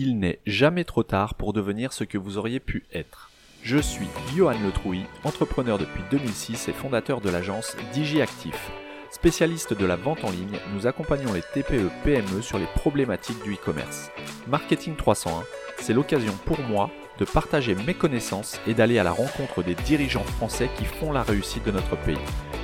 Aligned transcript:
Il 0.00 0.20
n'est 0.20 0.38
jamais 0.46 0.84
trop 0.84 1.02
tard 1.02 1.34
pour 1.34 1.52
devenir 1.52 1.92
ce 1.92 2.04
que 2.04 2.18
vous 2.18 2.38
auriez 2.38 2.60
pu 2.60 2.84
être. 2.94 3.32
Je 3.64 3.78
suis 3.78 4.06
Johan 4.32 4.54
Letrouy, 4.64 5.02
entrepreneur 5.24 5.76
depuis 5.76 6.04
2006 6.12 6.68
et 6.68 6.72
fondateur 6.72 7.20
de 7.20 7.28
l'agence 7.28 7.76
DigiActif. 7.92 8.70
Spécialiste 9.10 9.74
de 9.74 9.84
la 9.84 9.96
vente 9.96 10.22
en 10.22 10.30
ligne, 10.30 10.60
nous 10.72 10.86
accompagnons 10.86 11.32
les 11.32 11.42
TPE-PME 11.42 12.42
sur 12.42 12.60
les 12.60 12.68
problématiques 12.76 13.42
du 13.42 13.54
e-commerce. 13.54 14.12
Marketing 14.46 14.94
301, 14.94 15.42
c'est 15.80 15.94
l'occasion 15.94 16.34
pour 16.44 16.60
moi 16.60 16.92
de 17.18 17.24
partager 17.24 17.74
mes 17.74 17.94
connaissances 17.94 18.60
et 18.68 18.74
d'aller 18.74 19.00
à 19.00 19.02
la 19.02 19.10
rencontre 19.10 19.64
des 19.64 19.74
dirigeants 19.74 20.22
français 20.22 20.70
qui 20.78 20.84
font 20.84 21.10
la 21.10 21.24
réussite 21.24 21.64
de 21.64 21.72
notre 21.72 21.96
pays. 21.96 22.16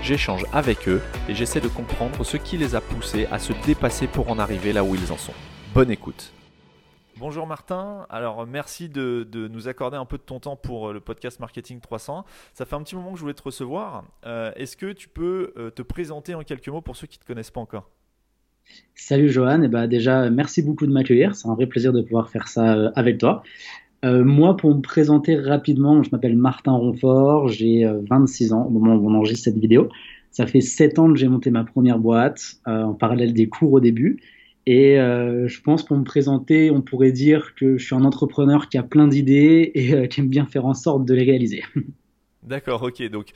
J'échange 0.03 0.45
avec 0.53 0.89
eux 0.89 1.03
et 1.29 1.35
j'essaie 1.35 1.61
de 1.61 1.67
comprendre 1.67 2.23
ce 2.23 2.37
qui 2.37 2.59
les 2.59 2.77
a 2.77 2.81
poussés 2.81 3.27
à 3.33 3.41
se 3.41 3.53
dépasser 3.67 4.07
pour 4.07 4.31
en 4.31 4.39
arriver 4.39 4.73
là 4.73 4.85
où 4.85 4.95
ils 4.95 5.11
en 5.11 5.19
sont. 5.19 5.35
Bonne 5.75 5.91
écoute. 5.91 6.33
Bonjour 7.21 7.47
Martin, 7.47 8.07
alors 8.11 8.45
merci 8.45 8.89
de, 8.89 9.25
nous 9.53 9.69
accorder 9.69 9.97
un 9.97 10.05
peu 10.05 10.17
de 10.17 10.23
ton 10.23 10.41
temps 10.41 10.57
pour 10.57 10.89
euh, 10.89 10.93
le 10.93 10.99
podcast 10.99 11.39
Marketing 11.39 11.79
300. 11.79 12.25
Ça 12.55 12.65
fait 12.65 12.75
un 12.75 12.83
petit 12.83 12.97
moment 12.97 13.13
que 13.13 13.19
je 13.19 13.23
voulais 13.23 13.35
te 13.35 13.43
recevoir. 13.43 14.05
Euh, 14.27 14.51
est-ce 14.57 14.77
que 14.77 14.93
tu 14.93 15.09
peux 15.09 15.53
euh, 15.57 15.71
te 15.71 15.83
présenter 15.83 16.35
en 16.35 16.43
quelques 16.43 16.67
mots 16.67 16.81
pour 16.81 16.97
ceux 16.97 17.07
qui 17.07 17.19
ne 17.19 17.23
te 17.23 17.27
connaissent 17.27 17.53
pas 17.53 17.61
encore? 17.61 17.89
Salut 18.97 19.29
Johan, 19.29 19.63
et 19.63 19.69
bah 19.69 19.87
déjà 19.87 20.29
merci 20.29 20.61
beaucoup 20.61 20.89
de 20.89 20.93
m'accueillir, 20.93 21.37
c'est 21.37 21.47
un 21.47 21.55
vrai 21.55 21.67
plaisir 21.67 21.93
de 21.93 22.03
pouvoir 22.03 22.31
faire 22.31 22.49
ça 22.49 22.91
avec 22.97 23.19
toi. 23.19 23.45
moi, 24.03 24.57
pour 24.57 24.75
me 24.75 24.81
présenter 24.81 25.37
rapidement, 25.37 26.03
je 26.03 26.11
m'appelle 26.11 26.37
Martin 26.37 26.73
Ronfort, 26.73 27.47
j'ai 27.49 27.87
26 28.11 28.55
ans 28.55 28.65
au 28.65 28.71
moment 28.71 28.97
où 28.97 29.09
on 29.09 29.15
enregistre 29.15 29.45
cette 29.45 29.59
vidéo. 29.59 29.89
Ça 30.31 30.47
fait 30.47 30.63
7 30.63 30.99
ans 30.99 31.13
que 31.13 31.19
j'ai 31.19 31.29
monté 31.29 31.51
ma 31.51 31.63
première 31.63 31.99
boîte, 31.99 32.55
en 32.65 32.95
parallèle 32.95 33.35
des 33.35 33.49
cours 33.49 33.75
au 33.75 33.81
début. 33.81 34.19
Et 34.67 34.99
euh, 34.99 35.47
je 35.47 35.61
pense 35.61 35.85
pour 35.85 35.97
me 35.97 36.05
présenter, 36.05 36.71
on 36.71 36.81
pourrait 36.81 37.13
dire 37.13 37.55
que 37.55 37.77
je 37.77 37.85
suis 37.85 37.95
un 37.95 38.05
entrepreneur 38.05 38.69
qui 38.69 38.79
a 38.79 38.83
plein 38.83 39.09
d'idées 39.09 39.73
et 39.75 39.95
euh, 39.95 40.07
qui 40.07 40.21
aime 40.21 40.29
bien 40.29 40.47
faire 40.47 40.65
en 40.65 40.75
sorte 40.75 41.05
de 41.05 41.15
les 41.15 41.25
réaliser. 41.25 41.63
D'accord, 42.45 42.83
ok. 42.83 43.03
Donc, 43.09 43.33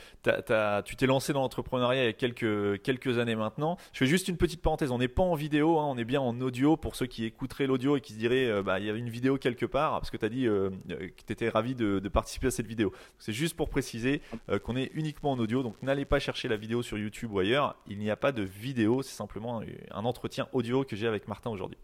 tu 0.85 0.97
t'es 0.97 1.07
lancé 1.07 1.33
dans 1.33 1.41
l'entrepreneuriat 1.41 2.05
il 2.05 2.07
y 2.07 2.11
a 2.11 2.79
quelques, 2.79 3.19
années 3.19 3.37
maintenant. 3.37 3.79
Je 3.93 3.99
fais 3.99 4.07
juste 4.07 4.29
une 4.29 4.37
petite 4.37 4.61
parenthèse. 4.61 4.91
On 4.91 4.99
n'est 4.99 5.09
pas 5.09 5.23
en 5.23 5.35
vidéo, 5.35 5.79
hein, 5.79 5.87
on 5.89 5.97
est 5.97 6.05
bien 6.05 6.21
en 6.21 6.39
audio 6.41 6.77
pour 6.77 6.95
ceux 6.95 7.07
qui 7.07 7.25
écouteraient 7.25 7.67
l'audio 7.67 7.97
et 7.97 8.01
qui 8.01 8.13
se 8.13 8.19
diraient 8.19 8.47
euh, 8.47 8.63
bah, 8.63 8.79
il 8.79 8.87
y 8.87 8.91
avait 8.91 8.99
une 8.99 9.09
vidéo 9.09 9.39
quelque 9.39 9.65
part, 9.65 9.93
parce 9.93 10.11
que 10.11 10.19
tu 10.19 10.25
as 10.27 10.29
dit 10.29 10.47
euh, 10.47 10.71
que 10.89 11.23
tu 11.27 11.33
étais 11.33 11.49
ravi 11.49 11.75
de, 11.75 12.07
participer 12.09 12.49
à 12.49 12.51
cette 12.51 12.67
vidéo. 12.67 12.93
C'est 13.19 13.33
juste 13.33 13.57
pour 13.57 13.71
préciser 13.71 14.21
euh, 14.51 14.59
qu'on 14.59 14.77
est 14.77 14.91
uniquement 14.95 15.33
en 15.33 15.39
audio. 15.39 15.63
Donc, 15.63 15.81
n'allez 15.83 16.05
pas 16.05 16.19
chercher 16.19 16.49
la 16.49 16.57
vidéo 16.57 16.83
sur 16.83 16.99
YouTube 16.99 17.33
ou 17.33 17.39
ailleurs. 17.39 17.77
Il 17.87 17.99
n'y 17.99 18.11
a 18.11 18.17
pas 18.17 18.33
de 18.33 18.43
vidéo, 18.43 19.03
c'est 19.03 19.15
simplement 19.15 19.63
un 19.91 20.05
entretien 20.05 20.49
audio 20.53 20.85
que 20.85 20.97
j'ai 20.97 21.07
avec 21.07 21.29
Martin 21.29 21.51
aujourd'hui. 21.51 21.79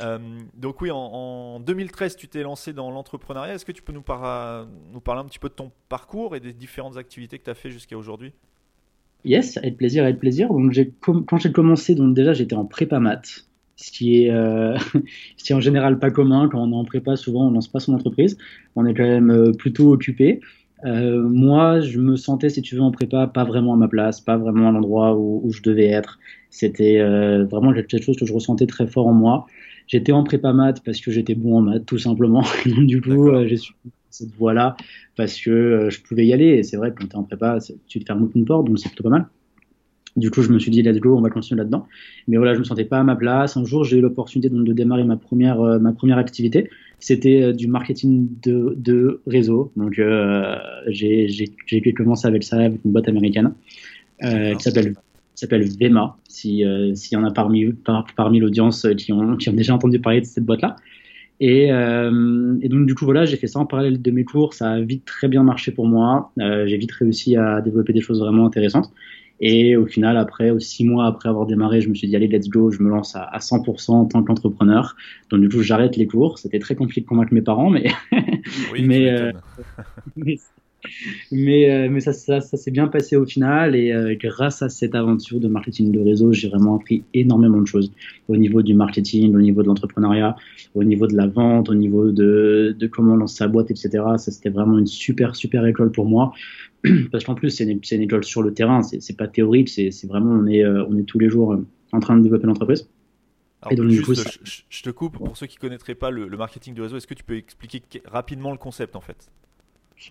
Euh, 0.00 0.18
donc 0.56 0.80
oui, 0.80 0.90
en, 0.92 1.60
2013, 1.60 2.16
tu 2.16 2.28
t'es 2.28 2.42
lancé 2.42 2.72
dans 2.72 2.90
l'entrepreneuriat. 2.90 3.54
Est-ce 3.54 3.64
que 3.64 3.72
tu 3.72 3.82
peux 3.82 3.92
nous, 3.92 4.02
parler 4.02 4.66
un 5.06 5.24
petit 5.24 5.38
peu 5.38 5.48
de 5.48 5.54
ton 5.54 5.70
parcours 5.88 6.36
et 6.36 6.40
des 6.40 6.52
différentes 6.52 6.96
activités 6.96 7.38
que 7.38 7.44
tu 7.44 7.50
as 7.50 7.54
fait 7.54 7.70
jusqu'à 7.70 7.96
aujourd'hui? 7.96 8.32
Yes, 9.24 9.56
avec 9.58 9.76
plaisir, 9.76 10.04
avec 10.04 10.18
plaisir. 10.18 10.48
Quand 11.00 11.36
j'ai 11.38 11.52
commencé, 11.52 11.94
déjà 11.94 12.32
j'étais 12.32 12.54
en 12.54 12.64
prépa 12.64 13.00
maths, 13.00 13.46
ce 13.76 13.90
qui 13.90 14.24
est, 14.24 14.30
euh, 14.30 14.76
ce 15.36 15.44
qui 15.44 15.52
est 15.52 15.56
en 15.56 15.60
général 15.60 15.98
pas 15.98 16.10
commun 16.10 16.48
quand 16.48 16.62
on 16.62 16.72
est 16.72 16.76
en 16.76 16.84
prépa. 16.84 17.16
Souvent, 17.16 17.48
on 17.48 17.50
lance 17.50 17.68
pas 17.68 17.80
son 17.80 17.92
entreprise. 17.94 18.38
On 18.76 18.86
est 18.86 18.94
quand 18.94 19.06
même 19.06 19.30
euh, 19.30 19.52
plutôt 19.52 19.92
occupé. 19.92 20.40
moi, 20.84 21.80
je 21.80 21.98
me 21.98 22.16
sentais, 22.16 22.48
si 22.48 22.62
tu 22.62 22.76
veux, 22.76 22.80
en 22.80 22.92
prépa, 22.92 23.26
pas 23.26 23.44
vraiment 23.44 23.74
à 23.74 23.76
ma 23.76 23.88
place, 23.88 24.22
pas 24.22 24.38
vraiment 24.38 24.68
à 24.68 24.72
l'endroit 24.72 25.14
où, 25.14 25.50
je 25.52 25.60
devais 25.60 25.88
être. 25.88 26.18
C'était 26.48 27.02
vraiment 27.44 27.74
quelque 27.74 28.00
chose 28.00 28.16
que 28.16 28.24
je 28.24 28.32
ressentais 28.32 28.66
très 28.66 28.86
fort 28.86 29.06
en 29.06 29.12
moi. 29.12 29.46
J'étais 29.90 30.12
en 30.12 30.22
prépa 30.22 30.52
maths 30.52 30.82
parce 30.84 31.00
que 31.00 31.10
j'étais 31.10 31.34
bon 31.34 31.58
en 31.58 31.62
maths, 31.62 31.84
tout 31.84 31.98
simplement. 31.98 32.44
du 32.64 33.00
coup, 33.00 33.28
euh, 33.28 33.46
j'ai 33.48 33.56
suivi 33.56 33.90
cette 34.08 34.32
voie-là 34.36 34.76
parce 35.16 35.40
que 35.40 35.50
euh, 35.50 35.90
je 35.90 36.00
pouvais 36.00 36.24
y 36.24 36.32
aller. 36.32 36.46
Et 36.46 36.62
c'est 36.62 36.76
vrai 36.76 36.94
quand 36.96 37.06
tu 37.06 37.12
es 37.12 37.16
en 37.16 37.24
prépa, 37.24 37.58
tu 37.88 37.98
te 37.98 38.04
fermes 38.04 38.30
une 38.36 38.44
porte, 38.44 38.68
donc 38.68 38.78
c'est 38.78 38.88
plutôt 38.88 39.02
pas 39.02 39.10
mal. 39.10 39.26
Du 40.16 40.30
coup, 40.30 40.42
je 40.42 40.52
me 40.52 40.60
suis 40.60 40.70
dit, 40.70 40.82
let's 40.82 41.00
go, 41.00 41.16
on 41.16 41.20
va 41.20 41.30
continuer 41.30 41.58
là-dedans. 41.58 41.88
Mais 42.28 42.36
voilà, 42.36 42.54
je 42.54 42.60
me 42.60 42.64
sentais 42.64 42.84
pas 42.84 43.00
à 43.00 43.02
ma 43.02 43.16
place. 43.16 43.56
Un 43.56 43.64
jour, 43.64 43.82
j'ai 43.82 43.98
eu 43.98 44.00
l'opportunité 44.00 44.48
de 44.48 44.72
démarrer 44.72 45.02
ma 45.02 45.16
première, 45.16 45.60
euh, 45.60 45.80
ma 45.80 45.92
première 45.92 46.18
activité. 46.18 46.70
C'était 47.00 47.52
du 47.52 47.66
marketing 47.66 48.28
de, 48.42 48.74
de 48.76 49.22
réseau. 49.26 49.72
Donc, 49.74 50.00
j'ai 50.86 51.94
commencé 51.96 52.28
avec 52.28 52.44
ça, 52.44 52.58
avec 52.58 52.84
une 52.84 52.92
boîte 52.92 53.08
américaine 53.08 53.54
qui 54.20 54.60
s'appelle 54.60 54.94
s'appelle 55.40 55.68
Vema, 55.68 56.16
euh, 56.46 56.94
s'il 56.94 57.12
y 57.12 57.16
en 57.16 57.24
a 57.24 57.30
parmi, 57.30 57.72
parmi 58.16 58.40
l'audience 58.40 58.84
euh, 58.84 58.94
qui 58.94 59.12
ont, 59.12 59.36
qui 59.36 59.48
ont 59.48 59.54
déjà 59.54 59.74
entendu 59.74 60.00
parler 60.00 60.20
de 60.20 60.26
cette 60.26 60.44
boîte-là. 60.44 60.76
Et, 61.40 61.72
euh, 61.72 62.58
et, 62.60 62.68
donc 62.68 62.86
du 62.86 62.94
coup 62.94 63.06
voilà, 63.06 63.24
j'ai 63.24 63.36
fait 63.36 63.46
ça 63.46 63.58
en 63.58 63.66
parallèle 63.66 64.02
de 64.02 64.10
mes 64.10 64.24
cours, 64.24 64.52
ça 64.52 64.72
a 64.72 64.80
vite 64.80 65.06
très 65.06 65.26
bien 65.26 65.42
marché 65.42 65.72
pour 65.72 65.86
moi, 65.86 66.32
j'ai 66.36 66.76
vite 66.76 66.92
réussi 66.92 67.34
à 67.36 67.62
développer 67.62 67.94
des 67.94 68.02
choses 68.02 68.20
vraiment 68.20 68.44
intéressantes. 68.44 68.92
Et 69.42 69.74
au 69.74 69.86
final, 69.86 70.18
après, 70.18 70.52
six 70.60 70.84
mois 70.84 71.06
après 71.06 71.30
avoir 71.30 71.46
démarré, 71.46 71.80
je 71.80 71.88
me 71.88 71.94
suis 71.94 72.06
dit 72.06 72.14
allez 72.14 72.28
let's 72.28 72.50
go, 72.50 72.70
je 72.70 72.82
me 72.82 72.90
lance 72.90 73.16
à, 73.16 73.22
à 73.22 73.38
100% 73.38 73.92
en 73.92 74.04
tant 74.04 74.22
qu'entrepreneur. 74.22 74.96
Donc 75.30 75.40
du 75.40 75.48
coup 75.48 75.62
j'arrête 75.62 75.96
les 75.96 76.06
cours, 76.06 76.38
c'était 76.38 76.58
très 76.58 76.74
compliqué 76.74 77.00
de 77.00 77.06
convaincre 77.06 77.32
mes 77.32 77.40
parents, 77.40 77.70
mais 77.70 77.86
mais, 78.82 79.32
mais 80.16 80.38
mais, 81.30 81.70
euh, 81.70 81.88
mais 81.90 82.00
ça, 82.00 82.12
ça, 82.12 82.40
ça 82.40 82.56
s'est 82.56 82.70
bien 82.70 82.88
passé 82.88 83.16
au 83.16 83.26
final 83.26 83.74
et 83.76 83.92
euh, 83.92 84.14
grâce 84.18 84.62
à 84.62 84.68
cette 84.68 84.94
aventure 84.94 85.40
de 85.40 85.48
marketing 85.48 85.92
de 85.92 86.00
réseau, 86.00 86.32
j'ai 86.32 86.48
vraiment 86.48 86.76
appris 86.76 87.04
énormément 87.14 87.60
de 87.60 87.66
choses. 87.66 87.92
Au 88.28 88.36
niveau 88.36 88.62
du 88.62 88.74
marketing, 88.74 89.34
au 89.34 89.40
niveau 89.40 89.62
de 89.62 89.68
l'entrepreneuriat, 89.68 90.36
au 90.74 90.84
niveau 90.84 91.06
de 91.06 91.16
la 91.16 91.26
vente, 91.26 91.68
au 91.68 91.74
niveau 91.74 92.10
de, 92.10 92.74
de 92.78 92.86
comment 92.86 93.16
lancer 93.16 93.36
sa 93.36 93.48
boîte, 93.48 93.70
etc. 93.70 93.90
Ça, 94.16 94.30
c'était 94.30 94.50
vraiment 94.50 94.78
une 94.78 94.86
super, 94.86 95.36
super 95.36 95.66
école 95.66 95.92
pour 95.92 96.06
moi. 96.06 96.32
Parce 97.12 97.24
qu'en 97.24 97.34
plus, 97.34 97.50
c'est 97.50 97.64
une, 97.64 97.80
une, 97.90 98.02
école 98.02 98.24
sur 98.24 98.42
le 98.42 98.54
terrain, 98.54 98.82
c'est 98.82 99.16
pas 99.16 99.28
théorique, 99.28 99.68
c'est 99.68 100.06
vraiment, 100.06 100.32
on 100.32 100.46
est, 100.46 100.64
euh, 100.64 100.84
on 100.88 100.96
est 100.96 101.04
tous 101.04 101.18
les 101.18 101.28
jours 101.28 101.58
en 101.92 102.00
train 102.00 102.16
de 102.16 102.22
développer 102.22 102.46
l'entreprise. 102.46 102.88
et 103.70 103.74
donc, 103.74 103.90
coup, 104.00 104.14
je, 104.14 104.82
te 104.82 104.90
coupe, 104.90 105.18
pour 105.18 105.36
ceux 105.36 105.46
qui 105.46 105.58
ne 105.58 105.60
connaîtraient 105.60 105.94
pas 105.94 106.10
le, 106.10 106.26
le 106.26 106.36
marketing 106.38 106.72
de 106.74 106.80
réseau, 106.80 106.96
est-ce 106.96 107.06
que 107.06 107.14
tu 107.14 107.24
peux 107.24 107.36
expliquer 107.36 108.02
rapidement 108.06 108.52
le 108.52 108.58
concept 108.58 108.96
en 108.96 109.00
fait? 109.00 109.30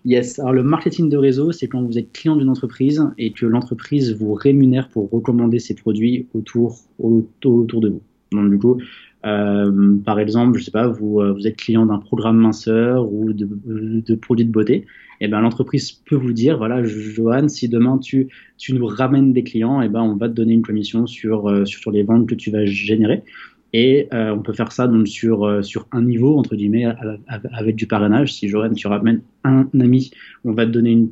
Yes, 0.05 0.39
alors 0.39 0.53
le 0.53 0.63
marketing 0.63 1.09
de 1.09 1.17
réseau, 1.17 1.51
c'est 1.51 1.67
quand 1.67 1.81
vous 1.81 1.97
êtes 1.97 2.11
client 2.11 2.35
d'une 2.35 2.49
entreprise 2.49 3.03
et 3.17 3.31
que 3.31 3.45
l'entreprise 3.45 4.15
vous 4.15 4.33
rémunère 4.33 4.89
pour 4.89 5.09
recommander 5.09 5.59
ses 5.59 5.75
produits 5.75 6.27
autour, 6.33 6.77
autour, 6.99 7.81
de 7.81 7.89
vous. 7.89 8.01
Donc 8.31 8.49
du 8.49 8.59
coup, 8.59 8.77
euh, 9.25 9.97
par 10.05 10.19
exemple, 10.19 10.59
je 10.59 10.65
sais 10.65 10.71
pas, 10.71 10.87
vous, 10.87 11.19
euh, 11.19 11.33
vous 11.33 11.47
êtes 11.47 11.57
client 11.57 11.85
d'un 11.85 11.97
programme 11.97 12.37
minceur 12.37 13.11
ou 13.11 13.33
de, 13.33 14.15
produits 14.15 14.45
de 14.45 14.51
beauté, 14.51 14.85
et 15.21 15.25
eh 15.25 15.27
ben 15.27 15.41
l'entreprise 15.41 15.91
peut 15.91 16.15
vous 16.15 16.31
dire, 16.31 16.57
voilà, 16.57 16.81
Johan, 16.83 17.49
si 17.49 17.67
demain 17.67 17.97
tu, 17.97 18.29
tu 18.57 18.73
nous 18.73 18.85
ramènes 18.85 19.33
des 19.33 19.43
clients, 19.43 19.81
et 19.81 19.87
eh 19.87 19.89
ben 19.89 20.01
on 20.01 20.15
va 20.15 20.29
te 20.29 20.33
donner 20.33 20.53
une 20.53 20.61
commission 20.61 21.07
sur, 21.07 21.49
euh, 21.49 21.65
sur 21.65 21.91
les 21.91 22.03
ventes 22.03 22.29
que 22.29 22.35
tu 22.35 22.51
vas 22.51 22.63
générer. 22.65 23.23
Et 23.73 24.07
euh, 24.13 24.31
on 24.31 24.39
peut 24.39 24.53
faire 24.53 24.71
ça 24.71 24.87
donc 24.87 25.07
sur, 25.07 25.45
euh, 25.45 25.61
sur 25.61 25.87
un 25.91 26.01
niveau, 26.01 26.37
entre 26.37 26.55
guillemets, 26.55 26.85
avec 27.27 27.75
du 27.75 27.85
parrainage. 27.87 28.33
Si 28.33 28.47
Joanne, 28.47 28.73
tu 28.73 28.87
ramènes 28.87 29.21
un 29.43 29.67
ami, 29.79 30.11
on 30.43 30.53
va 30.53 30.65
te 30.65 30.71
donner 30.71 30.91
une 30.91 31.09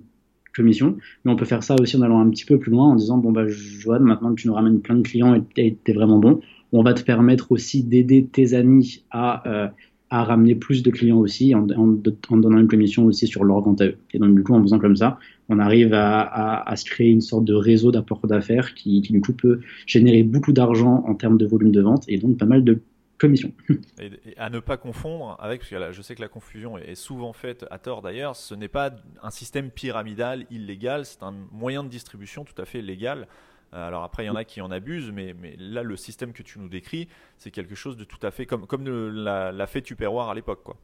commission. 0.56 0.98
Mais 1.24 1.32
on 1.32 1.36
peut 1.36 1.46
faire 1.46 1.64
ça 1.64 1.76
aussi 1.80 1.98
en 1.98 2.02
allant 2.02 2.20
un 2.20 2.30
petit 2.30 2.46
peu 2.46 2.58
plus 2.58 2.72
loin, 2.72 2.88
en 2.88 2.96
disant, 2.96 3.18
bon, 3.18 3.32
bah, 3.32 3.48
Joanne, 3.48 4.04
maintenant 4.04 4.34
que 4.34 4.42
tu 4.42 4.48
nous 4.48 4.56
ramènes 4.56 4.82
plein 4.82 4.96
de 4.96 5.04
clients 5.04 5.36
et 5.36 5.44
tu 5.56 5.92
es 5.92 5.94
vraiment 5.94 6.18
bon, 6.18 6.40
on 6.74 6.84
va 6.84 6.94
te 6.94 7.04
permettre 7.04 7.52
aussi 7.52 7.84
d'aider 7.84 8.26
tes 8.26 8.54
amis 8.54 9.04
à, 9.12 9.48
euh, 9.48 9.68
à 10.10 10.24
ramener 10.24 10.56
plus 10.56 10.84
de 10.84 10.90
clients 10.90 11.18
aussi, 11.18 11.54
en, 11.54 11.62
donnant 11.62 12.58
une 12.58 12.68
commission 12.68 13.06
aussi 13.06 13.28
sur 13.28 13.44
leur 13.44 13.62
vente 13.62 13.82
à 13.82 13.86
eux. 13.86 13.98
Et 14.14 14.20
donc, 14.20 14.36
du 14.36 14.44
coup, 14.44 14.54
en 14.54 14.62
faisant 14.62 14.80
comme 14.80 14.96
ça, 14.96 15.20
on 15.50 15.60
arrive 15.60 15.94
à, 15.94 16.74
se 16.76 16.86
créer 16.86 17.10
une 17.10 17.22
sorte 17.22 17.46
de 17.46 17.54
réseau 17.54 17.92
d'apport 17.92 18.26
d'affaires 18.28 18.74
qui, 18.74 19.02
du 19.02 19.22
coup 19.22 19.34
peut 19.34 19.62
générer 19.86 20.24
beaucoup 20.24 20.54
d'argent 20.54 21.04
en 21.08 21.16
termes 21.16 21.38
de 21.38 21.46
volume 21.46 21.72
de 21.72 21.82
vente 21.82 22.04
et 22.08 22.18
donc 22.18 22.38
pas 22.38 22.46
mal 22.46 22.64
de 22.64 22.82
commissions. 23.18 23.52
Et, 24.00 24.12
à 24.38 24.50
ne 24.50 24.60
pas 24.60 24.78
confondre 24.78 25.38
avec, 25.40 25.62
parce 25.62 25.70
que 25.72 25.92
je 25.92 26.02
sais 26.02 26.16
que 26.16 26.22
la 26.22 26.28
confusion 26.28 26.78
est 26.78 26.96
souvent 26.96 27.34
faite 27.34 27.66
à 27.72 27.80
tort 27.80 28.02
d'ailleurs, 28.02 28.36
ce 28.36 28.54
n'est 28.54 28.68
pas 28.68 28.92
un 29.24 29.32
système 29.32 29.72
pyramidal 29.72 30.46
illégal, 30.52 31.06
c'est 31.06 31.24
un 31.24 31.34
moyen 31.52 31.84
de 31.84 31.90
distribution 31.90 32.44
tout 32.44 32.60
à 32.62 32.66
fait 32.66 32.82
légal. 32.82 33.28
Euh, 33.74 33.88
alors 33.88 34.04
après, 34.04 34.24
il 34.24 34.28
y 34.28 34.30
en 34.30 34.36
a 34.36 34.46
qui 34.46 34.62
en 34.62 34.72
abusent, 34.72 35.12
mais, 35.12 35.36
là, 35.58 35.84
le 35.84 35.98
système 35.98 36.32
que 36.32 36.44
tu 36.44 36.60
nous 36.60 36.70
décris, 36.70 37.08
c'est 37.38 37.52
quelque 37.52 37.76
chose 37.76 37.98
de 37.98 38.04
tout 38.04 38.20
à 38.22 38.32
fait 38.32 38.46
comme, 38.46 38.66
comme 38.66 38.88
l'a 38.88 39.68
fait 39.68 39.82
Tupperware 39.82 40.30
à 40.30 40.36
l'époque. 40.36 40.64
quoi. 40.64 40.78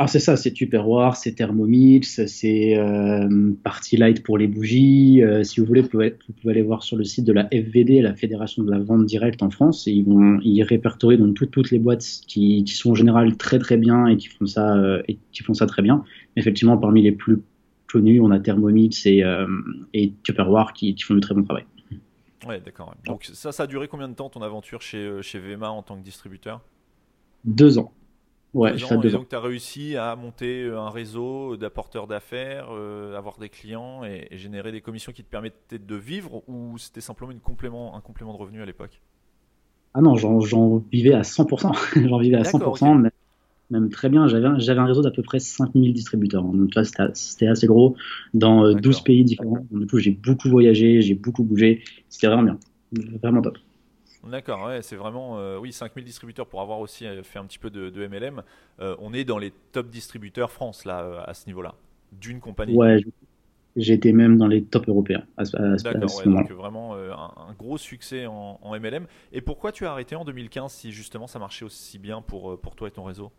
Ah, 0.00 0.06
c'est 0.06 0.20
ça, 0.20 0.36
c'est 0.36 0.52
Tupperware, 0.52 1.16
c'est 1.16 1.32
Thermomix, 1.32 2.24
c'est 2.26 2.78
euh, 2.78 3.52
Party 3.64 3.96
Light 3.96 4.22
pour 4.22 4.38
les 4.38 4.46
bougies. 4.46 5.24
Euh, 5.24 5.42
si 5.42 5.58
vous 5.58 5.66
voulez, 5.66 5.80
vous 5.80 5.88
pouvez, 5.88 6.14
aller 6.46 6.62
voir 6.62 6.84
sur 6.84 6.96
le 6.96 7.02
site 7.02 7.24
de 7.24 7.32
la 7.32 7.48
FVD, 7.50 8.00
la 8.00 8.14
Fédération 8.14 8.62
de 8.62 8.70
la 8.70 8.78
Vente 8.78 9.06
Directe 9.06 9.42
en 9.42 9.50
France, 9.50 9.88
et 9.88 9.90
ils 9.90 10.04
vont 10.04 10.38
y 10.40 10.62
répertorier 10.62 11.18
donc 11.18 11.34
toutes, 11.34 11.50
toutes 11.50 11.72
les 11.72 11.80
boîtes 11.80 12.04
qui, 12.28 12.62
qui, 12.62 12.74
sont 12.74 12.92
en 12.92 12.94
général 12.94 13.36
très 13.36 13.58
très 13.58 13.76
bien 13.76 14.06
et 14.06 14.16
qui 14.16 14.28
font 14.28 14.46
ça, 14.46 14.76
euh, 14.76 15.02
et 15.08 15.18
qui 15.32 15.42
font 15.42 15.54
ça 15.54 15.66
très 15.66 15.82
bien. 15.82 16.04
Effectivement, 16.36 16.78
parmi 16.78 17.02
les 17.02 17.10
plus 17.10 17.42
connus, 17.88 18.20
on 18.20 18.30
a 18.30 18.38
Thermomix 18.38 19.04
et, 19.04 19.24
euh, 19.24 19.48
et 19.94 20.12
Tupperware 20.22 20.74
qui, 20.74 20.94
qui, 20.94 21.02
font 21.02 21.14
du 21.14 21.20
très 21.20 21.34
bon 21.34 21.42
travail. 21.42 21.64
Ouais, 22.46 22.60
d'accord. 22.64 22.94
Donc 23.04 23.24
ça, 23.24 23.50
ça 23.50 23.64
a 23.64 23.66
duré 23.66 23.88
combien 23.88 24.08
de 24.08 24.14
temps 24.14 24.28
ton 24.28 24.42
aventure 24.42 24.80
chez, 24.80 25.18
chez 25.22 25.40
VMA 25.40 25.68
en 25.68 25.82
tant 25.82 25.96
que 25.96 26.04
distributeur? 26.04 26.60
Deux 27.44 27.78
ans. 27.78 27.92
Ouais, 28.54 28.74
et 28.74 29.10
donc 29.10 29.28
tu 29.28 29.36
as 29.36 29.40
réussi 29.40 29.96
à 29.96 30.16
monter 30.16 30.70
un 30.70 30.88
réseau 30.88 31.56
d'apporteurs 31.56 32.06
d'affaires, 32.06 32.70
avoir 33.16 33.38
des 33.38 33.50
clients 33.50 34.04
et, 34.04 34.26
générer 34.32 34.72
des 34.72 34.80
commissions 34.80 35.12
qui 35.12 35.22
te 35.22 35.28
permettaient 35.28 35.78
de 35.78 35.94
vivre 35.96 36.42
ou 36.48 36.78
c'était 36.78 37.02
simplement 37.02 37.30
une 37.30 37.40
complément, 37.40 37.94
un 37.94 38.00
complément 38.00 38.32
de 38.32 38.38
revenu 38.38 38.62
à 38.62 38.66
l'époque? 38.66 39.00
Ah 39.94 40.00
non, 40.00 40.16
j'en 40.16 40.84
vivais 40.92 41.12
à 41.12 41.22
100%. 41.22 42.08
j'en 42.08 42.18
vivais 42.18 42.36
à 42.36 42.42
100%, 42.42 43.10
même, 43.70 43.90
très 43.90 44.08
bien. 44.08 44.26
J'avais 44.28 44.78
un 44.80 44.86
réseau 44.86 45.02
d'à 45.02 45.10
peu 45.10 45.22
près 45.22 45.40
5000 45.40 45.92
distributeurs. 45.92 46.44
Hein. 46.44 46.52
Donc 46.54 46.86
c'était 47.14 47.48
assez 47.48 47.66
gros 47.66 47.96
dans 48.34 48.72
12 48.72 49.00
pays 49.02 49.24
différents. 49.24 49.66
du 49.70 49.86
coup, 49.86 49.98
j'ai 49.98 50.12
beaucoup 50.12 50.48
voyagé, 50.48 51.02
j'ai 51.02 51.14
beaucoup 51.14 51.42
bougé. 51.42 51.82
C'était 52.08 52.28
vraiment 52.28 52.44
bien. 52.44 52.58
Vraiment 53.20 53.42
top. 53.42 53.58
D'accord, 54.26 54.66
ouais, 54.66 54.82
c'est 54.82 54.96
vraiment, 54.96 55.38
euh, 55.38 55.58
oui, 55.58 55.72
5000 55.72 56.04
distributeurs 56.04 56.46
pour 56.46 56.60
avoir 56.60 56.80
aussi 56.80 57.06
euh, 57.06 57.22
fait 57.22 57.38
un 57.38 57.44
petit 57.44 57.58
peu 57.58 57.70
de, 57.70 58.06
MLM. 58.06 58.42
Euh, 58.80 58.96
on 58.98 59.12
est 59.12 59.24
dans 59.24 59.38
les 59.38 59.52
top 59.72 59.88
distributeurs 59.88 60.50
France, 60.50 60.84
là, 60.84 61.24
à 61.26 61.34
ce 61.34 61.46
niveau-là, 61.46 61.74
d'une 62.12 62.40
compagnie. 62.40 62.74
Ouais, 62.74 63.04
j'étais 63.76 64.12
même 64.12 64.36
dans 64.36 64.48
les 64.48 64.64
top 64.64 64.88
européens 64.88 65.24
D'accord, 65.36 66.24
donc 66.24 66.50
vraiment 66.50 66.94
un, 66.96 67.52
gros 67.56 67.78
succès 67.78 68.26
en, 68.26 68.58
en, 68.60 68.78
MLM. 68.78 69.06
Et 69.32 69.40
pourquoi 69.40 69.70
tu 69.70 69.86
as 69.86 69.92
arrêté 69.92 70.16
en 70.16 70.24
2015 70.24 70.72
si 70.72 70.90
justement 70.90 71.28
ça 71.28 71.38
marchait 71.38 71.64
aussi 71.64 71.98
bien 71.98 72.20
pour, 72.20 72.58
pour 72.60 72.74
toi 72.74 72.88
et 72.88 72.90
ton 72.90 73.04
réseau? 73.04 73.30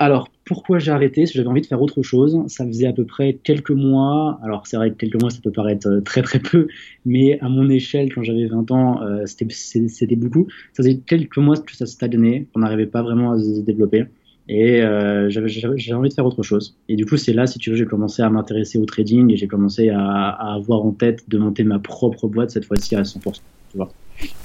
Alors, 0.00 0.30
pourquoi 0.46 0.78
j'ai 0.78 0.92
arrêté? 0.92 1.26
J'avais 1.26 1.46
envie 1.46 1.60
de 1.60 1.66
faire 1.66 1.82
autre 1.82 2.00
chose. 2.00 2.42
Ça 2.46 2.64
faisait 2.66 2.86
à 2.86 2.92
peu 2.94 3.04
près 3.04 3.34
quelques 3.34 3.70
mois. 3.70 4.40
Alors, 4.42 4.66
c'est 4.66 4.78
vrai 4.78 4.92
que 4.92 4.96
quelques 4.96 5.20
mois, 5.20 5.28
ça 5.28 5.40
peut 5.44 5.52
paraître 5.52 5.86
euh, 5.88 6.00
très 6.00 6.22
très 6.22 6.38
peu, 6.38 6.68
mais 7.04 7.38
à 7.40 7.50
mon 7.50 7.68
échelle, 7.68 8.10
quand 8.14 8.22
j'avais 8.22 8.46
20 8.46 8.70
ans, 8.70 9.02
euh, 9.02 9.26
c'était 9.26 10.16
beaucoup. 10.16 10.46
Ça 10.72 10.82
faisait 10.82 10.96
quelques 10.96 11.36
mois 11.36 11.58
que 11.58 11.76
ça 11.76 11.84
stagnait. 11.84 12.46
On 12.54 12.60
n'arrivait 12.60 12.86
pas 12.86 13.02
vraiment 13.02 13.32
à 13.32 13.38
se 13.38 13.60
développer. 13.60 14.06
Et 14.48 14.82
euh, 14.82 15.28
j'avais 15.28 15.92
envie 15.92 16.08
de 16.08 16.14
faire 16.14 16.24
autre 16.24 16.42
chose. 16.42 16.78
Et 16.88 16.96
du 16.96 17.04
coup, 17.04 17.18
c'est 17.18 17.34
là, 17.34 17.46
si 17.46 17.58
tu 17.58 17.68
veux, 17.68 17.76
j'ai 17.76 17.84
commencé 17.84 18.22
à 18.22 18.30
m'intéresser 18.30 18.78
au 18.78 18.86
trading 18.86 19.30
et 19.30 19.36
j'ai 19.36 19.48
commencé 19.48 19.90
à, 19.90 20.30
avoir 20.54 20.82
en 20.82 20.92
tête 20.92 21.28
de 21.28 21.36
monter 21.36 21.62
ma 21.62 21.78
propre 21.78 22.26
boîte, 22.26 22.52
cette 22.52 22.64
fois-ci 22.64 22.96
à 22.96 23.02
100%. 23.02 23.34
Tu 23.70 23.76
vois. 23.76 23.90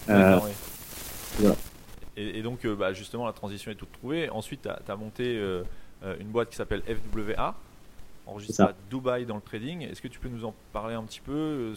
voilà. 0.05 1.55
Et, 2.17 2.41
donc, 2.41 2.65
euh, 2.65 2.75
bah, 2.75 2.93
justement, 2.93 3.25
la 3.25 3.33
transition 3.33 3.71
est 3.71 3.75
toute 3.75 3.91
trouvée. 3.91 4.29
Ensuite, 4.29 4.61
tu 4.63 4.91
as, 4.91 4.95
monté 4.95 5.37
euh, 5.37 5.63
euh, 6.03 6.15
une 6.19 6.27
boîte 6.27 6.49
qui 6.49 6.55
s'appelle 6.55 6.81
FWA, 6.83 7.55
enregistrée 8.25 8.63
à 8.63 8.73
Dubaï 8.89 9.25
dans 9.25 9.35
le 9.35 9.41
trading. 9.41 9.81
Est-ce 9.81 10.01
que 10.01 10.07
tu 10.07 10.19
peux 10.19 10.29
nous 10.29 10.45
en 10.45 10.53
parler 10.71 10.95
un 10.95 11.03
petit 11.03 11.19
peu 11.19 11.73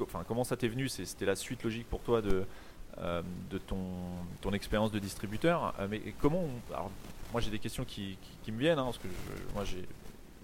enfin, 0.00 0.22
Comment 0.28 0.44
ça 0.44 0.56
t'est 0.56 0.68
venu? 0.68 0.88
C'était 0.88 1.24
la 1.24 1.36
suite 1.36 1.62
logique 1.62 1.88
pour 1.88 2.00
toi 2.00 2.20
de, 2.20 2.44
de 3.50 3.58
ton, 3.58 3.78
ton 4.42 4.52
expérience 4.52 4.92
de 4.92 4.98
distributeur. 4.98 5.74
mais 5.88 6.00
comment 6.20 6.44
alors, 6.70 6.90
Moi, 7.32 7.40
j'ai 7.40 7.50
des 7.50 7.58
questions 7.58 7.84
qui, 7.84 8.18
qui, 8.42 8.52
me 8.52 8.58
viennent, 8.58 8.78
hein, 8.78 8.84
parce 8.84 8.98
que 8.98 9.08
moi, 9.54 9.64
j'ai 9.64 9.86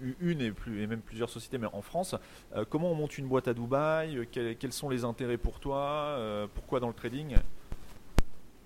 eu 0.01 0.15
une 0.19 0.41
et, 0.41 0.51
plus, 0.51 0.81
et 0.81 0.87
même 0.87 1.01
plusieurs 1.01 1.29
sociétés, 1.29 1.59
mais 1.59 1.67
en 1.73 1.83
France. 1.83 2.15
comment 2.69 2.91
on 2.91 2.95
monte 2.95 3.19
une 3.19 3.27
boîte 3.27 3.47
à 3.47 3.53
Dubaï? 3.53 4.27
Quels, 4.31 4.57
quels, 4.57 4.73
sont 4.73 4.89
les 4.89 5.03
intérêts 5.03 5.37
pour 5.37 5.59
toi? 5.59 6.17
Pourquoi 6.55 6.79
dans 6.79 6.87
le 6.87 6.95
trading? 6.95 7.35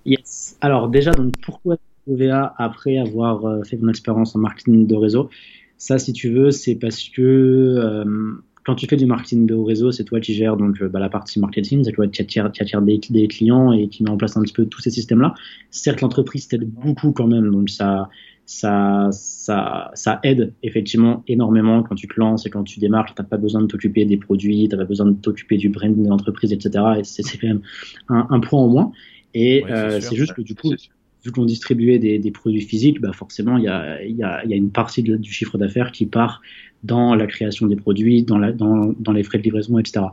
Yes. 0.05 0.57
Alors 0.61 0.89
déjà, 0.89 1.11
donc 1.11 1.33
pourquoi 1.41 1.77
OVA 2.07 2.53
après 2.57 2.97
avoir 2.97 3.45
euh, 3.45 3.63
fait 3.63 3.77
mon 3.77 3.89
expérience 3.89 4.35
en 4.35 4.39
marketing 4.39 4.87
de 4.87 4.95
réseau? 4.95 5.29
Ça, 5.77 5.97
si 5.97 6.13
tu 6.13 6.29
veux, 6.29 6.51
c'est 6.51 6.75
parce 6.75 7.09
que 7.09 7.21
euh, 7.21 8.33
quand 8.63 8.75
tu 8.75 8.87
fais 8.87 8.95
du 8.95 9.05
marketing 9.05 9.45
de 9.45 9.55
réseau, 9.55 9.91
c'est 9.91 10.03
toi 10.03 10.19
qui 10.19 10.33
gères 10.33 10.57
donc 10.57 10.81
euh, 10.81 10.89
bah, 10.89 10.99
la 10.99 11.09
partie 11.09 11.39
marketing, 11.39 11.83
c'est 11.83 11.91
toi 11.91 12.07
qui 12.07 12.21
attires, 12.21 12.81
des, 12.81 13.27
clients 13.27 13.71
et 13.71 13.87
qui 13.87 14.03
met 14.03 14.09
en 14.09 14.17
place 14.17 14.37
un 14.37 14.41
petit 14.41 14.53
peu 14.53 14.65
tous 14.65 14.81
ces 14.81 14.91
systèmes-là. 14.91 15.33
Certes, 15.71 16.01
l'entreprise 16.01 16.47
t'aide 16.47 16.69
beaucoup 16.69 17.11
quand 17.11 17.27
même, 17.27 17.51
donc 17.51 17.69
ça, 17.69 18.09
ça, 18.45 19.09
ça, 19.11 20.19
aide 20.23 20.53
effectivement 20.63 21.23
énormément 21.27 21.83
quand 21.83 21.95
tu 21.95 22.07
te 22.07 22.19
lances 22.19 22.45
et 22.45 22.49
quand 22.49 22.63
tu 22.63 22.79
démarres. 22.79 23.13
T'as 23.15 23.23
pas 23.23 23.37
besoin 23.37 23.61
de 23.61 23.67
t'occuper 23.67 24.05
des 24.05 24.17
produits, 24.17 24.67
t'as 24.69 24.77
pas 24.77 24.85
besoin 24.85 25.07
de 25.07 25.13
t'occuper 25.13 25.57
du 25.57 25.69
brand 25.69 25.95
de 25.95 26.07
l'entreprise, 26.07 26.53
etc. 26.53 26.83
Et 26.99 27.03
c'est 27.03 27.23
quand 27.37 27.47
même 27.47 27.61
un 28.09 28.39
point 28.39 28.59
en 28.59 28.67
moins. 28.67 28.91
Et 29.33 29.63
euh, 29.65 29.99
c'est 29.99 30.15
juste 30.15 30.33
que 30.33 30.41
du 30.41 30.55
coup, 30.55 30.73
vu 31.23 31.31
qu'on 31.31 31.45
distribuait 31.45 31.99
des, 31.99 32.19
des, 32.19 32.31
produits 32.31 32.61
physiques, 32.61 32.99
bah 32.99 33.13
forcément, 33.13 33.57
il 33.57 33.63
y 33.63 33.67
a, 33.67 34.03
y, 34.03 34.23
a, 34.23 34.45
y 34.45 34.53
a, 34.53 34.55
une 34.55 34.71
partie 34.71 35.03
du 35.03 35.31
chiffre 35.31 35.57
d'affaires 35.57 35.91
qui 35.91 36.05
part 36.05 36.41
dans 36.83 37.15
la 37.15 37.27
création 37.27 37.67
des 37.67 37.77
produits, 37.77 38.23
dans, 38.23 38.37
la, 38.37 38.51
dans, 38.51 38.93
dans, 38.99 39.13
les 39.13 39.23
frais 39.23 39.37
de 39.37 39.43
livraison, 39.43 39.79
etc. 39.79 40.05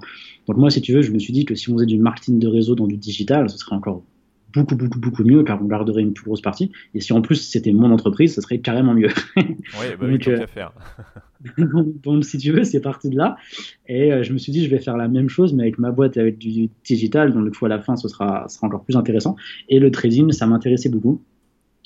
Donc 0.46 0.56
moi, 0.56 0.70
si 0.70 0.80
tu 0.80 0.92
veux, 0.92 1.02
je 1.02 1.10
me 1.10 1.18
suis 1.18 1.32
dit 1.32 1.44
que 1.44 1.54
si 1.54 1.68
on 1.68 1.74
faisait 1.74 1.86
du 1.86 1.98
marketing 1.98 2.38
de 2.38 2.46
réseau 2.46 2.74
dans 2.76 2.86
du 2.86 2.96
digital, 2.96 3.50
ce 3.50 3.58
serait 3.58 3.74
encore 3.74 4.02
beaucoup, 4.52 4.76
beaucoup, 4.76 4.98
beaucoup 4.98 5.24
mieux, 5.24 5.42
car 5.42 5.62
on 5.62 5.66
garderait 5.66 6.02
une 6.02 6.12
plus 6.12 6.24
grosse 6.24 6.40
partie. 6.40 6.72
Et 6.94 7.00
si 7.00 7.12
en 7.12 7.22
plus 7.22 7.36
c'était 7.36 7.72
mon 7.72 7.90
entreprise, 7.90 8.34
ce 8.34 8.40
serait 8.40 8.58
carrément 8.58 8.94
mieux. 8.94 9.10
oui, 9.36 9.44
bah, 9.98 10.08
donc, 10.08 10.28
euh, 10.28 10.46
faire. 10.46 10.72
donc, 12.02 12.24
si 12.24 12.38
tu 12.38 12.52
veux, 12.52 12.64
c'est 12.64 12.80
parti 12.80 13.10
de 13.10 13.16
là. 13.16 13.36
Et 13.88 14.12
euh, 14.12 14.22
je 14.22 14.32
me 14.32 14.38
suis 14.38 14.52
dit, 14.52 14.64
je 14.64 14.70
vais 14.70 14.78
faire 14.78 14.96
la 14.96 15.08
même 15.08 15.28
chose, 15.28 15.54
mais 15.54 15.64
avec 15.64 15.78
ma 15.78 15.90
boîte 15.90 16.16
et 16.16 16.20
avec 16.20 16.38
du 16.38 16.68
digital. 16.84 17.32
Donc, 17.32 17.44
du 17.44 17.50
coup, 17.50 17.66
à 17.66 17.68
la 17.68 17.80
fin, 17.80 17.96
ce 17.96 18.08
sera, 18.08 18.48
sera 18.48 18.66
encore 18.66 18.84
plus 18.84 18.96
intéressant. 18.96 19.36
Et 19.68 19.78
le 19.78 19.90
trading, 19.90 20.32
ça 20.32 20.46
m'intéressait 20.46 20.90
beaucoup. 20.90 21.22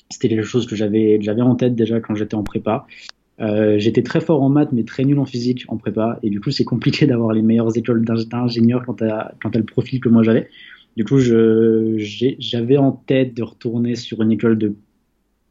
C'était 0.09 0.29
quelque 0.29 0.43
chose 0.43 0.67
que 0.67 0.75
j'avais, 0.75 1.19
en 1.41 1.55
tête 1.55 1.75
déjà 1.75 1.99
quand 1.99 2.15
j'étais 2.15 2.35
en 2.35 2.43
prépa. 2.43 2.85
Euh, 3.41 3.77
j'étais 3.79 4.01
très 4.01 4.21
fort 4.21 4.41
en 4.41 4.49
maths, 4.49 4.71
mais 4.71 4.83
très 4.83 5.03
nul 5.03 5.19
en 5.19 5.25
physique 5.25 5.65
en 5.67 5.77
prépa. 5.77 6.19
Et 6.23 6.29
du 6.29 6.39
coup, 6.39 6.51
c'est 6.51 6.63
compliqué 6.63 7.05
d'avoir 7.07 7.33
les 7.33 7.41
meilleures 7.41 7.75
écoles 7.77 8.05
d'ingénieurs 8.05 8.83
quand 8.85 9.01
quand 9.41 9.55
as 9.55 9.57
le 9.57 9.65
profil 9.65 9.99
que 9.99 10.09
moi 10.09 10.23
j'avais. 10.23 10.49
Du 10.95 11.03
coup, 11.03 11.19
j'avais 11.19 12.77
en 12.77 12.91
tête 12.91 13.33
de 13.33 13.43
retourner 13.43 13.95
sur 13.95 14.21
une 14.21 14.31
école 14.31 14.57
de 14.57 14.75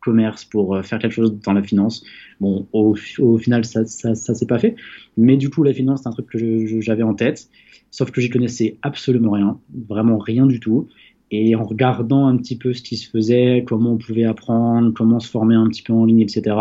commerce 0.00 0.44
pour 0.44 0.74
euh, 0.74 0.82
faire 0.82 0.98
quelque 0.98 1.12
chose 1.12 1.38
dans 1.40 1.52
la 1.52 1.62
finance. 1.62 2.04
Bon, 2.40 2.66
au, 2.72 2.94
final, 3.38 3.64
ça, 3.64 3.84
ça, 3.86 4.14
s'est 4.14 4.46
pas 4.46 4.58
fait. 4.58 4.76
Mais 5.16 5.36
du 5.36 5.50
coup, 5.50 5.62
la 5.62 5.72
finance, 5.72 6.02
c'est 6.02 6.08
un 6.08 6.12
truc 6.12 6.26
que 6.26 6.80
j'avais 6.80 7.02
en 7.02 7.14
tête. 7.14 7.48
Sauf 7.90 8.10
que 8.10 8.20
j'y 8.20 8.28
connaissais 8.28 8.76
absolument 8.82 9.30
rien, 9.30 9.58
vraiment 9.88 10.18
rien 10.18 10.46
du 10.46 10.60
tout. 10.60 10.88
Et 11.30 11.54
en 11.56 11.64
regardant 11.64 12.26
un 12.26 12.36
petit 12.36 12.56
peu 12.56 12.74
ce 12.74 12.82
qui 12.82 12.96
se 12.96 13.08
faisait, 13.08 13.64
comment 13.66 13.92
on 13.92 13.98
pouvait 13.98 14.24
apprendre, 14.24 14.92
comment 14.92 15.20
se 15.20 15.28
former 15.28 15.54
un 15.54 15.68
petit 15.68 15.82
peu 15.82 15.92
en 15.92 16.04
ligne, 16.04 16.20
etc., 16.20 16.56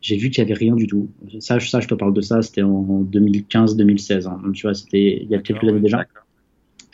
j'ai 0.00 0.18
vu 0.18 0.28
qu'il 0.28 0.38
y 0.38 0.46
avait 0.46 0.54
rien 0.54 0.74
du 0.74 0.86
tout. 0.86 1.08
Ça, 1.40 1.58
ça, 1.60 1.80
je 1.80 1.88
te 1.88 1.94
parle 1.94 2.12
de 2.12 2.20
ça, 2.20 2.42
c'était 2.42 2.60
en 2.60 3.02
2015-2016. 3.04 4.28
Hein. 4.28 4.38
Tu 4.52 4.66
vois, 4.66 4.74
c'était 4.74 5.22
il 5.22 5.30
y 5.30 5.34
a 5.34 5.38
quelques 5.38 5.64
années 5.64 5.80
déjà. 5.80 6.04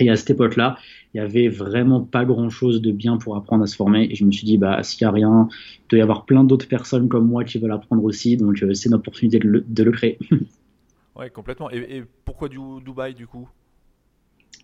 Et 0.01 0.09
à 0.09 0.17
cette 0.17 0.31
époque-là, 0.31 0.79
il 1.13 1.19
y 1.19 1.21
avait 1.21 1.49
vraiment 1.49 2.01
pas 2.01 2.25
grand-chose 2.25 2.81
de 2.81 2.91
bien 2.91 3.19
pour 3.19 3.37
apprendre 3.37 3.65
à 3.65 3.67
se 3.67 3.77
former. 3.77 4.09
Et 4.11 4.15
je 4.15 4.25
me 4.25 4.33
suis 4.33 4.47
dit, 4.47 4.57
bah, 4.57 4.83
s'il 4.83 5.03
y 5.03 5.05
a 5.05 5.11
rien, 5.11 5.49
il 5.53 5.89
doit 5.89 5.99
y 5.99 6.03
avoir 6.03 6.25
plein 6.25 6.43
d'autres 6.43 6.67
personnes 6.67 7.09
comme 7.09 7.29
moi 7.29 7.45
qui 7.45 7.59
veulent 7.59 7.73
apprendre 7.73 8.03
aussi. 8.03 8.39
Donc, 8.39 8.63
euh, 8.63 8.73
c'est 8.73 8.89
une 8.89 8.95
opportunité 8.95 9.39
de 9.39 9.47
le, 9.47 9.65
de 9.67 9.83
le 9.83 9.93
créer. 9.93 10.19
ouais, 11.17 11.29
complètement. 11.29 11.71
Et, 11.71 12.03
pourquoi 12.25 12.49
du 12.49 12.59
Dubaï, 12.83 13.15
du 13.15 13.27
coup? 13.27 13.47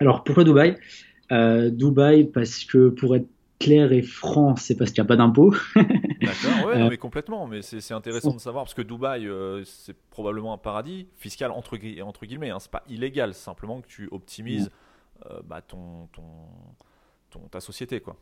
Alors, 0.00 0.24
pourquoi 0.24 0.42
Dubaï? 0.44 0.76
Euh, 1.32 1.68
Dubaï, 1.68 2.24
parce 2.24 2.64
que 2.64 2.88
pour 2.88 3.14
être 3.14 3.28
clair 3.58 3.92
et 3.92 4.02
franc, 4.02 4.56
c'est 4.56 4.76
parce 4.76 4.90
qu'il 4.90 5.02
n'y 5.02 5.06
a 5.06 5.08
pas 5.08 5.16
d'impôts. 5.16 5.54
D'accord, 5.76 6.66
ouais, 6.66 6.76
euh. 6.76 6.88
mais 6.88 6.96
complètement. 6.96 7.46
Mais 7.46 7.60
c'est 7.60 7.92
intéressant 7.92 8.32
de 8.32 8.40
savoir 8.40 8.64
parce 8.64 8.74
que 8.74 8.82
Dubaï, 8.82 9.28
c'est 9.64 9.96
probablement 10.08 10.54
un 10.54 10.58
paradis 10.58 11.08
fiscal 11.16 11.50
entre, 11.50 11.76
entre 12.02 12.24
guillemets. 12.24 12.50
Hein, 12.50 12.58
c'est 12.58 12.70
pas 12.70 12.84
illégal, 12.88 13.34
simplement 13.34 13.82
que 13.82 13.88
tu 13.88 14.08
optimises. 14.10 14.70
Bah, 15.48 15.62
ton, 15.62 16.08
ton, 16.12 17.40
ta 17.50 17.60
société. 17.60 18.00
quoi. 18.00 18.16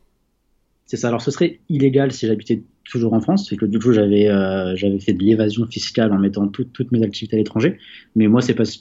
C'est 0.85 0.97
ça. 0.97 1.07
Alors, 1.07 1.21
ce 1.21 1.31
serait 1.31 1.59
illégal 1.69 2.11
si 2.11 2.27
j'habitais 2.27 2.61
toujours 2.83 3.13
en 3.13 3.19
France, 3.19 3.47
c'est 3.49 3.57
que 3.57 3.65
du 3.65 3.79
coup, 3.79 3.91
j'avais 3.91 4.29
euh, 4.29 4.75
j'avais 4.75 4.99
fait 4.99 5.13
de 5.13 5.23
l'évasion 5.23 5.65
fiscale 5.65 6.13
en 6.13 6.19
mettant 6.19 6.47
toutes 6.47 6.91
mes 6.91 7.01
activités 7.01 7.35
à 7.35 7.39
l'étranger. 7.39 7.79
Mais 8.15 8.27
moi, 8.27 8.41
c'est 8.41 8.53
pas 8.53 8.65
ce 8.65 8.79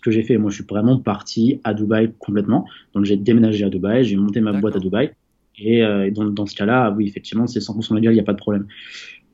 que 0.00 0.10
j'ai 0.10 0.22
fait. 0.22 0.38
Moi, 0.38 0.50
je 0.50 0.56
suis 0.56 0.64
vraiment 0.64 0.98
parti 0.98 1.60
à 1.64 1.74
Dubaï 1.74 2.12
complètement. 2.18 2.66
Donc, 2.94 3.04
j'ai 3.04 3.16
déménagé 3.16 3.64
à 3.64 3.68
Dubaï, 3.68 4.04
j'ai 4.04 4.16
monté 4.16 4.40
ma 4.40 4.52
boîte 4.52 4.76
à 4.76 4.78
Dubaï. 4.78 5.10
Et, 5.58 5.82
euh, 5.82 6.10
dans, 6.10 6.24
dans, 6.24 6.46
ce 6.46 6.54
cas-là, 6.54 6.94
oui, 6.96 7.06
effectivement, 7.06 7.46
c'est 7.46 7.58
100% 7.58 7.96
légal, 7.96 8.12
il 8.12 8.16
n'y 8.16 8.20
a 8.20 8.24
pas 8.24 8.32
de 8.32 8.38
problème. 8.38 8.66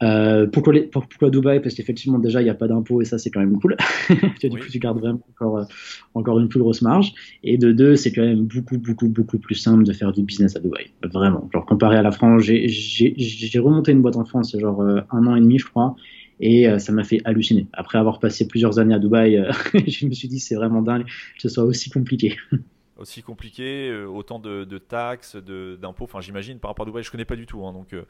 Euh, 0.03 0.47
pourquoi, 0.47 0.75
les, 0.75 0.83
pourquoi, 0.83 1.31
Dubaï? 1.31 1.61
Parce 1.61 1.75
qu'effectivement, 1.75 2.19
déjà, 2.19 2.41
il 2.41 2.45
n'y 2.45 2.51
a 2.51 2.55
pas 2.55 2.69
d'impôt 2.69 3.01
et 3.01 3.05
ça, 3.05 3.19
c'est 3.19 3.31
quand 3.31 3.41
même 3.41 3.59
cool. 3.59 3.77
du 4.43 4.51
coup, 4.51 4.69
tu 4.71 4.79
gardes 4.79 4.99
vraiment 4.99 5.21
encore, 5.31 5.59
euh, 5.59 5.65
encore 6.15 6.39
une 6.39 6.49
plus 6.49 6.61
grosse 6.61 6.83
marge. 6.83 7.13
Et 7.43 7.57
de 7.57 7.73
deux, 7.73 7.97
c'est 7.97 8.13
quand 8.13 8.23
même 8.23 8.45
beaucoup, 8.45 8.79
beaucoup, 8.79 9.09
beaucoup 9.09 9.39
plus 9.39 9.55
simple 9.55 9.85
de 9.85 9.93
faire 9.93 10.13
du 10.13 10.23
business 10.23 10.57
à 10.57 10.61
Dubaï. 10.61 10.91
Vraiment. 11.03 11.49
Genre, 11.53 11.65
comparé 11.65 11.97
à 11.97 12.03
la 12.03 12.11
France, 12.11 12.43
j'ai 12.43 13.59
remonté 13.59 13.93
une 13.93 14.03
boîte 14.03 14.17
en 14.17 14.25
France, 14.25 14.57
genre 14.59 14.83
euh, 14.83 15.01
un 15.11 15.27
an 15.27 15.37
et 15.37 15.41
demi, 15.41 15.59
je 15.59 15.67
crois. 15.67 15.97
Et 16.39 16.69
ça 16.79 16.93
m'a 16.93 17.03
fait 17.03 17.23
halluciner. 17.25 17.67
Après 17.73 17.97
avoir 17.97 18.19
passé 18.21 18.47
plusieurs 18.47 18.79
années 18.79 18.95
à 18.95 18.99
Dubaï, 18.99 19.43
je 19.87 20.05
me 20.05 20.13
suis 20.13 20.29
dit, 20.29 20.39
c'est 20.39 20.55
vraiment 20.55 20.83
dingue 20.83 21.05
que 21.05 21.41
ce 21.41 21.49
soit 21.49 21.65
aussi 21.65 21.89
compliqué. 21.89 22.37
aussi 22.99 23.23
compliqué, 23.23 24.05
autant 24.05 24.39
de, 24.39 24.65
de 24.65 24.79
taxes, 24.79 25.37
d'impôts. 25.37 26.05
Enfin, 26.05 26.21
j'imagine 26.21 26.59
par 26.59 26.71
rapport 26.71 26.85
à 26.85 26.89
Dubaï, 26.89 27.03
je 27.03 27.11
connais 27.11 27.25
pas 27.25 27.37
du 27.37 27.47
tout. 27.47 27.65
Hein, 27.65 27.73
donc, 27.73 27.93
euh, 27.93 28.03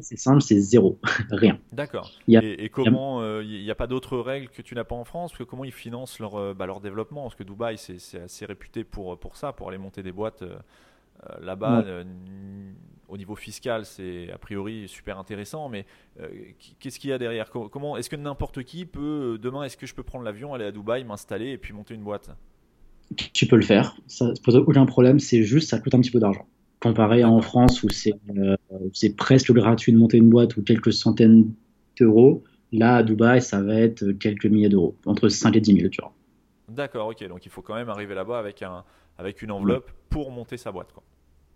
c'est 0.00 0.18
simple, 0.18 0.40
c'est 0.42 0.60
zéro, 0.60 0.98
rien. 1.30 1.58
D'accord. 1.72 2.10
Et, 2.28 2.68
comment 2.68 3.40
il 3.40 3.62
n'y 3.62 3.70
a, 3.70 3.74
pas 3.74 3.86
d'autres 3.86 4.18
règles 4.18 4.48
que 4.48 4.62
tu 4.62 4.74
n'as 4.74 4.84
pas 4.84 4.94
en 4.94 5.04
France? 5.04 5.32
Que 5.32 5.44
comment 5.44 5.64
ils 5.64 5.72
financent 5.72 6.18
leur, 6.18 6.36
euh, 6.36 6.54
bah, 6.54 6.66
leur 6.66 6.80
développement? 6.80 7.22
Parce 7.22 7.34
que 7.34 7.44
Dubaï, 7.44 7.78
c'est 7.78 8.20
assez 8.20 8.46
réputé 8.46 8.84
pour, 8.84 9.18
pour 9.18 9.36
ça, 9.36 9.52
pour 9.52 9.68
aller 9.68 9.78
monter 9.78 10.02
des 10.02 10.12
boîtes 10.12 10.44
Là-bas, 11.40 11.84
au 13.08 13.16
niveau 13.16 13.34
fiscal, 13.34 13.86
c'est 13.86 14.30
a 14.30 14.36
priori 14.36 14.88
super 14.88 15.18
intéressant, 15.18 15.70
mais 15.70 15.86
qu'est-ce 16.80 16.98
qu'il 16.98 17.10
y 17.10 17.12
a 17.14 17.18
derrière? 17.18 17.50
Comment 17.50 17.96
Est-ce 17.96 18.10
que 18.10 18.16
n'importe 18.16 18.62
qui 18.64 18.84
peut 18.84 19.38
demain, 19.40 19.62
est-ce 19.62 19.78
que 19.78 19.86
je 19.86 19.94
peux 19.94 20.02
prendre 20.02 20.24
l'avion, 20.24 20.52
aller 20.52 20.66
à 20.66 20.72
Dubaï, 20.72 21.04
m'installer 21.04 21.50
et 21.50 21.58
puis 21.58 21.72
monter 21.72 21.94
une 21.94 22.02
boîte? 22.02 22.30
Tu 23.32 23.46
peux 23.46 23.56
le 23.56 23.62
faire, 23.62 23.96
ça 24.06 24.26
ne 24.26 24.34
pose 24.42 24.56
aucun 24.56 24.86
problème. 24.86 25.18
C'est 25.18 25.42
juste, 25.42 25.70
ça 25.70 25.78
coûte 25.78 25.94
un 25.94 26.00
petit 26.00 26.10
peu 26.10 26.18
d'argent. 26.18 26.46
Comparé 26.84 27.22
à 27.22 27.30
en 27.30 27.40
France 27.40 27.82
où 27.82 27.88
c'est 27.88 29.16
presque 29.16 29.52
gratuit 29.52 29.92
de 29.92 29.98
monter 29.98 30.18
une 30.18 30.30
boîte 30.30 30.56
ou 30.56 30.62
quelques 30.62 30.92
centaines 30.92 31.50
d'euros, 31.98 32.44
Là, 32.74 32.96
à 32.96 33.02
Dubaï, 33.04 33.40
ça 33.40 33.62
va 33.62 33.74
être 33.74 34.10
quelques 34.12 34.46
milliers 34.46 34.68
d'euros, 34.68 34.96
entre 35.06 35.28
5 35.28 35.54
et 35.54 35.60
10 35.60 35.74
000, 35.74 35.88
tu 35.90 36.00
vois. 36.00 36.12
D'accord, 36.68 37.06
ok. 37.08 37.28
Donc 37.28 37.46
il 37.46 37.50
faut 37.50 37.62
quand 37.62 37.76
même 37.76 37.88
arriver 37.88 38.16
là-bas 38.16 38.36
avec, 38.36 38.62
un, 38.62 38.82
avec 39.16 39.42
une 39.42 39.52
enveloppe 39.52 39.92
pour 40.10 40.32
monter 40.32 40.56
sa 40.56 40.72
boîte. 40.72 40.88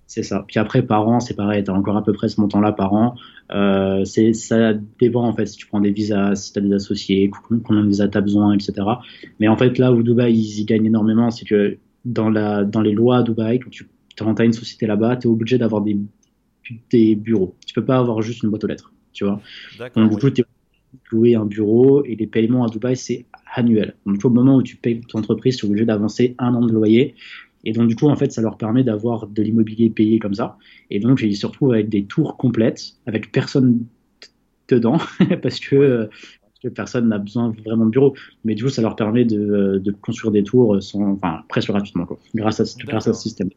C'est 0.07 0.23
ça. 0.23 0.45
Puis 0.47 0.61
après, 0.61 0.83
par 0.83 1.09
an, 1.09 1.19
c'est 1.19 1.35
pareil, 1.35 1.65
tu 1.65 1.73
as 1.73 1.75
encore 1.75 1.97
à 1.97 2.05
peu 2.05 2.13
près 2.13 2.29
ce 2.29 2.41
montant-là 2.41 2.71
par 2.71 2.95
an. 2.95 3.17
Euh, 3.51 4.05
ça 4.05 4.75
dépend, 5.01 5.25
en 5.25 5.35
fait, 5.35 5.47
si 5.47 5.57
tu 5.57 5.67
prends 5.67 5.81
des 5.81 5.91
visas, 5.91 6.37
si 6.37 6.53
tu 6.53 6.61
as 6.61 6.63
des 6.63 6.73
associés, 6.73 7.31
combien 7.65 7.83
de 7.83 7.89
visas 7.89 8.07
tu 8.07 8.17
as 8.17 8.21
besoin, 8.21 8.55
etc. 8.55 8.75
Mais 9.41 9.49
en 9.49 9.57
fait, 9.57 9.77
là 9.77 9.93
où 9.93 10.05
Dubaï, 10.05 10.33
ils 10.33 10.61
y 10.61 10.65
gagnent 10.65 10.87
énormément, 10.87 11.33
c'est 11.33 11.47
que 11.47 11.79
dans, 12.05 12.31
la, 12.31 12.63
dans 12.63 12.81
les 12.81 12.93
lois 12.93 13.19
à 13.19 13.23
Dubaï, 13.25 13.59
quand 13.59 13.71
tu 13.71 13.89
as 14.25 14.45
une 14.45 14.53
société 14.53 14.87
là-bas, 14.87 15.17
tu 15.17 15.29
es 15.29 15.31
obligé 15.31 15.59
d'avoir 15.59 15.83
des, 15.83 15.97
des 16.91 17.15
bureaux. 17.15 17.55
Tu 17.67 17.75
peux 17.75 17.85
pas 17.85 17.99
avoir 17.99 18.23
juste 18.23 18.43
une 18.43 18.51
boîte 18.51 18.65
aux 18.65 18.69
lettres, 18.69 18.93
tu 19.13 19.25
vois. 19.25 19.41
Donc, 19.95 20.11
du 20.11 20.17
coup, 20.17 20.31
tu 20.31 20.43
louer 21.13 21.35
un 21.35 21.45
bureau 21.45 22.05
et 22.05 22.17
les 22.17 22.27
paiements 22.27 22.65
à 22.65 22.69
Dubaï, 22.69 22.97
c'est 22.97 23.27
annuel. 23.55 23.95
Donc, 24.07 24.25
au 24.25 24.31
moment 24.31 24.57
où 24.57 24.63
tu 24.63 24.77
payes 24.77 25.01
ton 25.01 25.19
entreprise, 25.19 25.57
tu 25.57 25.67
es 25.67 25.69
obligé 25.69 25.85
d'avancer 25.85 26.35
un 26.39 26.55
an 26.55 26.65
de 26.65 26.73
loyer. 26.73 27.15
Et 27.65 27.73
donc, 27.73 27.89
du 27.89 27.97
coup, 27.97 28.09
en 28.09 28.17
fait, 28.17 28.33
ça 28.33 28.41
leur 28.41 28.57
permet 28.57 28.85
d'avoir 28.85 29.27
de 29.27 29.43
l'immobilier 29.43 29.91
payé 29.91 30.19
comme 30.19 30.35
ça. 30.35 30.57
Et 30.91 31.01
donc, 31.01 31.21
ils 31.23 31.37
se 31.37 31.47
retrouvent 31.47 31.73
avec 31.73 31.89
des 31.89 32.05
tours 32.05 32.37
complètes, 32.37 32.95
avec 33.07 33.33
personne 33.33 33.85
dedans, 34.69 34.99
parce 35.43 35.61
que, 35.61 36.09
personne 36.75 37.09
n'a 37.09 37.19
besoin 37.19 37.55
vraiment 37.65 37.87
de 37.87 37.91
bureau. 37.91 38.15
Mais 38.45 38.55
du 38.55 38.65
coup, 38.65 38.71
ça 38.71 38.83
leur 38.83 38.97
permet 38.97 39.25
de, 39.25 39.81
de 39.83 39.93
construire 39.93 40.33
des 40.33 40.43
tours 40.43 40.83
sans, 40.83 41.13
enfin, 41.13 41.43
presque 41.49 41.69
gratuitement, 41.69 42.07
quoi, 42.07 42.19
grâce, 42.35 42.61
à, 42.61 42.65
grâce 42.85 43.09
à 43.09 43.15
ce 43.15 43.23
système. 43.23 43.51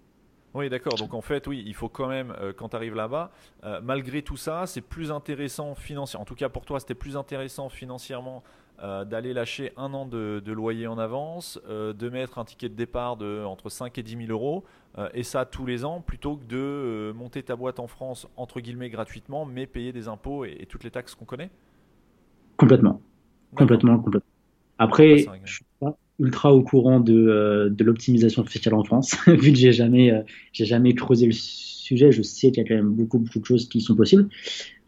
Oui, 0.53 0.69
d'accord. 0.69 0.95
Donc 0.95 1.13
en 1.13 1.21
fait, 1.21 1.47
oui, 1.47 1.63
il 1.65 1.73
faut 1.73 1.89
quand 1.89 2.07
même, 2.07 2.33
euh, 2.41 2.51
quand 2.55 2.69
tu 2.69 2.75
arrives 2.75 2.95
là-bas, 2.95 3.31
euh, 3.63 3.79
malgré 3.81 4.21
tout 4.21 4.37
ça, 4.37 4.65
c'est 4.65 4.81
plus 4.81 5.11
intéressant 5.11 5.75
financièrement. 5.75 6.23
En 6.23 6.25
tout 6.25 6.35
cas, 6.35 6.49
pour 6.49 6.65
toi, 6.65 6.79
c'était 6.79 6.93
plus 6.93 7.15
intéressant 7.15 7.69
financièrement 7.69 8.43
euh, 8.83 9.05
d'aller 9.05 9.33
lâcher 9.33 9.71
un 9.77 9.93
an 9.93 10.05
de, 10.05 10.41
loyer 10.51 10.87
en 10.87 10.97
avance, 10.97 11.59
de 11.69 12.09
mettre 12.09 12.37
un 12.37 12.45
ticket 12.45 12.67
de 12.67 12.75
départ 12.75 13.15
de 13.15 13.43
entre 13.45 13.69
5 13.69 13.97
et 13.97 14.03
10 14.03 14.25
000 14.27 14.31
euros, 14.31 14.65
et 15.13 15.23
ça 15.23 15.45
tous 15.45 15.65
les 15.65 15.85
ans, 15.85 16.01
plutôt 16.01 16.35
que 16.35 16.45
de 16.45 17.13
monter 17.13 17.43
ta 17.43 17.55
boîte 17.55 17.79
en 17.79 17.87
France, 17.87 18.27
entre 18.35 18.59
guillemets, 18.59 18.89
gratuitement, 18.89 19.45
mais 19.45 19.67
payer 19.67 19.93
des 19.93 20.07
impôts 20.07 20.43
et, 20.45 20.65
toutes 20.67 20.83
les 20.83 20.91
taxes 20.91 21.15
qu'on 21.15 21.25
connaît? 21.25 21.49
Complètement. 22.57 22.99
Complètement, 23.55 23.99
complètement. 23.99 24.29
Après, 24.79 25.19
je 25.45 25.53
suis 25.53 25.65
pas 25.79 25.95
ultra 26.21 26.53
au 26.53 26.61
courant 26.61 26.99
de, 26.99 27.13
euh, 27.13 27.69
de 27.69 27.83
l'optimisation 27.83 28.45
fiscale 28.45 28.75
en 28.75 28.83
France, 28.83 29.17
vu 29.27 29.51
que 29.51 29.57
j'ai 29.57 29.71
jamais, 29.71 30.11
euh, 30.11 30.21
j'ai 30.53 30.65
jamais 30.65 30.93
creusé 30.93 31.25
le 31.25 31.31
sujet. 31.31 32.11
Je 32.11 32.21
sais 32.21 32.51
qu'il 32.51 32.63
y 32.63 32.65
a 32.65 32.69
quand 32.69 32.75
même 32.75 32.91
beaucoup, 32.91 33.17
beaucoup 33.17 33.39
de 33.39 33.45
choses 33.45 33.67
qui 33.67 33.81
sont 33.81 33.95
possibles, 33.95 34.29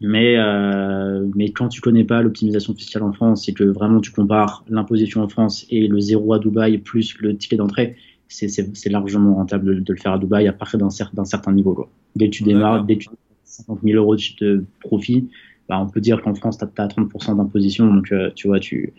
mais, 0.00 0.36
euh, 0.38 1.26
mais 1.34 1.50
quand 1.50 1.68
tu 1.68 1.80
connais 1.80 2.04
pas 2.04 2.22
l'optimisation 2.22 2.74
fiscale 2.74 3.02
en 3.02 3.12
France 3.12 3.48
et 3.48 3.52
que 3.52 3.64
vraiment 3.64 4.00
tu 4.00 4.12
compares 4.12 4.64
l'imposition 4.68 5.22
en 5.22 5.28
France 5.28 5.66
et 5.70 5.88
le 5.88 6.00
zéro 6.00 6.32
à 6.32 6.38
Dubaï 6.38 6.78
plus 6.78 7.18
le 7.18 7.36
ticket 7.36 7.56
d'entrée, 7.56 7.96
c'est 8.28 8.88
largement 8.90 9.34
rentable 9.34 9.84
de, 9.84 9.92
le 9.92 9.98
faire 9.98 10.12
à 10.12 10.18
Dubaï 10.18 10.48
à 10.48 10.52
partir 10.52 10.78
d'un 10.78 11.24
certain 11.24 11.52
niveau. 11.52 11.74
Quoi. 11.74 11.90
Dès 12.16 12.30
que 12.30 12.36
tu 12.36 12.42
démarres, 12.42 12.84
dès 12.84 12.96
que 12.96 13.04
tu 13.04 13.08
as 13.10 13.12
50 13.44 13.80
000 13.84 13.98
euros 13.98 14.16
de 14.40 14.64
profit, 14.80 15.28
bah, 15.68 15.78
on 15.80 15.88
peut 15.88 16.00
dire 16.00 16.22
qu'en 16.22 16.34
France, 16.34 16.58
tu 16.58 16.64
as, 16.64 16.86
30% 16.86 17.36
d'imposition, 17.36 17.92
donc 17.92 18.12
tu 18.34 18.48
vois, 18.48 18.60
tu, 18.60 18.92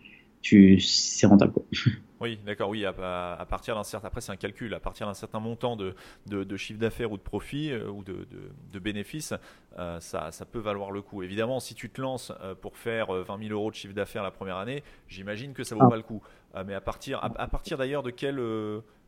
tu, 0.46 0.80
c'est 0.80 1.28
rentable. 1.28 1.54
Quoi. 1.54 1.64
Oui, 2.22 2.40
d'accord, 2.46 2.70
oui, 2.70 2.86
à, 2.86 3.46
partir 3.48 3.76
d'un 3.76 3.84
certain, 3.84 4.08
après 4.08 4.22
c'est 4.22 4.32
un 4.32 4.38
calcul, 4.38 4.74
à 4.74 4.80
partir 4.80 5.06
d'un 5.06 5.14
certain 5.14 5.42
montant 5.42 5.76
de, 5.76 5.94
de, 6.28 6.58
chiffre 6.58 6.80
d'affaires 6.80 7.12
ou 7.12 7.18
de 7.18 7.22
profit 7.22 7.72
euh, 7.72 7.90
ou 7.90 8.06
de, 8.06 8.26
de 8.72 8.80
bénéfices, 8.80 9.34
euh, 9.78 10.00
ça, 10.00 10.32
ça, 10.32 10.46
peut 10.46 10.60
valoir 10.60 10.92
le 10.92 11.02
coup. 11.02 11.24
Évidemment, 11.24 11.60
si 11.60 11.76
tu 11.76 11.90
te 11.90 12.02
lances 12.02 12.32
euh, 12.42 12.56
pour 12.56 12.78
faire 12.78 13.12
20 13.12 13.38
000 13.38 13.52
euros 13.52 13.70
de 13.70 13.76
chiffre 13.76 13.94
d'affaires 13.94 14.24
la 14.24 14.32
première 14.32 14.56
année, 14.56 14.82
j'imagine 15.10 15.54
que 15.54 15.66
ça 15.66 15.76
vaut 15.76 15.82
ah. 15.84 15.90
pas 15.90 15.98
le 15.98 16.04
coup. 16.04 16.22
mais 16.66 16.74
à 16.74 16.82
partir, 16.82 17.20
à, 17.22 17.48
partir 17.48 17.78
d'ailleurs 17.78 18.02
de 18.02 18.12
quel, 18.12 18.40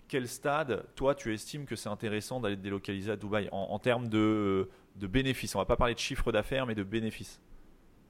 quel 0.10 0.27
stade, 0.27 0.84
toi, 0.96 1.15
tu 1.15 1.34
estimes 1.34 1.65
que 1.65 1.77
c'est 1.77 1.89
intéressant 1.89 2.41
d'aller 2.41 2.58
te 2.58 2.62
délocaliser 2.62 3.13
à 3.13 3.15
Dubaï? 3.15 3.48
En, 3.53 3.67
en 3.72 3.79
termes 3.79 4.10
de, 4.10 4.70
de 4.98 5.08
bénéfices 5.08 5.56
On 5.56 5.60
va 5.60 5.65
pas 5.65 5.77
parler 5.77 5.94
de 5.94 6.00
chiffre 6.00 6.34
d'affaires, 6.34 6.65
mais 6.65 6.75
de 6.75 6.84
bénéfices. 6.84 7.39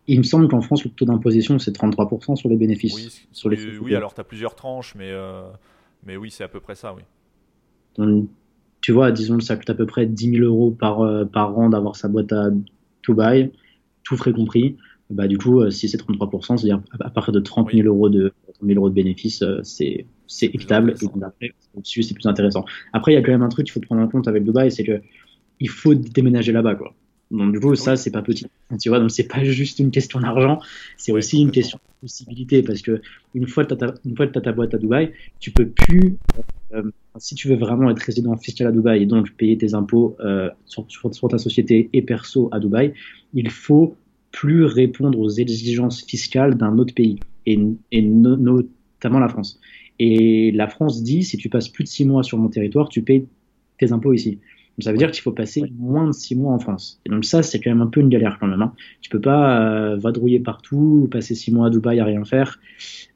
Il 0.08 0.20
me 0.20 0.24
semble 0.24 0.48
qu'en 0.48 0.62
France, 0.62 0.86
le 0.86 0.92
taux 0.92 1.06
d'imposition, 1.06 1.60
c'est 1.60 1.76
33% 1.76 2.36
sur 2.36 2.50
les 2.50 2.56
bénéfices. 2.56 2.96
Oui, 2.96 3.28
sur 3.32 3.50
les 3.50 3.78
oui 3.78 3.94
alors 3.94 4.14
tu 4.14 4.22
as 4.22 4.24
plusieurs 4.24 4.56
tranches, 4.56 4.96
mais, 4.96 5.12
euh, 5.12 5.44
mais 6.06 6.16
oui, 6.16 6.32
c'est 6.32 6.46
à 6.46 6.48
peu 6.48 6.62
près 6.62 6.76
ça, 6.76 6.96
oui. 6.96 8.28
tu 8.82 8.92
vois, 8.94 9.12
disons 9.12 9.38
que 9.38 9.44
ça 9.44 9.58
coûte 9.58 9.70
à 9.70 9.74
peu 9.74 9.86
près 9.86 10.06
10 10.06 10.32
000 10.38 10.46
euros 10.46 10.72
par, 10.72 11.02
euh, 11.02 11.26
par 11.26 11.58
an 11.58 11.70
d'avoir 11.70 11.98
sa 11.98 12.08
boîte 12.08 12.32
à 12.32 12.50
Dubaï, 13.04 13.52
tout 14.04 14.16
frais 14.16 14.32
compris. 14.32 14.78
Bah, 15.10 15.28
du 15.28 15.38
coup, 15.38 15.62
euh, 15.62 15.70
si 15.70 15.90
c'est 15.90 15.98
33%, 15.98 16.58
c'est-à-dire 16.58 16.82
à 17.00 17.10
partir 17.10 17.34
de 17.34 17.40
30 17.40 17.72
000, 17.72 17.88
euros, 17.88 18.10
de, 18.10 18.34
30 18.54 18.56
000 18.66 18.80
euros 18.80 18.90
de 18.90 18.96
bénéfices, 18.96 19.44
c'est 19.64 20.06
équitable. 20.42 20.96
Et 21.02 21.24
après, 21.24 21.52
au-dessus, 21.76 22.04
c'est 22.04 22.14
plus 22.14 22.28
intéressant. 22.28 22.64
Après, 22.94 23.12
il 23.12 23.16
y 23.16 23.18
a 23.18 23.22
quand 23.22 23.32
même 23.32 23.44
un 23.44 23.50
truc 23.50 23.66
qu'il 23.66 23.74
faut 23.74 23.82
prendre 23.82 24.02
en 24.02 24.08
compte 24.08 24.28
avec 24.28 24.44
Dubaï, 24.44 24.72
c'est 24.72 24.84
que 24.84 25.02
il 25.60 25.70
faut 25.70 25.96
déménager 25.96 26.52
là-bas, 26.52 26.76
quoi. 26.76 26.94
Donc 27.32 27.52
du 27.52 27.60
coup, 27.60 27.76
ça, 27.76 27.96
c'est 27.96 28.12
pas 28.12 28.22
petit. 28.22 28.48
Tu 28.80 28.90
vois, 28.90 29.00
donc 29.00 29.12
c'est 29.12 29.28
pas 29.28 29.44
juste 29.44 29.80
une 29.80 29.92
question 29.92 30.20
d'argent, 30.20 30.60
c'est 30.96 31.12
aussi 31.12 31.42
une 31.42 31.52
question 31.52 31.78
de 31.78 32.08
possibilité 32.08 32.64
parce 32.64 32.82
que 32.82 33.02
une 33.34 33.48
fois 33.48 33.66
que 33.66 33.74
tu 33.74 33.84
as, 33.84 34.42
ta 34.42 34.52
boîte 34.52 34.74
à 34.74 34.78
Dubaï, 34.78 35.12
tu 35.40 35.52
peux 35.52 35.68
plus, 35.68 36.18
euh, 36.74 36.84
si 37.18 37.36
tu 37.36 37.50
veux 37.50 37.56
vraiment 37.56 37.90
être 37.90 38.00
résident 38.00 38.36
fiscal 38.38 38.68
à 38.68 38.72
Dubaï 38.72 39.04
et 39.04 39.06
donc 39.06 39.32
payer 39.34 39.58
tes 39.58 39.74
impôts 39.74 40.16
euh, 40.22 40.50
sur, 40.66 40.86
sur, 40.88 41.28
ta 41.28 41.38
société 41.38 41.90
et 41.92 42.02
perso 42.02 42.50
à 42.52 42.60
Dubaï, 42.60 42.94
il 43.34 43.50
faut 43.50 43.96
plus 44.32 44.64
répondre 44.64 45.20
aux 45.20 45.30
exigences 45.30 46.06
fiscales 46.06 46.56
d'un 46.56 46.78
autre 46.78 46.94
pays 46.94 47.20
et, 47.46 47.60
et 47.92 48.02
notamment 48.02 49.20
la 49.20 49.30
France. 49.30 49.60
Et 50.00 50.52
la 50.52 50.68
France 50.68 51.04
dit, 51.04 51.24
si 51.24 51.38
tu 51.38 51.50
passes 51.50 51.70
plus 51.70 51.84
de 51.84 51.90
six 51.90 52.06
mois 52.06 52.24
sur 52.24 52.38
mon 52.38 52.50
territoire, 52.50 52.88
tu 52.88 53.02
payes 53.02 53.26
tes 53.80 53.92
impôts 53.92 54.14
ici 54.14 54.40
ça 54.80 54.92
veut 54.92 54.98
dire 54.98 55.12
qu'il 55.12 55.22
faut 55.24 55.32
passer 55.32 55.64
moins 55.78 56.06
de 56.08 56.12
six 56.12 56.36
mois 56.36 56.54
en 56.54 56.60
France. 56.60 57.02
Et 57.06 57.10
donc 57.10 57.26
ça, 57.26 57.42
c'est 57.42 57.60
quand 57.60 57.72
même 57.72 57.82
un 57.82 57.88
peu 57.88 58.00
une 58.00 58.10
galère 58.10 58.38
quand 58.40 58.48
même. 58.48 58.62
Hein. 58.62 58.74
Tu 59.02 59.10
peux 59.10 59.22
pas 59.22 59.60
euh, 59.60 59.98
vadrouiller 59.98 60.40
partout, 60.40 61.08
passer 61.12 61.34
six 61.34 61.52
mois 61.52 61.68
à 61.68 61.70
Dubaï 61.70 62.00
à 62.00 62.06
rien 62.06 62.24
faire, 62.26 62.60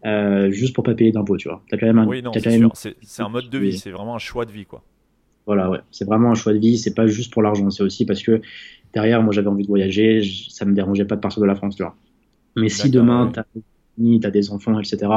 euh, 0.05 0.51
juste 0.51 0.73
pour 0.73 0.83
pas 0.83 0.95
payer 0.95 1.11
d'impôts, 1.11 1.37
tu 1.37 1.49
vois. 1.49 1.63
As 1.71 1.77
quand 1.77 1.85
même 1.85 1.99
un, 1.99 2.07
oui, 2.07 2.23
non, 2.23 2.31
c'est 2.33 3.21
un 3.21 3.29
mode 3.29 3.49
de 3.49 3.57
vie, 3.59 3.77
c'est 3.77 3.91
vraiment 3.91 4.15
un 4.15 4.19
choix 4.19 4.45
de 4.45 4.51
vie, 4.51 4.65
quoi. 4.65 4.83
Voilà, 5.45 5.69
ouais. 5.69 5.79
C'est 5.91 6.05
vraiment 6.05 6.31
un 6.31 6.35
choix 6.35 6.53
de 6.53 6.59
vie. 6.59 6.77
C'est 6.77 6.93
pas 6.93 7.07
juste 7.07 7.33
pour 7.33 7.41
l'argent, 7.41 7.69
c'est 7.69 7.83
aussi 7.83 8.05
parce 8.05 8.21
que 8.23 8.41
derrière, 8.93 9.21
moi, 9.21 9.33
j'avais 9.33 9.47
envie 9.47 9.63
de 9.63 9.67
voyager, 9.67 10.21
ça 10.49 10.65
me 10.65 10.73
dérangeait 10.73 11.05
pas 11.05 11.15
de 11.15 11.21
partir 11.21 11.41
de 11.41 11.47
la 11.47 11.55
France, 11.55 11.75
tu 11.75 11.83
vois. 11.83 11.95
Mais 12.55 12.69
si 12.69 12.89
demain, 12.89 13.31
tu 13.31 14.25
as 14.25 14.31
des 14.31 14.51
enfants, 14.51 14.79
etc., 14.79 15.11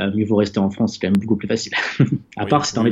euh, 0.00 0.10
mieux 0.14 0.24
vaut 0.24 0.36
rester 0.36 0.58
en 0.58 0.70
France, 0.70 0.94
c'est 0.94 1.00
quand 1.00 1.08
même 1.08 1.20
beaucoup 1.20 1.36
plus 1.36 1.48
facile. 1.48 1.72
à 2.36 2.46
part 2.46 2.64
si 2.64 2.74
t'en 2.74 2.84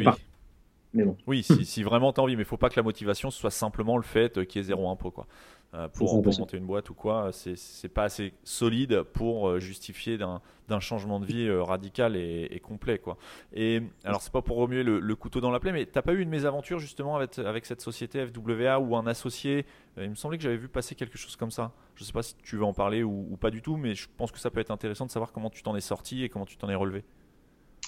oui, 1.27 1.43
si, 1.43 1.83
vraiment 1.83 2.13
tu 2.13 2.21
as 2.21 2.23
envie, 2.23 2.37
mais 2.37 2.43
il 2.43 2.47
faut 2.47 2.57
pas 2.57 2.69
que 2.69 2.77
la 2.77 2.83
motivation 2.83 3.31
soit 3.31 3.51
simplement 3.51 3.97
le 3.97 4.03
fait 4.03 4.47
qu'il 4.47 4.61
y 4.61 4.65
ait 4.65 4.67
zéro 4.67 4.91
impôt. 4.91 5.11
Quoi. 5.11 5.27
Euh, 5.75 5.89
pour, 5.89 6.23
monter 6.23 6.59
une 6.59 6.67
boîte 6.67 6.91
ou 6.91 6.95
quoi, 6.95 7.31
c'est 7.33 7.89
pas 7.89 8.05
assez 8.05 8.35
solide 8.45 9.05
pour 9.05 9.49
euh, 9.49 9.59
justifier 9.59 10.19
d'un 10.19 10.81
changement 10.81 11.19
de 11.19 11.25
vie 11.25 11.49
euh, 11.49 11.63
radical 11.63 12.15
et, 12.15 12.61
complet. 12.63 12.99
Quoi. 12.99 13.17
Et 13.55 13.81
alors, 14.05 14.21
c'est 14.21 14.33
pas 14.33 14.43
pour 14.43 14.59
remuer 14.59 14.83
le, 14.83 15.17
couteau 15.17 15.41
dans 15.41 15.51
la 15.51 15.61
plaie, 15.61 15.73
mais 15.73 15.87
t'as 15.87 16.03
pas 16.03 16.13
eu 16.13 16.21
une 16.21 16.29
mésaventure 16.29 16.79
justement 16.79 17.17
avec, 17.17 17.39
avec 17.39 17.65
cette 17.65 17.81
société 17.81 18.27
FWA 18.27 18.79
ou 18.81 18.97
un 18.97 19.07
associé? 19.07 19.65
Il 19.97 20.11
me 20.11 20.15
semblait 20.15 20.37
que 20.37 20.45
j'avais 20.45 20.59
vu 20.59 20.69
passer 20.69 20.95
quelque 20.95 21.17
chose 21.17 21.37
comme 21.37 21.51
ça. 21.51 21.73
Je 21.95 22.05
sais 22.05 22.13
pas 22.13 22.23
si 22.23 22.35
tu 22.43 22.57
veux 22.57 22.65
en 22.65 22.75
parler 22.75 23.03
ou, 23.03 23.29
ou 23.31 23.37
pas 23.39 23.51
du 23.51 23.63
tout, 23.63 23.79
mais 23.79 23.95
je 23.95 24.09
pense 24.19 24.31
que 24.31 24.39
ça 24.39 24.51
peut 24.51 24.61
être 24.61 24.71
intéressant 24.71 25.07
de 25.07 25.11
savoir 25.11 25.33
comment 25.33 25.49
tu 25.49 25.63
t'en 25.63 25.75
es 25.75 25.81
sorti 25.81 26.23
et 26.23 26.29
comment 26.29 26.45
tu 26.45 26.59
t'en 26.59 26.69
es 26.69 26.75
relevé 26.75 27.03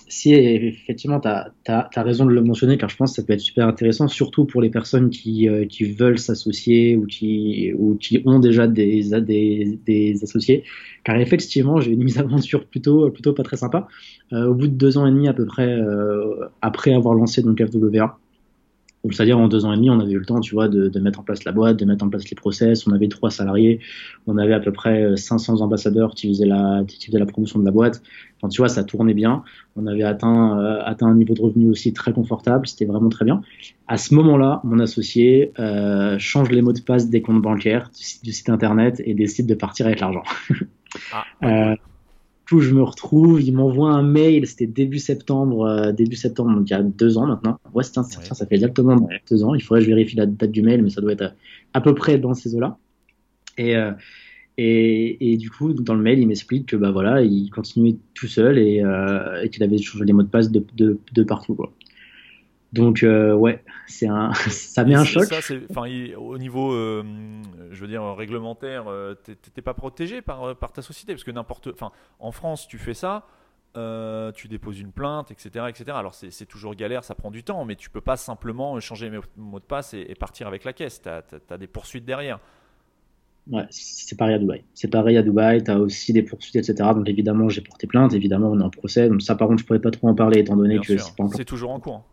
si 0.08 0.34
effectivement, 0.34 1.20
tu 1.20 1.28
as, 1.28 2.02
raison 2.02 2.26
de 2.26 2.30
le 2.30 2.42
mentionner, 2.42 2.76
car 2.78 2.88
je 2.88 2.96
pense 2.96 3.12
que 3.12 3.16
ça 3.16 3.26
peut 3.26 3.32
être 3.32 3.40
super 3.40 3.66
intéressant, 3.66 4.08
surtout 4.08 4.44
pour 4.44 4.60
les 4.60 4.70
personnes 4.70 5.10
qui, 5.10 5.48
euh, 5.48 5.66
qui 5.66 5.84
veulent 5.84 6.18
s'associer 6.18 6.96
ou 6.96 7.06
qui, 7.06 7.72
ou 7.78 7.96
qui 7.96 8.22
ont 8.26 8.38
déjà 8.38 8.66
des, 8.66 9.02
des, 9.20 10.18
associés. 10.22 10.64
Car 11.04 11.16
effectivement, 11.16 11.80
j'ai 11.80 11.92
une 11.92 12.04
mise 12.04 12.18
à 12.18 12.20
aventure 12.20 12.66
plutôt, 12.66 13.10
plutôt 13.10 13.32
pas 13.32 13.42
très 13.42 13.56
sympa. 13.56 13.88
Euh, 14.32 14.46
au 14.46 14.54
bout 14.54 14.68
de 14.68 14.74
deux 14.74 14.98
ans 14.98 15.06
et 15.06 15.10
demi 15.10 15.28
à 15.28 15.34
peu 15.34 15.46
près, 15.46 15.68
euh, 15.68 16.46
après 16.62 16.92
avoir 16.94 17.14
lancé 17.14 17.42
donc 17.42 17.62
FWA, 17.62 18.18
c'est-à-dire 19.12 19.38
en 19.38 19.48
deux 19.48 19.64
ans 19.66 19.72
et 19.72 19.76
demi, 19.76 19.90
on 19.90 20.00
avait 20.00 20.12
eu 20.12 20.18
le 20.18 20.24
temps, 20.24 20.40
tu 20.40 20.54
vois, 20.54 20.68
de, 20.68 20.88
de, 20.88 21.00
mettre 21.00 21.20
en 21.20 21.22
place 21.22 21.44
la 21.44 21.52
boîte, 21.52 21.76
de 21.76 21.84
mettre 21.84 22.04
en 22.04 22.08
place 22.08 22.28
les 22.30 22.34
process. 22.34 22.86
On 22.86 22.92
avait 22.92 23.08
trois 23.08 23.30
salariés, 23.30 23.80
on 24.26 24.38
avait 24.38 24.54
à 24.54 24.60
peu 24.60 24.72
près 24.72 25.16
500 25.16 25.60
ambassadeurs 25.60 26.14
qui 26.14 26.28
faisaient 26.28 26.46
la, 26.46 26.84
qui 26.86 27.06
faisaient 27.06 27.18
la 27.18 27.26
promotion 27.26 27.58
de 27.58 27.64
la 27.64 27.70
boîte. 27.70 28.02
Enfin, 28.40 28.48
tu 28.48 28.60
vois, 28.60 28.68
ça 28.68 28.84
tournait 28.84 29.14
bien. 29.14 29.42
On 29.76 29.86
avait 29.86 30.04
atteint, 30.04 30.58
euh, 30.58 30.82
atteint 30.84 31.06
un 31.06 31.14
niveau 31.14 31.34
de 31.34 31.42
revenu 31.42 31.70
aussi 31.70 31.92
très 31.92 32.12
confortable. 32.12 32.66
C'était 32.66 32.86
vraiment 32.86 33.08
très 33.08 33.24
bien. 33.24 33.42
À 33.88 33.96
ce 33.96 34.14
moment-là, 34.14 34.60
mon 34.64 34.78
associé 34.78 35.52
euh, 35.58 36.18
change 36.18 36.50
les 36.50 36.62
mots 36.62 36.72
de 36.72 36.80
passe 36.80 37.10
des 37.10 37.22
comptes 37.22 37.42
bancaires, 37.42 37.90
du, 38.22 38.32
site 38.32 38.48
internet 38.48 39.02
et 39.04 39.14
décide 39.14 39.46
de 39.46 39.54
partir 39.54 39.86
avec 39.86 40.00
l'argent. 40.00 40.22
Ah, 41.12 41.24
euh, 41.44 41.76
coup, 42.44 42.60
je 42.60 42.72
me 42.74 42.82
retrouve, 42.82 43.42
il 43.42 43.54
m'envoie 43.54 43.90
un 43.90 44.02
mail, 44.02 44.46
c'était 44.46 44.66
début 44.66 44.98
septembre, 44.98 45.66
euh, 45.66 45.92
début 45.92 46.16
septembre, 46.16 46.54
donc 46.54 46.68
il 46.68 46.72
y 46.72 46.76
a 46.76 46.82
deux 46.82 47.18
ans 47.18 47.26
maintenant. 47.26 47.58
Ouais, 47.72 47.84
ça, 47.84 48.02
ça 48.02 48.46
fait 48.46 48.54
exactement 48.54 49.08
deux 49.30 49.44
ans. 49.44 49.54
Il 49.54 49.62
faudrait 49.62 49.80
que 49.80 49.86
je 49.86 49.90
vérifie 49.90 50.16
la 50.16 50.26
date 50.26 50.50
du 50.50 50.62
mail, 50.62 50.82
mais 50.82 50.90
ça 50.90 51.00
doit 51.00 51.12
être 51.12 51.34
à, 51.72 51.80
peu 51.80 51.94
près 51.94 52.18
dans 52.18 52.34
ces 52.34 52.54
eaux-là. 52.54 52.78
Et, 53.56 53.76
euh, 53.76 53.92
et, 54.58 55.32
et, 55.32 55.36
du 55.36 55.50
coup, 55.50 55.72
dans 55.72 55.94
le 55.94 56.02
mail, 56.02 56.18
il 56.18 56.28
m'explique 56.28 56.66
que 56.66 56.76
bah 56.76 56.90
voilà, 56.90 57.22
il 57.22 57.50
continuait 57.50 57.96
tout 58.14 58.28
seul 58.28 58.58
et, 58.58 58.82
euh, 58.82 59.42
et 59.42 59.50
qu'il 59.50 59.62
avait 59.62 59.78
changé 59.78 60.04
les 60.04 60.12
mots 60.12 60.22
de 60.22 60.28
passe 60.28 60.50
de, 60.50 60.64
de, 60.76 60.98
de 61.12 61.22
partout, 61.22 61.54
quoi. 61.54 61.72
Donc 62.74 63.04
euh, 63.04 63.32
ouais, 63.32 63.62
c'est 63.86 64.08
un, 64.08 64.34
ça 64.50 64.84
met 64.84 64.96
un 64.96 65.04
choc. 65.04 65.24
Ça, 65.24 65.38
au 66.18 66.38
niveau, 66.38 66.72
euh, 66.72 67.04
je 67.70 67.80
veux 67.80 67.86
dire 67.86 68.02
réglementaire, 68.16 68.88
euh, 68.88 69.14
t'es 69.54 69.62
pas 69.62 69.74
protégé 69.74 70.22
par, 70.22 70.56
par 70.56 70.72
ta 70.72 70.82
société 70.82 71.12
parce 71.12 71.22
que 71.22 71.30
n'importe, 71.30 71.68
enfin, 71.72 71.92
en 72.18 72.32
France, 72.32 72.66
tu 72.66 72.78
fais 72.78 72.94
ça, 72.94 73.26
tu 74.34 74.48
déposes 74.48 74.80
une 74.80 74.90
plainte, 74.90 75.30
etc., 75.30 75.66
etc. 75.68 75.84
Alors 75.94 76.14
c'est 76.14 76.46
toujours 76.46 76.74
galère, 76.74 77.04
ça 77.04 77.14
prend 77.14 77.30
du 77.30 77.44
temps, 77.44 77.64
mais 77.64 77.76
tu 77.76 77.90
peux 77.90 78.00
pas 78.00 78.16
simplement 78.16 78.78
changer 78.80 79.08
les 79.08 79.20
mots 79.36 79.60
de 79.60 79.64
passe 79.64 79.94
et, 79.94 80.14
partir 80.18 80.48
avec 80.48 80.64
la 80.64 80.72
caisse. 80.72 81.00
Tu 81.00 81.08
as, 81.08 81.58
des 81.58 81.68
poursuites 81.68 82.04
derrière. 82.04 82.40
Ouais, 83.46 83.66
c'est 83.70 84.16
pareil 84.16 84.34
à 84.34 84.38
Dubaï. 84.38 84.64
C'est 84.74 84.88
pareil 84.88 85.16
à 85.16 85.22
Dubaï, 85.22 85.62
tu 85.62 85.70
as 85.70 85.78
aussi 85.78 86.12
des 86.12 86.22
poursuites, 86.22 86.56
etc. 86.56 86.74
Donc 86.92 87.08
évidemment, 87.08 87.48
j'ai 87.50 87.60
porté 87.60 87.86
plainte, 87.86 88.14
évidemment, 88.14 88.50
on 88.50 88.58
est 88.58 88.64
en 88.64 88.70
procès. 88.70 89.08
Donc 89.08 89.22
ça, 89.22 89.36
par 89.36 89.46
contre, 89.46 89.60
je 89.60 89.66
pourrais 89.66 89.80
pas 89.80 89.92
trop 89.92 90.08
en 90.08 90.14
parler 90.16 90.40
étant 90.40 90.56
donné 90.56 90.80
que 90.80 90.98
c'est 90.98 91.14
pas 91.14 91.28
C'est 91.36 91.44
toujours 91.44 91.70
en 91.70 91.78
cours 91.78 92.04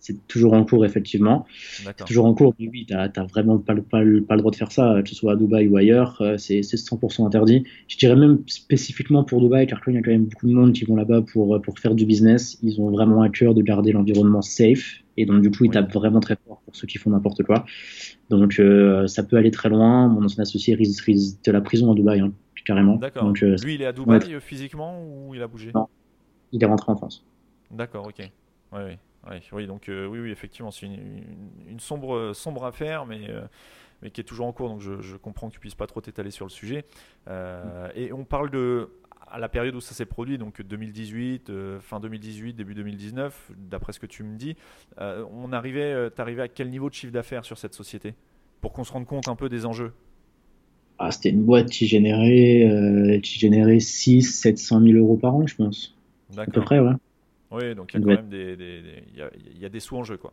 c'est 0.00 0.26
toujours 0.26 0.54
en 0.54 0.64
cours, 0.64 0.84
effectivement. 0.84 1.46
C'est 1.50 2.04
toujours 2.06 2.24
en 2.24 2.34
cours, 2.34 2.54
mais 2.58 2.68
oui, 2.68 2.86
tu 2.86 2.94
n'as 2.94 3.08
vraiment 3.26 3.58
pas 3.58 3.74
le, 3.74 3.82
pas, 3.82 4.02
le, 4.02 4.22
droit 4.22 4.50
de 4.50 4.56
faire 4.56 4.72
ça, 4.72 5.00
que 5.02 5.08
ce 5.08 5.14
soit 5.14 5.32
à 5.34 5.36
Dubaï 5.36 5.68
ou 5.68 5.76
ailleurs, 5.76 6.16
euh, 6.22 6.38
c'est 6.38 6.60
100% 6.60 7.26
interdit. 7.26 7.64
Je 7.86 7.98
dirais 7.98 8.16
même 8.16 8.38
spécifiquement 8.46 9.24
pour 9.24 9.42
Dubaï, 9.42 9.66
car 9.66 9.80
il 9.86 9.94
y 9.94 9.98
a 9.98 10.02
quand 10.02 10.10
même 10.10 10.24
beaucoup 10.24 10.48
de 10.48 10.54
monde 10.54 10.72
qui 10.72 10.84
vont 10.86 10.96
là-bas 10.96 11.20
pour, 11.20 11.54
euh, 11.54 11.58
pour 11.58 11.78
faire 11.78 11.94
du 11.94 12.06
business. 12.06 12.58
Ils 12.62 12.80
ont 12.80 12.90
vraiment 12.90 13.20
à 13.20 13.28
cœur 13.28 13.54
de 13.54 13.60
garder 13.60 13.92
l'environnement 13.92 14.40
safe, 14.40 15.02
et 15.18 15.26
donc 15.26 15.42
du 15.42 15.50
coup, 15.50 15.66
ils 15.66 15.70
tapent 15.70 15.92
vraiment 15.92 16.20
très 16.20 16.36
fort 16.46 16.62
pour 16.64 16.74
ceux 16.74 16.86
qui 16.86 16.96
font 16.96 17.10
n'importe 17.10 17.42
quoi. 17.42 17.66
Donc 18.30 18.58
euh, 18.58 19.06
ça 19.06 19.22
peut 19.22 19.36
aller 19.36 19.50
très 19.50 19.68
loin. 19.68 20.08
Mon 20.08 20.24
ancien 20.24 20.42
associé 20.42 20.74
risque, 20.74 21.10
de 21.10 21.52
la 21.52 21.60
prison 21.60 21.92
à 21.92 21.94
Dubaï, 21.94 22.20
hein, 22.20 22.32
carrément. 22.64 22.96
D'accord. 22.96 23.30
Lui, 23.32 23.74
il 23.74 23.82
est 23.82 23.86
à 23.86 23.92
Dubaï 23.92 24.40
physiquement 24.40 24.98
ou 25.04 25.34
il 25.34 25.42
a 25.42 25.46
bougé? 25.46 25.72
Non, 25.74 25.88
il 26.52 26.62
est 26.62 26.66
rentré 26.66 26.90
en 26.90 26.96
France. 26.96 27.22
D'accord, 27.70 28.06
ok. 28.06 28.18
Ouais, 28.72 28.84
ouais 28.84 28.98
oui, 29.52 29.66
donc 29.66 29.88
euh, 29.88 30.06
oui, 30.06 30.20
oui, 30.20 30.30
effectivement, 30.30 30.70
c'est 30.70 30.86
une, 30.86 31.80
sombre, 31.80 32.32
sombre 32.34 32.64
affaire, 32.64 33.06
mais, 33.06 33.28
euh, 33.28 33.42
mais 34.02 34.10
qui 34.10 34.20
est 34.20 34.24
toujours 34.24 34.46
en 34.46 34.52
cours, 34.52 34.68
donc 34.68 34.80
je, 34.80 35.16
comprends 35.16 35.48
que 35.48 35.54
tu 35.54 35.60
puisses 35.60 35.74
pas 35.74 35.86
trop 35.86 36.00
t'étaler 36.00 36.30
sur 36.30 36.46
le 36.46 36.50
sujet. 36.50 36.84
Euh, 37.28 37.88
et 37.94 38.12
on 38.12 38.24
parle 38.24 38.50
de 38.50 38.90
à 39.32 39.38
la 39.38 39.48
période 39.48 39.76
où 39.76 39.80
ça 39.80 39.94
s'est 39.94 40.06
produit, 40.06 40.38
donc 40.38 40.60
2018, 40.60 41.52
fin 41.78 42.00
2018, 42.00 42.54
début 42.54 42.74
2019, 42.74 43.52
d'après 43.56 43.92
ce 43.92 44.00
que 44.00 44.06
tu 44.06 44.24
me 44.24 44.36
dis, 44.36 44.56
on 44.98 45.52
arrivait, 45.52 46.10
t'arrivais 46.10 46.42
à 46.42 46.48
quel 46.48 46.68
niveau 46.68 46.88
de 46.88 46.94
chiffre 46.94 47.12
d'affaires 47.12 47.44
sur 47.44 47.56
cette 47.56 47.74
société 47.74 48.14
pour 48.60 48.72
qu'on 48.72 48.82
se 48.82 48.92
rende 48.92 49.06
compte 49.06 49.28
un 49.28 49.36
peu 49.36 49.48
des 49.48 49.66
enjeux? 49.66 49.92
Ah, 50.98 51.12
C'était 51.12 51.30
une 51.30 51.44
boîte 51.44 51.70
qui 51.70 51.86
générait, 51.86 53.20
qui 53.22 53.38
générait 53.38 53.78
6 53.78 54.22
700 54.22 54.80
000 54.80 54.98
euros 54.98 55.16
par 55.16 55.36
an, 55.36 55.46
je 55.46 55.54
pense. 55.54 55.96
À 56.36 56.44
peu 56.46 56.62
près, 56.62 56.80
ouais. 56.80 56.94
Oui, 57.50 57.74
donc 57.74 57.92
il 57.92 58.00
y 58.00 58.02
a 58.02 58.06
quand 58.06 58.22
même 58.22 58.28
des, 58.28 58.56
il 59.14 59.58
y 59.58 59.64
a, 59.64 59.68
des 59.68 59.80
sous 59.80 59.96
en 59.96 60.04
jeu, 60.04 60.16
quoi. 60.16 60.32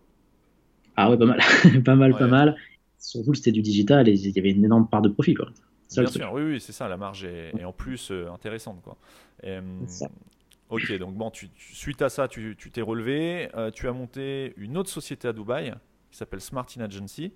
Ah 0.96 1.10
ouais, 1.10 1.18
pas 1.18 1.26
mal, 1.26 1.40
pas 1.86 1.96
mal, 1.96 2.18
pas 2.18 2.28
mal. 2.28 2.56
Surtout 3.00 3.34
c'était 3.34 3.52
du 3.52 3.62
digital 3.62 4.08
et 4.08 4.14
il 4.14 4.36
y 4.36 4.40
avait 4.40 4.52
une 4.52 4.66
énorme 4.66 4.88
part 4.88 5.02
de 5.02 5.10
profit, 5.10 5.34
quoi. 5.34 5.50
Bien 5.96 6.06
sûr, 6.08 6.34
oui, 6.34 6.44
oui, 6.44 6.60
c'est 6.60 6.74
ça, 6.74 6.88
la 6.88 6.98
marge 6.98 7.24
est, 7.24 7.64
en 7.64 7.72
plus 7.72 8.12
euh, 8.12 8.30
intéressante, 8.32 8.82
quoi. 8.82 8.98
Ok, 10.70 10.98
donc 10.98 11.16
bon, 11.16 11.32
tu, 11.32 11.48
suite 11.56 12.02
à 12.02 12.10
ça, 12.10 12.28
tu 12.28 12.56
t'es 12.56 12.82
relevé, 12.82 13.50
euh, 13.56 13.72
tu 13.72 13.88
as 13.88 13.94
monté 13.94 14.54
une 14.58 14.78
autre 14.78 14.90
société 14.90 15.28
à 15.28 15.34
Dubaï 15.34 15.74
qui 16.12 16.18
s'appelle 16.18 16.42
Smart 16.42 16.66
In 16.78 16.82
Agency. 16.82 17.32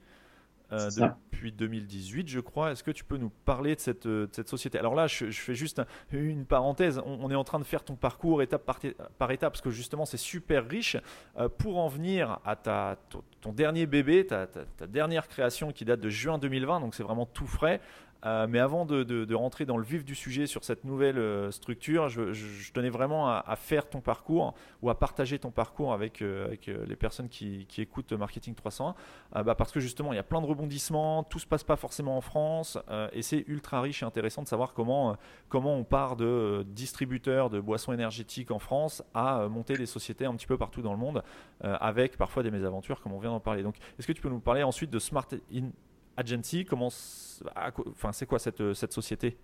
Euh, 0.72 0.90
depuis 0.90 1.52
2018, 1.52 2.30
je 2.30 2.40
crois. 2.40 2.72
Est-ce 2.72 2.84
que 2.84 2.92
tu 2.92 3.04
peux 3.04 3.18
nous 3.18 3.30
parler 3.30 3.76
de 3.76 3.80
cette, 3.80 4.06
euh, 4.06 4.28
cette 4.32 4.48
société? 4.48 4.80
Alors 4.80 4.96
là, 4.96 5.08
je, 5.08 5.26
fais 5.32 5.56
juste 5.56 5.82
une 6.12 6.46
parenthèse. 6.46 7.02
On, 7.06 7.30
est 7.30 7.36
en 7.36 7.44
train 7.44 7.60
de 7.60 7.64
faire 7.64 7.84
ton 7.84 7.96
parcours 7.96 8.42
étape 8.42 8.66
par, 8.66 8.80
par 9.18 9.32
étape 9.32 9.54
parce 9.54 9.62
que 9.62 9.70
justement, 9.70 10.06
c'est 10.06 10.18
super 10.18 10.68
riche. 10.68 10.98
Euh, 11.38 11.50
pour 11.50 11.78
en 11.78 11.88
venir 11.88 12.40
à 12.46 12.56
ta, 12.56 12.98
ton, 13.42 13.52
dernier 13.52 13.86
bébé, 13.86 14.26
ta, 14.26 14.48
ta, 14.48 14.88
dernière 14.88 15.28
création 15.28 15.72
qui 15.72 15.86
date 15.86 16.00
de 16.00 16.10
juin 16.10 16.38
2020, 16.38 16.80
donc 16.80 16.96
c'est 16.96 17.04
vraiment 17.04 17.26
tout 17.26 17.48
frais. 17.48 17.82
Euh, 18.26 18.46
mais 18.48 18.60
avant 18.60 18.86
de, 18.86 19.34
rentrer 19.34 19.66
dans 19.66 19.78
le 19.78 19.84
vif 19.84 20.06
du 20.06 20.16
sujet 20.16 20.46
sur 20.46 20.64
cette 20.64 20.84
nouvelle 20.84 21.18
euh, 21.18 21.52
structure, 21.52 22.10
je, 22.10 22.72
tenais 22.72 22.90
vraiment 22.90 23.30
à, 23.30 23.56
faire 23.56 23.90
ton 23.90 24.02
parcours 24.02 24.54
ou 24.82 24.90
à 24.90 25.00
partager 25.00 25.40
ton 25.40 25.52
parcours 25.52 25.94
avec, 25.94 26.22
euh, 26.22 26.56
les 26.68 26.96
personnes 26.96 27.30
qui, 27.30 27.68
écoutent 27.78 28.14
Marketing 28.14 28.54
301, 28.54 29.44
bah 29.44 29.56
parce 29.56 29.72
que 29.72 29.80
justement, 29.80 30.14
il 30.14 30.18
y 30.18 30.20
a 30.20 30.24
plein 30.24 30.42
de 30.42 30.46
rebondissements, 30.46 31.24
tout 31.24 31.40
se 31.40 31.46
passe 31.46 31.64
pas 31.64 31.76
forcément 31.76 32.18
en 32.18 32.22
France, 32.22 32.78
et 33.14 33.22
c'est 33.22 33.44
ultra 33.48 33.82
riche 33.82 34.04
et 34.04 34.06
intéressant 34.06 34.44
de 34.44 34.48
savoir 34.48 34.74
comment, 34.74 35.18
comment 35.50 35.76
on 35.76 35.84
part 35.84 36.16
de 36.16 36.64
distributeur 36.68 37.50
de 37.50 37.60
boissons 37.60 37.94
énergétiques 37.94 38.52
en 38.52 38.60
France 38.60 39.04
à 39.14 39.48
monter 39.48 39.76
des 39.76 39.86
sociétés 39.86 40.26
un 40.26 40.36
petit 40.36 40.48
peu 40.48 40.58
partout 40.58 40.82
dans 40.82 40.92
le 40.92 41.00
monde, 41.00 41.24
avec 41.62 42.18
parfois 42.18 42.44
des 42.44 42.52
mésaventures, 42.52 43.02
comme 43.02 43.14
on 43.14 43.20
vient 43.20 43.32
d'en 43.32 43.40
parler. 43.40 43.64
Donc, 43.64 43.78
est-ce 43.98 44.06
que 44.06 44.14
tu 44.14 44.22
peux 44.22 44.30
nous 44.30 44.40
parler 44.40 44.64
ensuite 44.64 44.92
de 44.92 45.00
Smart 45.00 45.28
In 45.54 45.70
Agency, 46.17 46.65
comment, 46.65 46.88
enfin, 46.88 48.12
c'est 48.12 48.26
quoi 48.26 48.39
cette, 48.39 48.74
cette 48.74 48.93
société? 48.93 49.38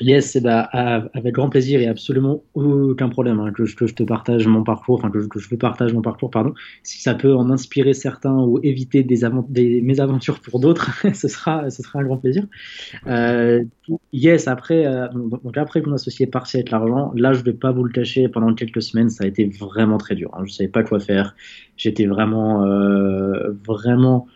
Yes, 0.00 0.36
bah, 0.42 0.68
avec 1.14 1.34
grand 1.34 1.48
plaisir 1.48 1.80
et 1.80 1.86
absolument 1.86 2.42
aucun 2.52 3.08
problème 3.08 3.40
hein, 3.40 3.50
que, 3.50 3.64
je, 3.64 3.76
te 3.76 4.02
partage 4.02 4.46
mon 4.46 4.62
parcours, 4.62 4.96
enfin 4.96 5.10
que, 5.10 5.20
je 5.38 5.54
partage 5.54 5.94
mon 5.94 6.02
parcours, 6.02 6.30
pardon. 6.30 6.52
Si 6.82 7.00
ça 7.00 7.14
peut 7.14 7.34
en 7.34 7.48
inspirer 7.48 7.94
certains 7.94 8.34
ou 8.34 8.60
éviter 8.62 9.02
des, 9.04 9.20
des 9.48 9.80
mésaventures 9.80 10.40
pour 10.40 10.60
d'autres, 10.60 10.90
ce 11.14 11.28
sera, 11.28 11.70
ce 11.70 11.82
sera 11.82 12.00
un 12.00 12.04
grand 12.04 12.18
plaisir. 12.18 12.46
Euh, 13.06 13.64
yes, 14.12 14.48
après, 14.48 14.84
euh, 14.84 15.08
donc 15.14 15.56
après 15.56 15.80
qu'on 15.80 15.92
associé 15.92 16.26
parti 16.26 16.58
avec 16.58 16.70
l'argent, 16.70 17.12
là 17.14 17.32
je 17.32 17.42
vais 17.42 17.54
pas 17.54 17.72
vous 17.72 17.84
le 17.84 17.92
cacher, 17.92 18.28
pendant 18.28 18.52
quelques 18.52 18.82
semaines 18.82 19.08
ça 19.08 19.24
a 19.24 19.26
été 19.26 19.46
vraiment 19.46 19.96
très 19.96 20.14
dur. 20.14 20.30
Hein, 20.34 20.42
je 20.44 20.52
savais 20.52 20.68
pas 20.68 20.82
quoi 20.82 21.00
faire, 21.00 21.34
j'étais 21.78 22.04
vraiment, 22.04 22.66
euh, 22.66 23.52
vraiment 23.64 24.26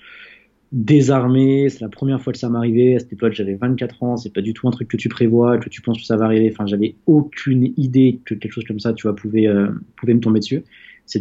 désarmé. 0.72 1.68
C'est 1.68 1.80
la 1.80 1.88
première 1.88 2.20
fois 2.20 2.33
que 2.33 2.38
ça 2.38 2.48
m'arrivait. 2.48 2.96
À 2.96 2.98
cette 3.00 3.12
époque, 3.12 3.33
j'avais 3.33 3.54
24 3.54 4.02
ans. 4.02 4.16
C'est 4.16 4.33
pas 4.33 4.42
du 4.42 4.52
tout 4.52 4.68
un 4.68 4.70
truc 4.70 4.88
que 4.88 4.96
tu 4.96 5.09
prévois, 5.09 5.59
que 5.59 5.68
tu 5.68 5.83
penses 5.83 5.98
que 5.98 6.04
ça 6.04 6.16
va 6.16 6.26
arriver. 6.26 6.50
Enfin, 6.52 6.66
j'avais 6.66 6.96
aucune 7.06 7.72
idée 7.76 8.20
que 8.24 8.35
quelque 8.35 8.52
chose 8.52 8.64
comme 8.64 8.80
ça, 8.80 8.92
tu 8.92 9.02
vois, 9.02 9.16
pouvait, 9.16 9.46
euh, 9.46 9.68
pouvait 9.96 10.14
me 10.14 10.20
tomber 10.20 10.40
dessus. 10.40 10.62
C'est 11.06 11.20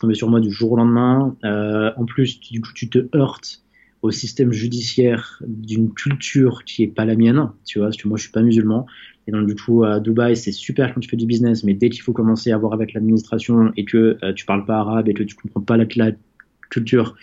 tombé 0.00 0.14
sur 0.14 0.30
moi 0.30 0.40
du 0.40 0.50
jour 0.50 0.72
au 0.72 0.76
lendemain. 0.76 1.36
Euh, 1.44 1.90
en 1.96 2.04
plus, 2.04 2.40
du 2.40 2.60
coup, 2.60 2.70
tu 2.74 2.88
te 2.88 3.08
heurtes 3.16 3.62
au 4.02 4.10
système 4.10 4.52
judiciaire 4.52 5.42
d'une 5.46 5.92
culture 5.92 6.64
qui 6.64 6.84
est 6.84 6.88
pas 6.88 7.04
la 7.04 7.16
mienne, 7.16 7.50
tu 7.64 7.78
vois, 7.78 7.88
parce 7.88 7.96
que 7.96 8.06
moi 8.06 8.16
je 8.16 8.22
suis 8.22 8.32
pas 8.32 8.42
musulman, 8.42 8.86
et 9.26 9.32
donc 9.32 9.46
du 9.46 9.56
coup 9.56 9.82
à 9.84 9.98
Dubaï 9.98 10.36
c'est 10.36 10.52
super 10.52 10.94
quand 10.94 11.00
tu 11.00 11.08
fais 11.08 11.16
du 11.16 11.26
business, 11.26 11.64
mais 11.64 11.74
dès 11.74 11.90
qu'il 11.90 12.02
faut 12.02 12.12
commencer 12.12 12.52
à 12.52 12.58
voir 12.58 12.72
avec 12.72 12.92
l'administration 12.92 13.72
et 13.76 13.84
que 13.84 14.18
euh, 14.22 14.32
tu 14.32 14.46
parles 14.46 14.64
pas 14.64 14.78
arabe 14.78 15.08
et 15.08 15.14
que 15.14 15.24
tu 15.24 15.34
comprends 15.34 15.62
pas 15.62 15.76
la, 15.76 15.86
la 15.96 16.12
culture, 16.70 17.16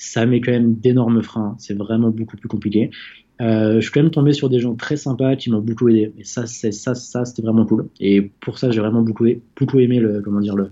ça 0.00 0.24
met 0.24 0.40
quand 0.40 0.50
même 0.50 0.74
d'énormes 0.74 1.22
freins. 1.22 1.54
C'est 1.58 1.74
vraiment 1.74 2.08
beaucoup 2.08 2.38
plus 2.38 2.48
compliqué. 2.48 2.90
Euh, 3.42 3.76
je 3.76 3.80
suis 3.80 3.90
quand 3.90 4.02
même 4.02 4.10
tombé 4.10 4.32
sur 4.32 4.48
des 4.48 4.58
gens 4.58 4.74
très 4.74 4.96
sympas 4.96 5.36
qui 5.36 5.50
m'ont 5.50 5.60
beaucoup 5.60 5.88
aidé. 5.90 6.12
Et 6.18 6.24
ça, 6.24 6.46
c'est 6.46 6.72
ça, 6.72 6.94
ça, 6.94 7.26
c'était 7.26 7.42
vraiment 7.42 7.66
cool. 7.66 7.86
Et 8.00 8.22
pour 8.40 8.58
ça, 8.58 8.70
j'ai 8.70 8.80
vraiment 8.80 9.02
beaucoup, 9.02 9.26
beaucoup 9.58 9.78
aimé 9.78 10.00
le, 10.00 10.22
comment 10.22 10.40
dire, 10.40 10.56
le, 10.56 10.70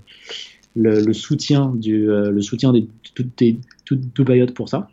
le, 0.74 1.12
soutien 1.12 1.74
du, 1.74 2.10
euh, 2.10 2.30
le 2.30 2.40
soutien 2.40 2.72
toutes 3.14 3.36
toutes 3.84 4.54
pour 4.54 4.68
ça. 4.70 4.88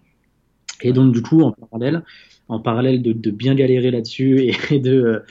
Et 0.81 0.93
donc 0.93 1.13
du 1.13 1.21
coup, 1.21 1.41
en 1.41 1.51
parallèle, 1.51 2.03
en 2.47 2.59
parallèle 2.59 3.01
de, 3.01 3.13
de 3.13 3.31
bien 3.31 3.55
galérer 3.55 3.91
là-dessus 3.91 4.51
et, 4.71 4.79
de 4.79 5.21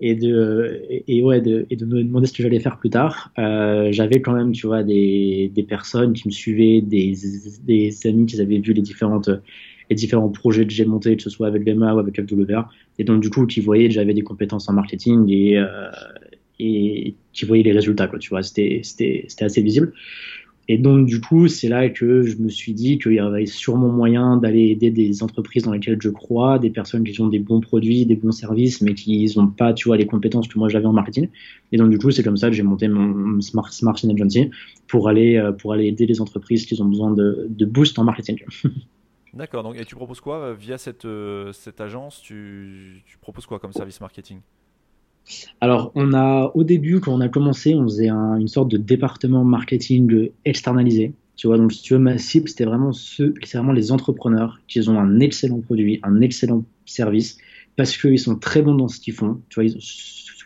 et 0.00 0.14
de 0.14 0.82
et, 1.06 1.22
ouais 1.22 1.40
de, 1.40 1.66
et 1.70 1.76
de 1.76 1.84
me 1.84 2.02
demander 2.02 2.26
ce 2.26 2.32
que 2.32 2.42
j'allais 2.42 2.58
faire 2.58 2.78
plus 2.78 2.90
tard 2.90 3.32
euh, 3.38 3.92
j'avais 3.92 4.20
quand 4.20 4.32
même 4.32 4.50
tu 4.50 4.66
vois 4.66 4.82
des, 4.82 5.52
des 5.54 5.62
personnes 5.62 6.14
qui 6.14 6.26
me 6.26 6.32
suivaient 6.32 6.80
des, 6.80 7.14
des 7.62 8.06
amis 8.06 8.26
qui 8.26 8.40
avaient 8.40 8.58
vu 8.58 8.72
les 8.72 8.82
différentes 8.82 9.30
les 9.88 9.94
différents 9.94 10.30
projets 10.30 10.66
que 10.66 10.72
j'ai 10.72 10.84
montés 10.84 11.16
que 11.16 11.22
ce 11.22 11.30
soit 11.30 11.46
avec 11.46 11.64
BMA 11.64 11.94
ou 11.94 12.00
avec 12.00 12.20
FWA 12.20 12.68
et 12.98 13.04
donc 13.04 13.22
du 13.22 13.30
coup 13.30 13.46
qui 13.46 13.60
voyaient 13.60 13.86
que 13.86 13.94
j'avais 13.94 14.14
des 14.14 14.22
compétences 14.22 14.68
en 14.68 14.72
marketing 14.72 15.30
et 15.30 15.58
euh, 15.58 15.90
et 16.58 17.14
qui 17.32 17.44
voyaient 17.44 17.62
les 17.62 17.72
résultats 17.72 18.06
quoi 18.06 18.18
tu 18.18 18.30
vois. 18.30 18.42
C'était 18.42 18.80
c'était 18.82 19.24
c'était 19.28 19.44
assez 19.44 19.62
visible 19.62 19.92
Et 20.68 20.78
donc, 20.78 21.06
du 21.06 21.20
coup, 21.20 21.46
c'est 21.48 21.68
là 21.68 21.90
que 21.90 22.22
je 22.22 22.36
me 22.36 22.48
suis 22.48 22.72
dit 22.72 22.98
qu'il 22.98 23.12
y 23.12 23.18
avait 23.18 23.44
sûrement 23.44 23.88
moyen 23.88 24.38
d'aller 24.38 24.70
aider 24.70 24.90
des 24.90 25.22
entreprises 25.22 25.64
dans 25.64 25.72
lesquelles 25.72 25.98
je 26.00 26.08
crois, 26.08 26.58
des 26.58 26.70
personnes 26.70 27.04
qui 27.04 27.20
ont 27.20 27.28
des 27.28 27.38
bons 27.38 27.60
produits, 27.60 28.06
des 28.06 28.16
bons 28.16 28.32
services, 28.32 28.80
mais 28.80 28.94
qui 28.94 29.30
n'ont 29.36 29.48
pas, 29.48 29.74
tu 29.74 29.88
vois, 29.88 29.98
les 29.98 30.06
compétences 30.06 30.48
que 30.48 30.58
moi 30.58 30.68
j'avais 30.68 30.86
en 30.86 30.92
marketing. 30.92 31.28
Et 31.72 31.76
donc, 31.76 31.90
du 31.90 31.98
coup, 31.98 32.10
c'est 32.10 32.22
comme 32.22 32.38
ça 32.38 32.48
que 32.48 32.56
j'ai 32.56 32.62
monté 32.62 32.88
mon 32.88 33.40
Smart, 33.42 33.70
Smart 33.70 33.96
Agency 33.96 34.50
pour 34.88 35.08
aller, 35.08 35.36
euh, 35.36 35.52
pour 35.52 35.74
aller 35.74 35.86
aider 35.86 36.06
les 36.06 36.20
entreprises 36.20 36.64
qui 36.64 36.80
ont 36.80 36.86
besoin 36.86 37.10
de, 37.12 37.64
boost 37.66 37.98
en 37.98 38.04
marketing. 38.04 38.38
D'accord. 39.34 39.74
Et 39.76 39.84
tu 39.84 39.96
proposes 39.96 40.20
quoi 40.20 40.38
euh, 40.38 40.54
via 40.54 40.78
cette, 40.78 41.04
euh, 41.04 41.52
cette 41.52 41.80
agence? 41.80 42.22
Tu 42.22 43.02
proposes 43.20 43.46
quoi 43.46 43.58
comme 43.58 43.72
service 43.72 44.00
marketing? 44.00 44.40
Alors, 45.60 45.92
on 45.94 46.12
a, 46.12 46.52
au 46.54 46.64
début, 46.64 47.00
quand 47.00 47.14
on 47.14 47.20
a 47.20 47.28
commencé, 47.28 47.74
on 47.74 47.84
faisait 47.84 48.10
une 48.10 48.48
sorte 48.48 48.70
de 48.70 48.76
département 48.76 49.44
marketing 49.44 50.30
externalisé. 50.44 51.14
Tu 51.36 51.46
vois, 51.46 51.56
donc 51.56 51.72
si 51.72 51.82
tu 51.82 51.94
veux, 51.94 51.98
ma 51.98 52.18
cible, 52.18 52.48
c'était 52.48 52.64
vraiment 52.64 52.92
ceux, 52.92 53.34
vraiment 53.52 53.72
les 53.72 53.90
entrepreneurs 53.90 54.60
qui 54.68 54.86
ont 54.88 54.98
un 54.98 55.20
excellent 55.20 55.60
produit, 55.60 55.98
un 56.02 56.20
excellent 56.20 56.64
service, 56.84 57.38
parce 57.76 57.96
qu'ils 57.96 58.20
sont 58.20 58.36
très 58.36 58.62
bons 58.62 58.74
dans 58.74 58.88
ce 58.88 59.00
qu'ils 59.00 59.14
font. 59.14 59.40
Tu 59.48 59.60
vois, 59.60 59.70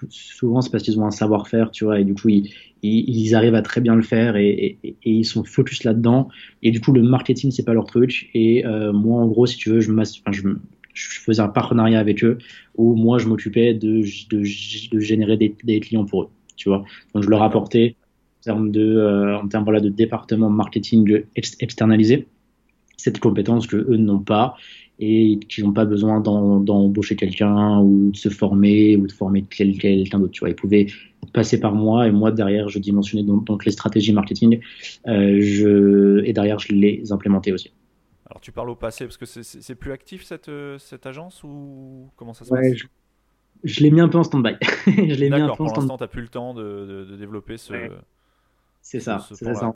souvent, 0.09 0.63
c'est 0.63 0.71
parce 0.71 0.83
qu'ils 0.83 0.99
ont 0.99 1.05
un 1.05 1.11
savoir-faire, 1.11 1.71
tu 1.73 1.85
vois, 1.85 2.01
et 2.01 2.05
du 2.05 2.15
coup, 2.15 2.29
ils, 2.83 3.35
arrivent 3.35 3.57
à 3.57 3.63
très 3.63 3.81
bien 3.81 3.97
le 3.97 4.03
faire 4.03 4.37
et, 4.37 4.79
ils 5.05 5.25
sont 5.25 5.45
focus 5.45 5.85
là-dedans. 5.85 6.29
Et 6.63 6.71
du 6.71 6.81
coup, 6.81 6.93
le 6.93 7.03
marketing, 7.03 7.51
c'est 7.51 7.65
pas 7.65 7.75
leur 7.75 7.87
truc. 7.87 8.31
Et 8.33 8.65
euh, 8.65 8.93
moi, 8.93 9.21
en 9.21 9.27
gros, 9.27 9.47
si 9.47 9.57
tu 9.57 9.71
veux, 9.71 9.81
je, 9.81 9.93
enfin, 9.93 10.33
je, 10.33 10.43
je 10.99 11.21
faisais 11.21 11.41
un 11.41 11.49
partenariat 11.49 11.99
avec 11.99 12.25
eux 12.25 12.39
où 12.77 12.95
moi 12.95 13.19
je 13.19 13.29
m'occupais 13.29 13.75
de, 13.75 14.03
de, 14.31 15.01
générer 15.01 15.37
des, 15.37 15.81
clients 15.81 16.05
pour 16.05 16.23
eux, 16.23 16.29
tu 16.57 16.69
vois. 16.69 16.85
Donc 17.15 17.25
je 17.25 17.29
leur 17.29 17.43
apportais 17.43 17.97
en 18.41 18.45
termes 18.45 18.71
de, 18.71 18.97
euh, 18.97 19.39
en 19.39 19.49
termes 19.49 19.65
voilà, 19.65 19.81
de 19.81 19.89
département 19.89 20.51
marketing 20.51 21.23
externalisé 21.37 22.27
cette 22.97 23.21
compétence 23.21 23.67
que 23.67 23.77
eux 23.77 23.97
n'ont 23.97 24.19
pas 24.19 24.57
et 24.99 25.39
qui 25.49 25.63
n'ont 25.63 25.73
pas 25.73 25.85
besoin 25.85 26.21
d'embaucher 26.21 27.15
quelqu'un 27.15 27.79
ou 27.79 28.11
de 28.11 28.17
se 28.17 28.29
former 28.29 28.97
ou 28.97 29.07
de 29.07 29.13
former 29.13 29.43
quelqu'un 29.43 30.19
d'autre. 30.19 30.33
Tu 30.33 30.41
vois, 30.41 30.51
ils 30.51 30.57
pouvaient 30.57 30.87
passer 31.33 31.61
par 31.61 31.75
moi 31.75 32.09
et 32.09 32.11
moi 32.11 32.33
derrière 32.33 32.69
je 32.69 32.79
dimensionnais 32.79 33.23
donc, 33.25 33.47
donc 33.47 33.65
les 33.65 33.73
stratégies 33.73 34.13
marketing 34.13 34.61
euh, 35.07 35.39
je, 35.41 36.25
et 36.25 36.33
derrière 36.33 36.59
je 36.59 36.73
les 36.73 37.13
implémentais 37.13 37.53
aussi. 37.53 37.71
Alors 38.39 38.43
tu 38.45 38.53
parles 38.53 38.71
au 38.71 38.77
passé 38.77 39.05
parce 39.05 39.17
que 39.17 39.27
c'est 39.27 39.75
plus 39.75 39.91
actif 39.91 40.23
cette, 40.23 40.49
euh, 40.49 40.79
cette 40.79 41.07
agence 41.07 41.43
ou 41.43 42.09
comment 42.15 42.35
ça 42.35 42.45
se 42.45 42.51
passe? 42.51 42.85
Je, 43.65 43.81
l'ai 43.81 43.91
mis 43.91 44.01
un 44.01 44.09
peu 44.09 44.17
en 44.17 44.23
stand-by. 44.23 44.55
D'accord, 45.29 45.57
pour 45.57 45.67
l'instant 45.67 45.97
tu 45.97 46.05
n'as 46.05 46.07
plus 46.07 46.23
le 46.23 46.29
temps 46.29 46.55
de, 46.55 47.05
de, 47.11 47.17
développer 47.17 47.57
ce. 47.57 47.75
C'est 48.81 49.01
ça, 49.01 49.27
c'est 49.35 49.55
ça. 49.55 49.75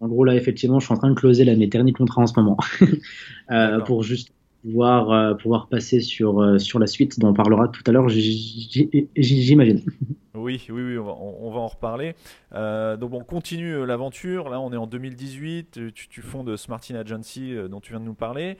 En 0.00 0.08
gros, 0.08 0.24
là, 0.24 0.34
effectivement, 0.34 0.80
je 0.80 0.86
suis 0.86 0.94
en 0.94 0.96
train 0.96 1.10
de 1.10 1.14
closer 1.14 1.44
la, 1.44 1.54
mes 1.54 1.66
derniers 1.66 1.92
contrats 1.92 2.22
en 2.22 2.26
ce 2.26 2.40
moment 2.40 2.56
euh, 3.50 3.80
pour 3.80 4.02
juste 4.02 4.32
pouvoir, 4.66 5.10
euh, 5.10 5.34
pouvoir 5.34 5.68
passer 5.68 6.00
sur, 6.00 6.40
euh, 6.40 6.58
sur 6.58 6.78
la 6.78 6.86
suite 6.86 7.20
dont 7.20 7.28
on 7.28 7.34
parlera 7.34 7.68
tout 7.68 7.82
à 7.86 7.92
l'heure, 7.92 8.08
j'imagine. 8.08 9.82
Oui, 10.38 10.66
oui, 10.68 10.82
oui, 10.82 10.98
on 10.98 11.50
va, 11.50 11.60
en 11.60 11.66
reparler. 11.66 12.14
Euh, 12.52 12.98
donc 12.98 13.14
on 13.14 13.24
continue 13.24 13.86
l'aventure. 13.86 14.50
Là, 14.50 14.60
on 14.60 14.70
est 14.70 14.76
en 14.76 14.86
2018. 14.86 15.92
Tu, 15.94 16.08
tu 16.10 16.20
fondes 16.20 16.54
Smartin 16.58 16.94
Agency 16.96 17.54
dont 17.70 17.80
tu 17.80 17.92
viens 17.92 18.00
de 18.00 18.04
nous 18.04 18.14
parler. 18.14 18.58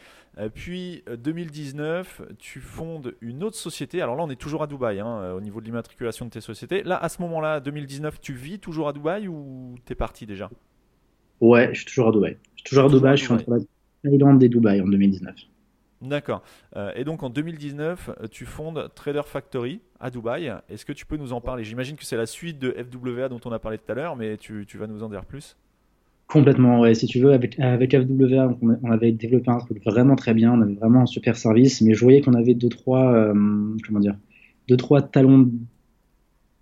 puis 0.55 1.05
2019, 1.23 2.23
tu 2.39 2.61
fondes 2.61 3.15
une 3.21 3.45
autre 3.45 3.57
société. 3.57 4.01
Alors 4.01 4.17
là, 4.17 4.25
on 4.25 4.31
est 4.31 4.41
toujours 4.41 4.63
à 4.63 4.67
Dubaï 4.67 5.01
hein, 5.01 5.35
au 5.35 5.43
niveau 5.43 5.61
de 5.61 5.67
l'immatriculation 5.67 6.25
de 6.25 6.31
tes 6.31 6.41
sociétés. 6.41 6.83
Là, 6.83 6.97
à 6.97 7.11
ce 7.11 7.21
moment-là, 7.21 7.61
2019, 7.61 8.23
tu 8.23 8.33
vis 8.33 8.59
toujours 8.59 8.89
à 8.89 8.95
Dubaï 8.95 9.29
ou 9.29 9.75
t'es 9.85 9.95
parti 9.95 10.25
déjà? 10.25 10.49
Ouais, 11.43 11.69
je 11.75 11.81
suis 11.81 11.87
toujours 11.87 12.09
à 12.09 12.13
Dubaï. 12.13 12.39
Je 12.55 12.61
suis 12.63 12.71
toujours 12.71 12.87
à 12.87 12.89
Dubaï. 12.89 13.17
Je 13.19 13.23
suis 13.23 13.33
entre 13.35 13.51
la 13.51 13.59
Thaïlande 14.03 14.43
et 14.43 14.49
Dubaï 14.49 14.81
en 14.81 14.87
2019. 14.87 15.37
D'accord. 16.03 16.43
Euh, 16.77 16.93
et 16.95 17.05
donc 17.05 17.23
en 17.23 17.31
2019, 17.31 18.11
tu 18.31 18.45
fondes 18.45 18.91
Trader 18.95 19.23
Factory 19.25 19.81
à 19.99 20.11
Dubaï. 20.11 20.53
Est-ce 20.69 20.85
que 20.85 20.93
tu 20.93 21.07
peux 21.07 21.17
nous 21.17 21.33
en 21.33 21.41
parler? 21.41 21.65
J'imagine 21.65 21.97
que 21.97 22.05
c'est 22.05 22.17
la 22.17 22.27
suite 22.27 22.59
de 22.59 22.73
FWA 22.73 23.29
dont 23.29 23.41
on 23.45 23.53
a 23.53 23.59
parlé 23.59 23.79
tout 23.79 23.91
à 23.91 23.95
l'heure, 23.95 24.17
mais 24.17 24.37
tu, 24.37 24.67
vas 24.75 24.87
nous 24.87 25.03
en 25.03 25.09
dire 25.09 25.25
plus? 25.25 25.57
Complètement, 26.29 26.81
ouais. 26.81 26.95
Si 26.95 27.07
tu 27.07 27.21
veux, 27.21 27.33
avec, 27.33 27.59
avec 27.61 27.97
FWA, 27.97 28.59
on 28.83 28.91
avait 28.91 29.13
développé 29.13 29.51
un 29.51 29.59
truc 29.59 29.83
vraiment 29.85 30.17
très 30.17 30.35
bien, 30.35 30.53
on 30.53 30.61
avait 30.61 30.75
vraiment 30.75 31.03
un 31.03 31.07
super 31.07 31.37
service, 31.37 31.81
mais 31.81 31.95
je 31.95 32.01
voyais 32.01 32.21
qu'on 32.21 32.35
avait 32.35 32.55
deux, 32.55 32.69
trois, 32.69 33.13
euh, 33.15 33.33
comment 33.87 34.01
dire, 34.01 34.17
deux, 34.69 34.77
trois 34.77 35.01
talons 35.01 35.51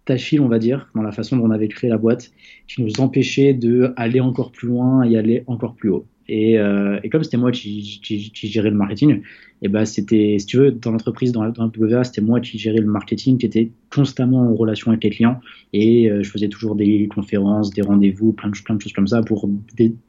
d'Achille, 0.07 0.41
on 0.41 0.49
va 0.49 0.59
dire, 0.59 0.91
dans 0.95 1.03
la 1.03 1.13
façon 1.13 1.39
dont 1.39 1.47
on 1.47 1.51
avait 1.51 1.69
créé 1.69 1.91
la 1.91 1.99
boîte, 1.99 2.31
qui 2.69 2.83
nous 2.83 3.01
empêchaient 3.01 3.55
d'aller 3.55 4.21
encore 4.21 4.53
plus 4.53 4.69
loin 4.69 5.03
et 5.03 5.17
aller 5.17 5.43
encore 5.47 5.75
plus 5.75 5.89
haut. 5.89 6.07
Et, 6.29 6.59
euh, 6.59 6.99
et, 7.03 7.11
comme 7.11 7.23
c'était 7.23 7.37
moi 7.37 7.51
qui, 7.51 8.01
qui, 8.03 8.31
qui, 8.31 8.49
gérais 8.49 8.71
le 8.71 8.77
marketing, 8.77 9.21
et 9.61 9.69
ben 9.69 9.85
c'était, 9.85 10.37
si 10.39 10.47
tu 10.47 10.57
veux, 10.57 10.71
dans 10.73 10.91
l'entreprise, 10.91 11.33
dans, 11.33 11.47
dans 11.51 11.71
WA, 11.77 12.03
c'était 12.03 12.23
moi 12.23 12.41
qui 12.41 12.59
gérais 12.59 12.79
le 12.79 12.87
marketing, 12.87 13.37
qui 13.37 13.45
était 13.45 13.71
constamment 13.93 14.51
en 14.51 14.55
relation 14.55 14.91
avec 14.91 15.05
les 15.05 15.11
clients, 15.11 15.41
et 15.75 16.11
euh, 16.11 16.23
je 16.23 16.31
faisais 16.31 16.49
toujours 16.49 16.77
des 16.77 17.09
conférences, 17.09 17.71
des 17.71 17.83
rendez-vous, 17.83 18.33
plein 18.33 18.49
de, 18.49 18.57
plein 18.65 18.75
de 18.75 18.81
choses 18.81 18.95
comme 18.95 19.07
ça 19.07 19.21
pour 19.23 19.51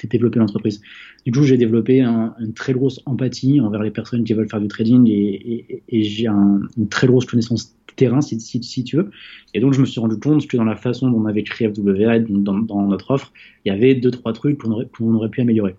développer 0.10 0.39
l'entreprise. 0.39 0.82
Du 1.25 1.34
coup, 1.34 1.43
j'ai 1.43 1.58
développé 1.58 2.01
un, 2.01 2.34
une 2.39 2.54
très 2.54 2.71
grosse 2.71 3.01
empathie 3.06 3.60
envers 3.60 3.84
les 3.84 3.91
personnes 3.91 4.23
qui 4.23 4.34
veulent 4.34 4.49
faire 4.49 4.62
du 4.62 4.69
trading, 4.69 5.08
et, 5.10 5.84
et, 5.89 6.04
j'ai 6.04 6.28
un, 6.28 6.62
une 6.78 6.88
très 6.88 7.08
grosse 7.08 7.25
connaissance 7.25 7.75
terrain, 7.97 8.21
si, 8.21 8.39
si, 8.39 8.63
si, 8.63 8.84
tu 8.84 8.97
veux. 8.97 9.10
Et 9.54 9.60
donc, 9.60 9.73
je 9.73 9.82
me 9.82 9.86
suis 9.86 9.99
rendu 9.99 10.17
compte 10.17 10.47
que 10.47 10.56
dans 10.56 10.63
la 10.63 10.75
façon 10.75 11.10
dont 11.10 11.19
on 11.19 11.25
avait 11.25 11.43
créé 11.43 11.69
FWA, 11.69 12.19
dans, 12.19 12.60
dans 12.60 12.88
notre 12.88 13.12
offre, 13.12 13.34
il 13.65 13.69
y 13.69 13.75
avait 13.75 13.95
deux, 13.95 14.12
trois 14.12 14.34
trucs 14.34 14.58
qu'on 14.60 14.71
aurait, 14.71 14.88
qu'on 14.88 15.13
aurait 15.13 15.30
pu 15.30 15.41
améliorer. 15.41 15.75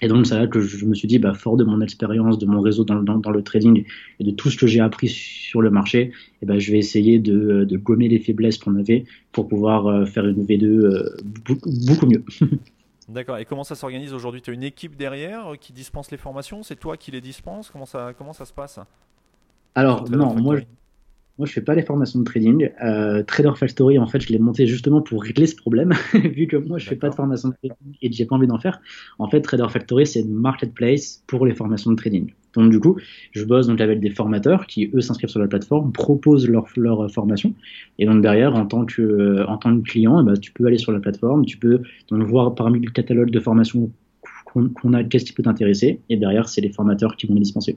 Et 0.00 0.08
donc, 0.08 0.26
c'est 0.26 0.38
là 0.38 0.46
que 0.46 0.60
je 0.60 0.84
me 0.84 0.94
suis 0.94 1.08
dit, 1.08 1.18
bah, 1.18 1.34
fort 1.34 1.56
de 1.56 1.64
mon 1.64 1.80
expérience, 1.80 2.38
de 2.38 2.46
mon 2.46 2.60
réseau 2.60 2.84
dans, 2.84 3.02
dans, 3.02 3.30
le 3.30 3.42
trading 3.42 3.84
et 4.20 4.24
de 4.24 4.30
tout 4.30 4.50
ce 4.50 4.56
que 4.56 4.66
j'ai 4.66 4.80
appris 4.80 5.08
sur 5.08 5.60
le 5.60 5.70
marché, 5.70 6.00
et 6.00 6.12
eh 6.42 6.46
ben, 6.46 6.58
je 6.58 6.70
vais 6.70 6.78
essayer 6.78 7.18
de, 7.18 7.64
de 7.64 7.76
gommer 7.76 8.08
les 8.08 8.20
faiblesses 8.20 8.58
qu'on 8.58 8.76
avait 8.76 9.04
pour 9.32 9.48
pouvoir 9.48 9.86
euh, 9.86 10.04
faire 10.06 10.26
une 10.26 10.44
V2 10.44 10.64
euh, 10.64 11.16
beaucoup, 11.24 12.06
mieux. 12.06 12.24
D'accord. 13.08 13.38
Et 13.38 13.44
comment 13.44 13.64
ça 13.64 13.74
s'organise 13.74 14.12
aujourd'hui? 14.12 14.42
Tu 14.42 14.50
as 14.50 14.54
une 14.54 14.62
équipe 14.62 14.96
derrière 14.96 15.54
qui 15.58 15.72
dispense 15.72 16.10
les 16.10 16.18
formations? 16.18 16.62
C'est 16.62 16.76
toi 16.76 16.96
qui 16.96 17.10
les 17.10 17.22
dispense 17.22 17.70
comment 17.70 17.86
ça, 17.86 18.12
comment 18.16 18.34
ça 18.34 18.44
se 18.44 18.52
passe? 18.52 18.78
Alors, 19.74 20.08
non, 20.10 20.34
moi, 20.34 20.58
moi, 21.38 21.46
je 21.46 21.52
fais 21.52 21.60
pas 21.60 21.74
les 21.74 21.82
formations 21.82 22.18
de 22.18 22.24
trading. 22.24 22.70
Euh, 22.84 23.22
Trader 23.22 23.52
Factory, 23.54 23.98
en 23.98 24.06
fait, 24.06 24.20
je 24.20 24.32
l'ai 24.32 24.40
monté 24.40 24.66
justement 24.66 25.00
pour 25.00 25.22
régler 25.22 25.46
ce 25.46 25.54
problème, 25.54 25.92
vu 26.14 26.48
que 26.48 26.56
moi, 26.56 26.78
je 26.78 26.88
fais 26.88 26.96
pas 26.96 27.08
de 27.08 27.14
formation 27.14 27.50
de 27.50 27.54
trading 27.54 27.96
et 28.02 28.10
j'ai 28.10 28.26
pas 28.26 28.34
envie 28.34 28.48
d'en 28.48 28.58
faire. 28.58 28.80
En 29.20 29.30
fait, 29.30 29.40
Trader 29.40 29.66
Factory, 29.70 30.06
c'est 30.06 30.20
une 30.20 30.34
marketplace 30.34 31.22
pour 31.28 31.46
les 31.46 31.54
formations 31.54 31.92
de 31.92 31.96
trading. 31.96 32.32
Donc, 32.54 32.70
du 32.70 32.80
coup, 32.80 32.96
je 33.32 33.44
bosse 33.44 33.68
donc 33.68 33.80
avec 33.80 34.00
des 34.00 34.10
formateurs 34.10 34.66
qui, 34.66 34.90
eux, 34.92 35.00
s'inscrivent 35.00 35.30
sur 35.30 35.40
la 35.40 35.46
plateforme, 35.46 35.92
proposent 35.92 36.48
leur, 36.48 36.66
leur 36.76 37.08
formation. 37.10 37.54
Et 38.00 38.06
donc, 38.06 38.20
derrière, 38.20 38.56
en 38.56 38.66
tant 38.66 38.84
que, 38.84 39.00
euh, 39.00 39.46
en 39.46 39.58
tant 39.58 39.76
que 39.78 39.82
client, 39.82 40.20
eh 40.20 40.24
ben, 40.24 40.34
tu 40.34 40.52
peux 40.52 40.66
aller 40.66 40.78
sur 40.78 40.90
la 40.90 40.98
plateforme, 40.98 41.46
tu 41.46 41.56
peux 41.56 41.82
donc 42.10 42.22
voir 42.24 42.54
parmi 42.56 42.80
le 42.80 42.90
catalogue 42.90 43.30
de 43.30 43.38
formations 43.38 43.92
qu'on 44.52 44.92
a, 44.92 45.04
qu'est-ce 45.04 45.24
qui 45.24 45.32
peut 45.32 45.42
t'intéresser. 45.42 46.00
Et 46.08 46.16
derrière, 46.16 46.48
c'est 46.48 46.62
les 46.62 46.72
formateurs 46.72 47.16
qui 47.16 47.26
vont 47.26 47.34
les 47.34 47.40
dispenser. 47.40 47.76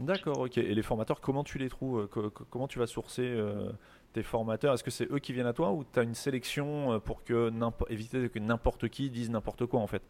D'accord, 0.00 0.40
ok. 0.40 0.58
Et 0.58 0.74
les 0.74 0.82
formateurs, 0.82 1.20
comment 1.20 1.44
tu 1.44 1.58
les 1.58 1.68
trouves 1.68 2.08
Comment 2.50 2.66
tu 2.66 2.78
vas 2.78 2.86
sourcer 2.86 3.24
euh, 3.24 3.70
tes 4.14 4.22
formateurs? 4.22 4.74
Est-ce 4.74 4.82
que 4.82 4.90
c'est 4.90 5.10
eux 5.12 5.18
qui 5.18 5.32
viennent 5.32 5.46
à 5.46 5.52
toi 5.52 5.72
ou 5.72 5.84
tu 5.90 5.98
as 5.98 6.02
une 6.02 6.14
sélection 6.14 6.92
euh, 6.92 6.98
pour 6.98 7.22
que 7.22 7.50
éviter 7.90 8.28
que 8.30 8.38
n'importe 8.38 8.88
qui 8.88 9.10
dise 9.10 9.30
n'importe 9.30 9.66
quoi 9.66 9.80
en 9.80 9.86
fait? 9.86 10.02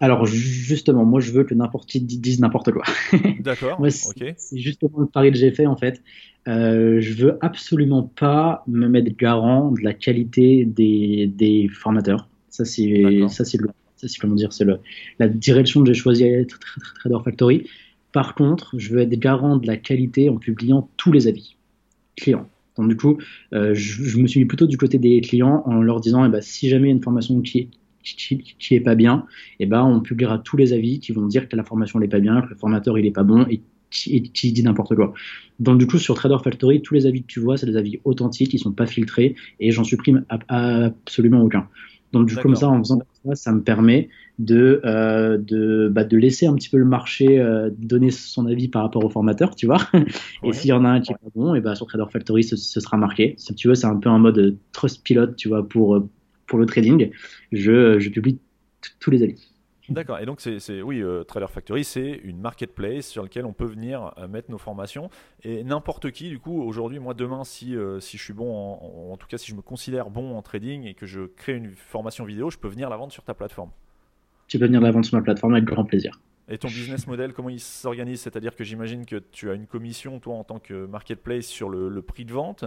Alors 0.00 0.26
justement, 0.26 1.04
moi 1.04 1.20
je 1.20 1.30
veux 1.30 1.44
que 1.44 1.54
n'importe 1.54 1.88
qui 1.88 2.00
dise 2.00 2.40
n'importe 2.40 2.72
quoi. 2.72 2.82
D'accord. 3.40 3.80
c'est 3.88 4.58
justement 4.58 4.98
le 4.98 5.06
pari 5.06 5.30
que 5.30 5.38
j'ai 5.38 5.52
fait 5.52 5.66
en 5.66 5.76
fait. 5.76 6.02
Euh, 6.48 7.00
je 7.00 7.22
veux 7.22 7.38
absolument 7.40 8.02
pas 8.02 8.64
me 8.66 8.88
mettre 8.88 9.16
garant 9.16 9.70
de 9.70 9.80
la 9.80 9.94
qualité 9.94 10.64
des, 10.64 11.28
des 11.28 11.68
formateurs. 11.68 12.28
Ça 12.48 12.64
c'est 12.64 13.04
ça 13.28 13.44
c'est 13.44 14.18
comment 14.18 14.34
dire 14.34 14.52
c'est 14.52 14.66
la 15.20 15.28
direction 15.28 15.82
que 15.82 15.86
j'ai 15.86 15.94
choisi 15.94 16.24
à 16.24 16.40
être 16.40 16.58
Trader 16.98 17.22
Factory. 17.24 17.68
Par 18.12 18.34
contre, 18.34 18.74
je 18.78 18.92
veux 18.92 19.00
être 19.00 19.18
garant 19.18 19.56
de 19.56 19.66
la 19.66 19.76
qualité 19.76 20.28
en 20.28 20.36
publiant 20.36 20.88
tous 20.96 21.12
les 21.12 21.28
avis 21.28 21.56
clients. 22.16 22.48
Donc 22.76 22.88
du 22.88 22.96
coup, 22.96 23.18
euh, 23.52 23.74
je, 23.74 24.18
me 24.18 24.26
suis 24.26 24.40
mis 24.40 24.46
plutôt 24.46 24.66
du 24.66 24.76
côté 24.76 24.98
des 24.98 25.20
clients 25.20 25.62
en 25.66 25.82
leur 25.82 26.00
disant, 26.00 26.24
eh 26.24 26.28
ben, 26.28 26.40
si 26.40 26.68
jamais 26.68 26.88
il 26.88 26.90
y 26.90 26.92
a 26.92 26.96
une 26.96 27.02
formation 27.02 27.40
qui 27.40 27.58
est 27.58 27.68
qui, 28.02 28.74
est 28.74 28.80
pas 28.80 28.94
bien, 28.94 29.26
eh 29.60 29.66
ben 29.66 29.84
on 29.84 30.00
publiera 30.00 30.38
tous 30.38 30.56
les 30.56 30.72
avis 30.72 30.98
qui 30.98 31.12
vont 31.12 31.26
dire 31.26 31.48
que 31.48 31.56
la 31.56 31.62
formation 31.64 32.00
n'est 32.00 32.08
pas 32.08 32.18
bien, 32.20 32.42
que 32.42 32.48
le 32.48 32.56
formateur 32.56 32.98
il 32.98 33.06
est 33.06 33.12
pas 33.12 33.22
bon 33.22 33.46
et 33.48 33.62
qui, 33.90 34.52
dit 34.52 34.62
n'importe 34.62 34.94
quoi. 34.94 35.12
Donc 35.60 35.78
du 35.78 35.86
coup 35.86 35.98
sur 35.98 36.14
Trader 36.14 36.38
Factory, 36.42 36.82
tous 36.82 36.94
les 36.94 37.06
avis 37.06 37.22
que 37.22 37.26
tu 37.26 37.40
vois, 37.40 37.56
c'est 37.56 37.66
des 37.66 37.76
avis 37.76 38.00
authentiques, 38.04 38.52
ils 38.54 38.58
sont 38.58 38.72
pas 38.72 38.86
filtrés 38.86 39.34
et 39.60 39.70
j'en 39.70 39.84
supprime 39.84 40.24
absolument 40.48 41.42
aucun. 41.42 41.68
Donc 42.12 42.28
du 42.28 42.36
coup 42.36 42.42
comme 42.42 42.56
ça, 42.56 42.68
en 42.68 42.78
faisant 42.78 42.98
ça, 43.24 43.34
ça 43.34 43.52
me 43.52 43.62
permet 43.62 44.08
de, 44.38 44.80
euh, 44.84 45.38
de, 45.38 45.88
bah, 45.90 46.04
de 46.04 46.16
laisser 46.16 46.46
un 46.46 46.54
petit 46.54 46.68
peu 46.68 46.78
le 46.78 46.84
marché 46.84 47.38
euh, 47.38 47.70
donner 47.76 48.10
son 48.10 48.46
avis 48.46 48.68
par 48.68 48.82
rapport 48.82 49.04
au 49.04 49.08
formateur, 49.08 49.54
tu 49.54 49.66
vois. 49.66 49.78
et 50.42 50.52
s'il 50.52 50.70
y 50.70 50.72
en 50.72 50.84
a 50.84 50.88
un 50.88 51.00
qui 51.00 51.12
est 51.12 51.16
pas 51.16 51.30
bon, 51.34 51.54
et 51.54 51.60
bah, 51.60 51.74
sur 51.74 51.86
Trader 51.86 52.10
Factory, 52.10 52.44
ce, 52.44 52.56
sera 52.56 52.96
marqué. 52.96 53.34
Si 53.38 53.54
tu 53.54 53.68
veux, 53.68 53.74
c'est 53.74 53.86
un 53.86 53.96
peu 53.96 54.08
un 54.08 54.18
mode 54.18 54.56
trust 54.72 55.02
pilot, 55.02 55.28
tu 55.36 55.48
vois, 55.48 55.66
pour, 55.66 56.02
pour 56.46 56.58
le 56.58 56.66
trading, 56.66 57.10
je, 57.52 57.98
je 57.98 58.10
publie 58.10 58.38
tous 59.00 59.10
les 59.10 59.22
avis. 59.22 59.51
D'accord, 59.88 60.20
et 60.20 60.26
donc 60.26 60.40
c'est 60.40 60.80
oui, 60.80 61.02
euh, 61.02 61.24
Trader 61.24 61.48
Factory, 61.48 61.82
c'est 61.82 62.20
une 62.22 62.38
marketplace 62.38 63.06
sur 63.06 63.22
laquelle 63.22 63.44
on 63.44 63.52
peut 63.52 63.66
venir 63.66 64.14
euh, 64.16 64.28
mettre 64.28 64.50
nos 64.50 64.58
formations. 64.58 65.10
Et 65.42 65.64
n'importe 65.64 66.12
qui, 66.12 66.28
du 66.28 66.38
coup, 66.38 66.62
aujourd'hui, 66.62 67.00
moi 67.00 67.14
demain, 67.14 67.42
si, 67.42 67.76
euh, 67.76 67.98
si 67.98 68.16
je 68.16 68.22
suis 68.22 68.32
bon, 68.32 68.54
en, 68.54 69.12
en, 69.12 69.16
tout 69.16 69.26
cas 69.26 69.38
si 69.38 69.50
je 69.50 69.56
me 69.56 69.60
considère 69.60 70.08
bon 70.08 70.36
en 70.36 70.42
trading 70.42 70.84
et 70.84 70.94
que 70.94 71.06
je 71.06 71.22
crée 71.22 71.54
une 71.54 71.72
formation 71.72 72.24
vidéo, 72.24 72.48
je 72.48 72.58
peux 72.58 72.68
venir 72.68 72.88
la 72.90 72.96
vendre 72.96 73.12
sur 73.12 73.24
ta 73.24 73.34
plateforme. 73.34 73.70
Tu 74.46 74.58
peux 74.58 74.66
venir 74.66 74.80
la 74.80 74.92
vendre 74.92 75.04
sur 75.04 75.16
ma 75.16 75.22
plateforme 75.22 75.54
avec 75.54 75.64
grand 75.64 75.84
plaisir. 75.84 76.20
Et 76.48 76.58
ton 76.58 76.68
business 76.68 77.06
model, 77.08 77.32
comment 77.32 77.48
il 77.48 77.60
s'organise? 77.60 78.20
C'est-à-dire 78.20 78.54
que 78.54 78.62
j'imagine 78.62 79.04
que 79.04 79.16
tu 79.16 79.50
as 79.50 79.54
une 79.54 79.66
commission, 79.66 80.20
toi, 80.20 80.34
en 80.34 80.44
tant 80.44 80.58
que 80.60 80.86
marketplace, 80.86 81.46
sur 81.46 81.68
le, 81.68 81.88
le 81.88 82.02
prix 82.02 82.24
de 82.24 82.32
vente. 82.32 82.64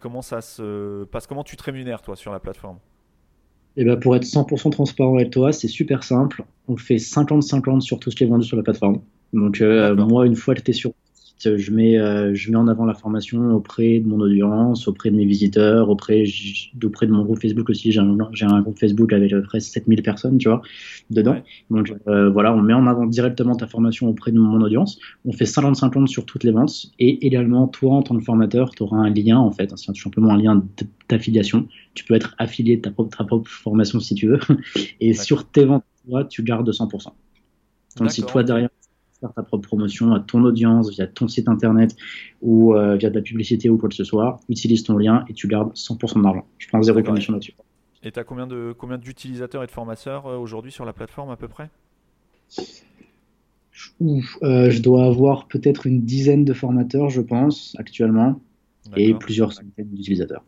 comment 0.00 0.22
ça 0.22 0.40
se 0.40 1.04
passe? 1.04 1.26
Comment 1.26 1.44
tu 1.44 1.56
te 1.56 1.62
rémunères, 1.62 2.02
toi, 2.02 2.16
sur 2.16 2.32
la 2.32 2.40
plateforme? 2.40 2.78
Et 3.76 3.82
eh 3.82 3.84
ben 3.84 3.96
pour 3.96 4.16
être 4.16 4.24
100% 4.24 4.70
transparent 4.70 5.14
avec 5.14 5.30
toi, 5.30 5.52
c'est 5.52 5.68
super 5.68 6.02
simple. 6.02 6.44
On 6.66 6.76
fait 6.76 6.96
50-50 6.96 7.80
sur 7.80 8.00
tout 8.00 8.10
ce 8.10 8.16
qui 8.16 8.24
est 8.24 8.26
vendu 8.26 8.44
sur 8.44 8.56
la 8.56 8.64
plateforme. 8.64 9.00
Donc 9.32 9.60
euh, 9.60 9.94
moi, 9.94 10.26
une 10.26 10.34
fois 10.34 10.54
que 10.54 10.60
tu 10.60 10.72
es 10.72 10.74
sur 10.74 10.92
je 11.42 11.70
mets, 11.70 11.98
euh, 11.98 12.34
je 12.34 12.50
mets 12.50 12.56
en 12.56 12.68
avant 12.68 12.84
la 12.84 12.94
formation 12.94 13.54
auprès 13.54 13.98
de 14.00 14.06
mon 14.06 14.20
audience, 14.20 14.88
auprès 14.88 15.10
de 15.10 15.16
mes 15.16 15.24
visiteurs, 15.24 15.88
auprès, 15.88 16.24
auprès 16.82 17.06
de 17.06 17.12
mon 17.12 17.24
groupe 17.24 17.40
Facebook 17.40 17.70
aussi. 17.70 17.92
J'ai 17.92 18.00
un, 18.00 18.18
un, 18.18 18.60
groupe 18.60 18.78
Facebook 18.78 19.12
avec 19.12 19.32
à 19.32 19.36
peu 19.36 19.42
près 19.42 19.60
7000 19.60 20.02
personnes, 20.02 20.38
tu 20.38 20.48
vois, 20.48 20.62
dedans. 21.10 21.36
Donc 21.70 21.92
euh, 22.08 22.30
voilà, 22.30 22.54
on 22.54 22.60
met 22.60 22.74
en 22.74 22.86
avant 22.86 23.06
directement 23.06 23.54
ta 23.54 23.66
formation 23.66 24.08
auprès 24.08 24.32
de 24.32 24.38
mon 24.38 24.60
audience. 24.60 24.98
On 25.24 25.32
fait 25.32 25.44
50-50 25.44 26.06
sur 26.06 26.26
toutes 26.26 26.44
les 26.44 26.52
ventes. 26.52 26.90
Et 26.98 27.26
également, 27.26 27.68
toi, 27.68 27.94
en 27.94 28.02
tant 28.02 28.16
que 28.16 28.24
formateur, 28.24 28.70
tu 28.70 28.82
auras 28.82 28.98
un 28.98 29.10
lien, 29.10 29.38
en 29.38 29.50
fait, 29.50 29.72
c'est 29.76 29.92
tout 29.92 30.00
simplement 30.00 30.32
un 30.34 30.38
lien 30.38 30.64
d'affiliation. 31.08 31.68
Tu 31.94 32.04
peux 32.04 32.14
être 32.14 32.34
affilié 32.38 32.76
de 32.76 32.82
ta 32.82 32.90
propre, 32.90 33.16
ta 33.16 33.24
propre 33.24 33.48
formation 33.48 34.00
si 34.00 34.14
tu 34.14 34.28
veux. 34.28 34.40
Et 35.00 35.14
sur 35.14 35.46
tes 35.46 35.64
ventes, 35.64 35.84
toi, 36.08 36.24
tu 36.24 36.42
gardes 36.42 36.70
100%. 36.70 37.08
Donc 37.96 38.10
si 38.10 38.22
toi, 38.22 38.42
derrière, 38.42 38.68
faire 39.20 39.32
ta 39.32 39.42
propre 39.42 39.68
promotion 39.68 40.12
à 40.12 40.20
ton 40.20 40.42
audience 40.44 40.90
via 40.90 41.06
ton 41.06 41.28
site 41.28 41.48
internet 41.48 41.94
ou 42.42 42.74
euh, 42.74 42.96
via 42.96 43.10
de 43.10 43.14
la 43.14 43.22
publicité 43.22 43.68
ou 43.68 43.76
quoi 43.78 43.88
que 43.88 43.94
ce 43.94 44.04
soit, 44.04 44.40
utilise 44.48 44.82
ton 44.82 44.96
lien 44.96 45.24
et 45.28 45.34
tu 45.34 45.46
gardes 45.46 45.72
100% 45.74 46.22
d'argent. 46.22 46.46
Je 46.58 46.68
prends 46.68 46.82
zéro 46.82 47.02
commission 47.02 47.32
là-dessus. 47.32 47.54
Et 48.02 48.10
tu 48.10 48.18
as 48.18 48.24
combien 48.24 48.46
de 48.46 48.74
combien 48.76 48.96
d'utilisateurs 48.96 49.62
et 49.62 49.66
de 49.66 49.70
formateurs 49.70 50.26
euh, 50.26 50.38
aujourd'hui 50.38 50.72
sur 50.72 50.84
la 50.84 50.92
plateforme 50.92 51.30
à 51.30 51.36
peu 51.36 51.48
près? 51.48 51.70
Euh, 54.00 54.70
je 54.70 54.82
dois 54.82 55.04
avoir 55.04 55.46
peut-être 55.46 55.86
une 55.86 56.02
dizaine 56.02 56.44
de 56.44 56.52
formateurs, 56.52 57.08
je 57.08 57.20
pense, 57.20 57.74
actuellement, 57.78 58.40
et 58.96 59.14
plusieurs 59.14 59.52
centaines 59.52 59.88
d'utilisateurs. 59.90 60.44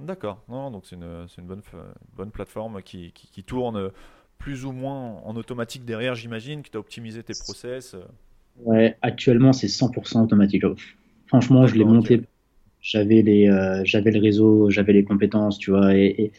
D'accord, 0.00 0.42
donc 0.48 0.84
c'est 0.84 0.96
une, 0.96 1.26
une, 1.38 1.46
bonne, 1.46 1.62
bonne 2.16 2.30
plateforme 2.30 2.82
qui, 2.82 3.12
qui, 3.12 3.28
qui 3.28 3.44
tourne 3.44 3.90
plus 4.38 4.64
ou 4.64 4.72
moins 4.72 5.20
en 5.24 5.36
automatique 5.36 5.84
derrière, 5.84 6.14
j'imagine, 6.14 6.62
que 6.62 6.70
tu 6.70 6.76
as 6.76 6.80
optimisé 6.80 7.22
tes 7.22 7.34
process. 7.34 7.94
Euh. 7.94 8.02
Ouais, 8.64 8.96
actuellement, 9.02 9.52
c'est 9.52 9.66
100% 9.66 10.22
automatique. 10.22 10.64
Franchement, 11.26 11.66
je 11.66 11.74
l'ai 11.74 11.84
monté. 11.84 12.22
J'avais 12.80 13.22
les, 13.22 13.48
euh, 13.48 13.80
j'avais 13.84 14.10
le 14.10 14.20
réseau, 14.20 14.68
j'avais 14.70 14.92
les 14.92 15.04
compétences, 15.04 15.58
tu 15.58 15.70
vois, 15.70 15.96
et, 15.96 16.32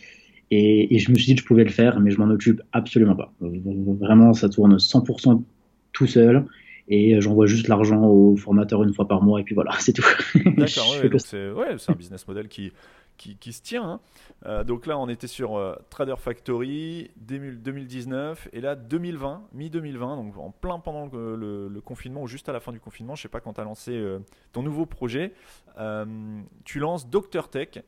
et, 0.51 0.95
et, 0.95 0.99
je 0.99 1.11
me 1.11 1.15
suis 1.15 1.25
dit 1.25 1.35
que 1.35 1.41
je 1.41 1.45
pouvais 1.45 1.63
le 1.63 1.71
faire, 1.71 1.99
mais 1.99 2.11
je 2.11 2.19
m'en 2.19 2.29
occupe 2.29 2.61
absolument 2.71 3.15
pas. 3.15 3.33
Vraiment, 3.39 4.33
ça 4.33 4.47
tourne 4.47 4.77
100% 4.77 5.41
tout 5.91 6.05
seul 6.05 6.45
et 6.87 7.19
j'envoie 7.19 7.47
juste 7.47 7.67
l'argent 7.67 8.03
au 8.03 8.35
formateur 8.37 8.83
une 8.83 8.93
fois 8.93 9.07
par 9.07 9.23
mois 9.23 9.39
et 9.39 9.43
puis 9.43 9.55
voilà, 9.55 9.71
c'est 9.79 9.93
tout. 9.93 10.05
D'accord, 10.35 10.95
ouais, 11.01 11.09
c'est 11.17 11.51
ouais, 11.51 11.75
un 11.87 11.93
business 11.93 12.27
model 12.27 12.47
qui, 12.47 12.71
qui, 13.17 13.53
se 13.53 13.61
tient. 13.61 13.83
Hein. 13.83 13.99
Euh, 14.45 14.63
donc 14.63 14.85
là, 14.85 14.97
on 14.97 15.09
était 15.09 15.27
sur 15.27 15.57
euh, 15.57 15.75
Trader 15.89 16.15
Factory 16.17 17.11
2019 17.17 18.49
et 18.53 18.61
là 18.61 18.75
2020, 18.75 19.47
mi-2020, 19.53 19.99
donc 20.15 20.37
en 20.37 20.51
plein 20.51 20.79
pendant 20.79 21.09
le, 21.11 21.81
confinement 21.83 22.23
ou 22.23 22.27
juste 22.27 22.49
à 22.49 22.53
la 22.53 22.59
fin 22.59 22.71
du 22.71 22.79
confinement, 22.79 23.15
je 23.15 23.23
sais 23.23 23.29
pas 23.29 23.39
quand 23.39 23.53
tu 23.53 23.61
as 23.61 23.63
lancé 23.63 23.91
euh, 23.91 24.19
ton 24.51 24.63
nouveau 24.63 24.85
projet, 24.85 25.33
tu 26.63 26.79
lances 26.79 27.09
Doctor 27.09 27.49
Tech. 27.49 27.83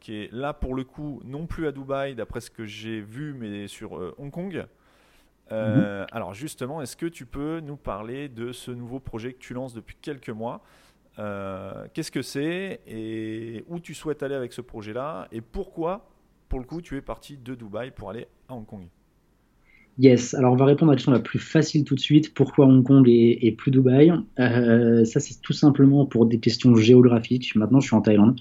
qui 0.00 0.14
est 0.14 0.32
là 0.32 0.52
pour 0.52 0.74
le 0.74 0.84
coup 0.84 1.20
non 1.24 1.46
plus 1.46 1.66
à 1.66 1.72
Dubaï 1.72 2.14
d'après 2.14 2.40
ce 2.40 2.50
que 2.50 2.64
j'ai 2.64 3.00
vu 3.00 3.34
mais 3.34 3.66
sur 3.66 3.92
Hong 4.18 4.30
Kong. 4.30 4.66
Mhm. 5.50 6.06
Alors 6.12 6.34
justement, 6.34 6.82
est-ce 6.82 6.96
que 6.96 7.06
tu 7.06 7.24
peux 7.24 7.60
nous 7.60 7.76
parler 7.76 8.28
de 8.28 8.52
ce 8.52 8.70
nouveau 8.70 9.00
projet 9.00 9.32
que 9.32 9.38
tu 9.38 9.54
lances 9.54 9.74
depuis 9.74 9.96
quelques 10.00 10.30
mois? 10.30 10.62
Qu'est-ce 11.94 12.10
que 12.10 12.22
c'est 12.22 12.80
et 12.86 13.64
où 13.68 13.80
tu 13.80 13.94
souhaites 13.94 14.22
aller 14.22 14.34
avec 14.34 14.52
ce 14.52 14.60
projet-là 14.60 15.28
et 15.32 15.40
pourquoi, 15.40 16.08
pour 16.48 16.58
le 16.58 16.64
coup, 16.64 16.80
tu 16.80 16.96
es 16.96 17.02
parti 17.02 17.36
de 17.36 17.54
Dubaï 17.54 17.90
pour 17.90 18.10
aller 18.10 18.26
à 18.48 18.54
Hong 18.54 18.66
Kong? 18.66 18.88
Yes, 19.98 20.34
alors 20.34 20.52
on 20.52 20.56
va 20.56 20.64
répondre 20.64 20.92
à 20.92 20.94
la 20.94 20.96
question 20.96 21.10
la 21.10 21.18
plus 21.18 21.40
facile 21.40 21.82
tout 21.82 21.96
de 21.96 22.00
suite. 22.00 22.32
Pourquoi 22.32 22.66
Hong 22.66 22.84
Kong 22.84 23.04
et, 23.08 23.52
plus 23.58 23.72
Dubaï? 23.72 24.12
Euh, 24.38 25.04
Ça, 25.04 25.18
c'est 25.18 25.40
tout 25.42 25.52
simplement 25.52 26.06
pour 26.06 26.26
des 26.26 26.38
questions 26.38 26.76
géographiques. 26.76 27.56
Maintenant, 27.56 27.80
je 27.80 27.88
suis 27.88 27.96
en 27.96 28.00
Thaïlande. 28.00 28.40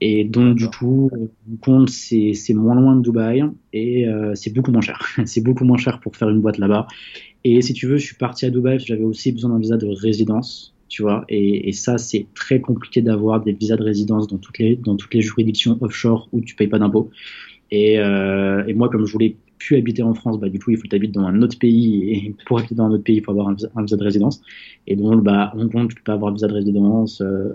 Et 0.00 0.24
donc, 0.24 0.56
du 0.56 0.68
coup, 0.68 1.08
Hong 1.12 1.60
Kong, 1.60 1.88
c'est 1.88 2.34
moins 2.54 2.74
loin 2.74 2.96
de 2.96 3.02
Dubaï 3.02 3.44
et 3.72 4.08
euh, 4.08 4.34
c'est 4.34 4.52
beaucoup 4.52 4.72
moins 4.72 4.80
cher. 4.80 5.06
c'est 5.24 5.40
beaucoup 5.40 5.64
moins 5.64 5.78
cher 5.78 6.00
pour 6.00 6.16
faire 6.16 6.30
une 6.30 6.40
boîte 6.40 6.58
là-bas. 6.58 6.88
Et 7.44 7.62
si 7.62 7.74
tu 7.74 7.86
veux, 7.86 7.96
je 7.96 8.04
suis 8.04 8.16
parti 8.16 8.44
à 8.46 8.50
Dubaï 8.50 8.74
parce 8.74 8.84
que 8.84 8.88
j'avais 8.88 9.04
aussi 9.04 9.30
besoin 9.30 9.50
d'un 9.50 9.60
visa 9.60 9.76
de 9.76 9.86
résidence 9.86 10.74
tu 10.88 11.02
vois. 11.02 11.24
Et, 11.28 11.72
ça, 11.72 11.98
c'est 11.98 12.26
très 12.34 12.60
compliqué 12.60 13.02
d'avoir 13.02 13.42
des 13.42 13.52
visas 13.52 13.76
de 13.76 13.84
résidence 13.84 14.26
dans 14.28 14.38
toutes 14.38 14.58
les, 14.58 14.76
dans 14.76 14.96
toutes 14.96 15.14
les 15.14 15.22
juridictions 15.22 15.78
offshore 15.80 16.28
où 16.32 16.40
tu 16.40 16.54
payes 16.54 16.68
pas 16.68 16.78
d'impôts. 16.78 17.10
Et, 17.70 17.98
euh, 17.98 18.64
moi, 18.74 18.88
comme 18.88 19.06
je 19.06 19.12
voulais 19.12 19.36
plus 19.58 19.76
habiter 19.76 20.02
en 20.02 20.14
France, 20.14 20.38
bah, 20.38 20.48
du 20.48 20.58
coup, 20.58 20.70
il 20.70 20.76
faut 20.76 20.84
que 20.88 20.96
tu 20.96 21.08
dans 21.08 21.24
un 21.24 21.42
autre 21.42 21.58
pays. 21.58 22.12
Et 22.12 22.34
pour 22.46 22.58
habiter 22.58 22.74
dans 22.74 22.84
un 22.84 22.92
autre 22.92 23.04
pays, 23.04 23.16
il 23.16 23.24
faut 23.24 23.32
avoir 23.32 23.48
un 23.48 23.54
visa, 23.54 23.96
de 23.96 24.02
résidence. 24.02 24.40
Et 24.86 24.96
donc, 24.96 25.22
bah, 25.22 25.52
Hong 25.56 25.70
Kong, 25.70 25.88
tu 25.88 25.96
peux 25.96 26.02
pas 26.02 26.14
avoir 26.14 26.30
un 26.30 26.34
visa 26.34 26.48
de 26.48 26.54
résidence. 26.54 27.20
Euh, 27.20 27.50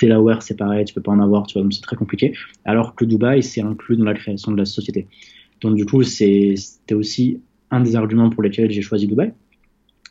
Delaware, 0.00 0.42
c'est 0.42 0.56
pareil, 0.56 0.84
tu 0.84 0.94
peux 0.94 1.02
pas 1.02 1.12
en 1.12 1.20
avoir, 1.20 1.46
tu 1.46 1.54
vois, 1.54 1.62
donc 1.62 1.72
c'est 1.72 1.82
très 1.82 1.96
compliqué. 1.96 2.32
Alors 2.64 2.94
que 2.94 3.04
Dubaï, 3.04 3.42
c'est 3.42 3.60
inclus 3.60 3.96
dans 3.96 4.04
la 4.04 4.14
création 4.14 4.52
de 4.52 4.56
la 4.56 4.64
société. 4.64 5.06
Donc, 5.60 5.76
du 5.76 5.84
coup, 5.86 6.02
c'était 6.02 6.94
aussi 6.94 7.40
un 7.70 7.80
des 7.80 7.96
arguments 7.96 8.30
pour 8.30 8.42
lesquels 8.42 8.70
j'ai 8.70 8.82
choisi 8.82 9.06
Dubaï. 9.06 9.32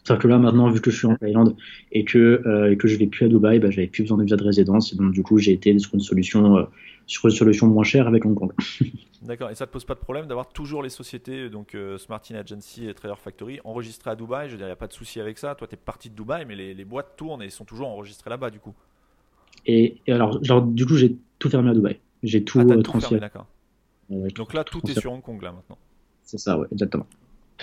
C'est-à-dire 0.09 0.23
que 0.23 0.27
là, 0.27 0.39
maintenant, 0.39 0.71
vu 0.71 0.81
que 0.81 0.89
je 0.89 0.97
suis 0.97 1.05
en 1.05 1.15
Thaïlande 1.15 1.55
et 1.91 2.03
que, 2.03 2.41
euh, 2.47 2.71
et 2.71 2.77
que 2.77 2.87
je 2.87 2.97
vais 2.97 3.05
plus 3.05 3.27
à 3.27 3.29
Dubaï, 3.29 3.59
bah, 3.59 3.69
j'avais 3.69 3.85
plus 3.85 4.01
besoin 4.01 4.17
de 4.17 4.23
visa 4.23 4.37
de 4.37 4.43
résidence. 4.43 4.91
Et 4.91 4.95
donc, 4.95 5.11
du 5.11 5.21
coup, 5.21 5.37
j'ai 5.37 5.51
été 5.51 5.77
sur 5.77 5.93
une 5.93 5.99
solution, 5.99 6.57
euh, 6.57 6.63
sur 7.05 7.27
une 7.27 7.35
solution 7.35 7.67
moins 7.67 7.83
chère 7.83 8.07
avec 8.07 8.25
Hong 8.25 8.33
Kong. 8.33 8.51
D'accord. 9.21 9.51
Et 9.51 9.55
ça 9.55 9.67
te 9.67 9.71
pose 9.71 9.85
pas 9.85 9.93
de 9.93 9.99
problème 9.99 10.25
d'avoir 10.25 10.49
toujours 10.49 10.81
les 10.81 10.89
sociétés, 10.89 11.51
donc 11.51 11.75
euh, 11.75 11.99
Smartin 11.99 12.33
Agency 12.37 12.89
et 12.89 12.93
Trader 12.95 13.13
Factory, 13.23 13.59
enregistrées 13.63 14.09
à 14.09 14.15
Dubaï? 14.15 14.47
Je 14.47 14.53
veux 14.53 14.57
dire, 14.57 14.65
il 14.65 14.69
n'y 14.69 14.73
a 14.73 14.77
pas 14.77 14.87
de 14.87 14.93
souci 14.93 15.19
avec 15.19 15.37
ça. 15.37 15.53
Toi, 15.53 15.67
tu 15.67 15.75
es 15.75 15.77
parti 15.77 16.09
de 16.09 16.15
Dubaï, 16.15 16.43
mais 16.47 16.55
les, 16.55 16.73
les, 16.73 16.85
boîtes 16.85 17.15
tournent 17.15 17.43
et 17.43 17.51
sont 17.51 17.65
toujours 17.65 17.89
enregistrées 17.89 18.31
là-bas, 18.31 18.49
du 18.49 18.59
coup. 18.59 18.73
Et, 19.67 19.97
alors, 20.07 20.43
genre, 20.43 20.63
du 20.63 20.87
coup, 20.87 20.95
j'ai 20.95 21.17
tout 21.37 21.51
fermé 21.51 21.69
à 21.69 21.73
Dubaï. 21.75 21.99
J'ai 22.23 22.43
tout, 22.43 22.67
ah, 22.67 22.81
transféré. 22.81 23.19
D'accord. 23.19 23.45
donc 24.09 24.55
là, 24.55 24.63
tout 24.63 24.81
est 24.89 24.99
sur 24.99 25.11
Hong 25.11 25.21
Kong, 25.21 25.39
là, 25.43 25.51
maintenant. 25.51 25.77
C'est 26.23 26.39
ça, 26.39 26.57
ouais, 26.57 26.65
exactement. 26.71 27.05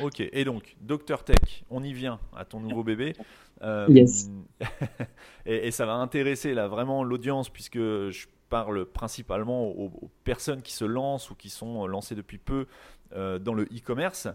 Ok, 0.03 0.21
et 0.21 0.45
donc, 0.45 0.77
Dr 0.83 1.25
Tech, 1.25 1.65
on 1.71 1.83
y 1.83 1.93
vient 1.93 2.21
à 2.37 2.45
ton 2.45 2.61
nouveau 2.61 2.85
bébé. 2.85 3.15
Euh, 3.63 3.87
yes. 3.89 4.31
et, 5.47 5.71
ça 5.71 5.87
va 5.87 5.95
intéresser 5.95 6.53
là 6.53 6.69
vraiment 6.69 7.03
l'audience 7.03 7.49
puisque 7.49 7.79
je 7.79 8.27
parle 8.51 8.85
principalement 8.85 9.69
aux, 9.69 10.11
personnes 10.25 10.63
qui 10.63 10.73
se 10.73 10.85
lancent 10.85 11.31
ou 11.31 11.35
qui 11.35 11.49
sont 11.49 11.87
lancées 11.87 12.15
depuis 12.15 12.39
peu 12.39 12.67
euh, 13.15 13.39
dans 13.39 13.55
le 13.55 13.65
e-commerce. 13.65 14.29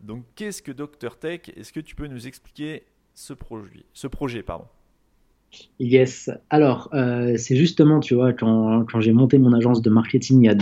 Donc, 0.00 0.24
qu'est-ce 0.36 0.62
que 0.62 0.72
Dr 0.72 1.18
Tech? 1.18 1.40
Est-ce 1.56 1.72
que 1.72 1.80
tu 1.80 1.96
peux 1.96 2.06
nous 2.06 2.26
expliquer 2.26 2.84
ce 3.14 3.32
projet, 3.32 3.84
ce 3.92 4.06
projet 4.06 4.42
pardon? 4.42 4.66
Yes. 5.80 6.30
Alors, 6.50 6.90
euh, 6.92 7.36
c'est 7.36 7.56
justement, 7.56 8.00
tu 8.00 8.14
vois, 8.14 8.32
quand, 8.32 8.84
quand 8.84 9.00
j'ai 9.00 9.12
monté 9.12 9.38
mon 9.38 9.52
agence 9.52 9.82
de 9.82 9.90
marketing 9.90 10.42
il 10.42 10.46
y 10.46 10.50
a 10.50 10.54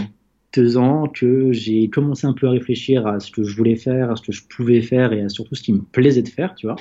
ans 0.77 1.09
que 1.09 1.53
j'ai 1.53 1.89
commencé 1.89 2.27
un 2.27 2.33
peu 2.33 2.47
à 2.47 2.51
réfléchir 2.51 3.07
à 3.07 3.21
ce 3.21 3.31
que 3.31 3.43
je 3.43 3.57
voulais 3.57 3.77
faire, 3.77 4.11
à 4.11 4.17
ce 4.17 4.23
que 4.23 4.33
je 4.33 4.43
pouvais 4.49 4.83
faire 4.83 5.13
et 5.13 5.23
à 5.23 5.29
surtout 5.29 5.55
ce 5.55 5.63
qui 5.63 5.73
me 5.73 5.83
plaisait 5.83 6.23
de 6.23 6.29
faire, 6.29 6.55
tu 6.55 6.67
vois. 6.67 6.77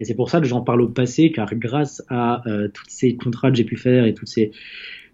Et 0.00 0.04
c'est 0.04 0.14
pour 0.14 0.30
ça 0.30 0.40
que 0.40 0.46
j'en 0.46 0.60
parle 0.60 0.82
au 0.82 0.88
passé, 0.88 1.32
car 1.32 1.52
grâce 1.54 2.02
à 2.08 2.46
euh, 2.48 2.68
tous 2.68 2.84
ces 2.88 3.16
contrats 3.16 3.50
que 3.50 3.56
j'ai 3.56 3.64
pu 3.64 3.76
faire 3.76 4.04
et 4.04 4.14
toutes 4.14 4.28
ces, 4.28 4.52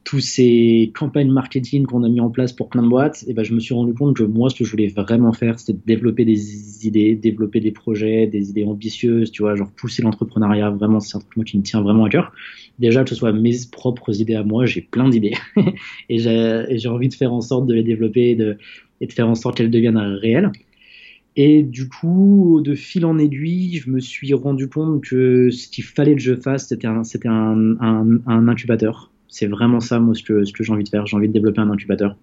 tous 0.04 0.20
ces 0.20 0.92
campagnes 0.94 1.30
marketing 1.30 1.86
qu'on 1.86 2.04
a 2.04 2.08
mis 2.08 2.20
en 2.20 2.28
place 2.28 2.52
pour 2.52 2.68
plein 2.68 2.82
de 2.82 2.88
boîtes, 2.88 3.24
et 3.26 3.32
ben 3.32 3.42
je 3.42 3.54
me 3.54 3.58
suis 3.58 3.72
rendu 3.72 3.94
compte 3.94 4.16
que 4.16 4.22
moi, 4.22 4.50
ce 4.50 4.54
que 4.54 4.64
je 4.64 4.70
voulais 4.70 4.88
vraiment 4.88 5.32
faire, 5.32 5.58
c'était 5.58 5.78
développer 5.86 6.26
des 6.26 6.86
idées, 6.86 7.14
développer 7.14 7.60
des 7.60 7.72
projets, 7.72 8.26
des 8.26 8.50
idées 8.50 8.64
ambitieuses, 8.64 9.30
tu 9.30 9.42
vois, 9.42 9.56
genre 9.56 9.70
pousser 9.70 10.02
l'entrepreneuriat. 10.02 10.70
Vraiment, 10.70 11.00
c'est 11.00 11.16
un 11.16 11.20
truc 11.20 11.46
qui 11.46 11.56
me 11.56 11.62
tient 11.62 11.80
vraiment 11.80 12.04
à 12.04 12.10
cœur. 12.10 12.32
Déjà, 12.78 13.02
que 13.02 13.10
ce 13.10 13.14
soit 13.14 13.32
mes 13.32 13.54
propres 13.72 14.20
idées 14.20 14.34
à 14.34 14.44
moi, 14.44 14.66
j'ai 14.66 14.82
plein 14.82 15.08
d'idées 15.08 15.34
et 16.10 16.18
j'ai 16.18 16.88
envie 16.88 17.08
de 17.08 17.14
faire 17.14 17.32
en 17.32 17.40
sorte 17.40 17.66
de 17.66 17.74
les 17.74 17.82
développer 17.82 18.30
et 18.30 18.34
de, 18.36 18.58
faire 19.10 19.28
en 19.28 19.34
sorte 19.34 19.56
qu'elles 19.56 19.70
deviennent 19.70 19.96
réelles. 19.96 20.52
Et 21.36 21.62
du 21.62 21.88
coup, 21.88 22.60
de 22.62 22.74
fil 22.74 23.06
en 23.06 23.18
aiguille, 23.18 23.78
je 23.78 23.90
me 23.90 24.00
suis 24.00 24.34
rendu 24.34 24.68
compte 24.68 25.02
que 25.02 25.50
ce 25.50 25.66
qu'il 25.66 25.82
fallait 25.82 26.14
que 26.14 26.20
je 26.20 26.36
fasse, 26.36 26.68
c'était 26.68 26.86
un 26.86 27.02
incubateur 28.26 29.10
c'est 29.35 29.47
vraiment 29.47 29.81
ça, 29.81 29.99
moi, 29.99 30.14
ce 30.14 30.23
que, 30.23 30.44
ce 30.44 30.53
que 30.53 30.62
j'ai 30.62 30.73
envie 30.73 30.85
de 30.85 30.88
faire. 30.88 31.07
J'ai 31.07 31.16
envie 31.16 31.27
de 31.27 31.33
développer 31.33 31.61
un 31.61 31.70
incubateur. 31.70 32.16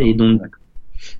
Et 0.00 0.14
donc, 0.14 0.40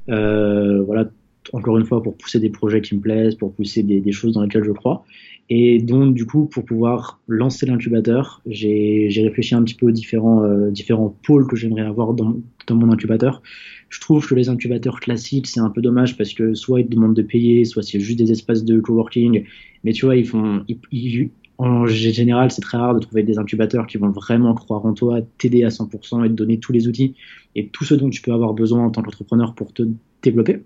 voilà, 0.06 1.10
encore 1.52 1.76
une 1.76 1.84
fois, 1.84 2.02
pour 2.02 2.16
pousser 2.16 2.40
des 2.40 2.48
projets 2.48 2.80
qui 2.80 2.96
me 2.96 3.00
plaisent, 3.00 3.34
pour 3.34 3.52
pousser 3.52 3.82
des, 3.82 4.00
des 4.00 4.12
choses 4.12 4.32
dans 4.32 4.42
lesquelles 4.42 4.64
je 4.64 4.72
crois. 4.72 5.04
Et 5.50 5.78
donc, 5.78 6.14
du 6.14 6.24
coup, 6.24 6.46
pour 6.46 6.64
pouvoir 6.64 7.20
lancer 7.28 7.66
l'incubateur, 7.66 8.40
j'ai 8.46 9.10
réfléchi 9.14 9.54
un 9.54 9.62
petit 9.62 9.74
peu 9.74 9.88
aux 9.88 9.90
différents, 9.90 10.42
euh, 10.42 10.70
différents 10.70 11.14
pôles 11.22 11.46
que 11.46 11.54
j'aimerais 11.54 11.82
avoir 11.82 12.14
dans, 12.14 12.36
dans 12.66 12.76
mon 12.76 12.90
incubateur. 12.90 13.42
Je 13.90 14.00
trouve 14.00 14.26
que 14.26 14.34
les 14.34 14.48
incubateurs 14.48 15.00
classiques, 15.00 15.46
c'est 15.46 15.60
un 15.60 15.68
peu 15.68 15.82
dommage 15.82 16.16
parce 16.16 16.32
que 16.32 16.54
soit 16.54 16.80
ils 16.80 16.86
te 16.86 16.94
demandent 16.94 17.14
de 17.14 17.22
payer, 17.22 17.66
soit 17.66 17.82
c'est 17.82 18.00
juste 18.00 18.18
des 18.18 18.32
espaces 18.32 18.64
de 18.64 18.80
coworking. 18.80 19.44
Mais 19.84 19.92
tu 19.92 20.06
vois, 20.06 20.16
ils 20.16 20.26
font, 20.26 20.64
ils, 20.66 21.28
en 21.58 21.86
général, 21.86 22.50
c'est 22.50 22.60
très 22.60 22.78
rare 22.78 22.94
de 22.94 23.00
trouver 23.00 23.22
des 23.22 23.38
incubateurs 23.38 23.86
qui 23.86 23.96
vont 23.96 24.10
vraiment 24.10 24.54
croire 24.54 24.84
en 24.84 24.92
toi, 24.92 25.20
t'aider 25.38 25.64
à 25.64 25.68
100% 25.68 26.24
et 26.24 26.28
te 26.28 26.34
donner 26.34 26.58
tous 26.58 26.72
les 26.72 26.88
outils 26.88 27.14
et 27.54 27.68
tout 27.68 27.84
ce 27.84 27.94
dont 27.94 28.10
tu 28.10 28.22
peux 28.22 28.32
avoir 28.32 28.54
besoin 28.54 28.84
en 28.84 28.90
tant 28.90 29.02
qu'entrepreneur 29.02 29.54
pour 29.54 29.72
te 29.72 29.84
développer. 30.22 30.64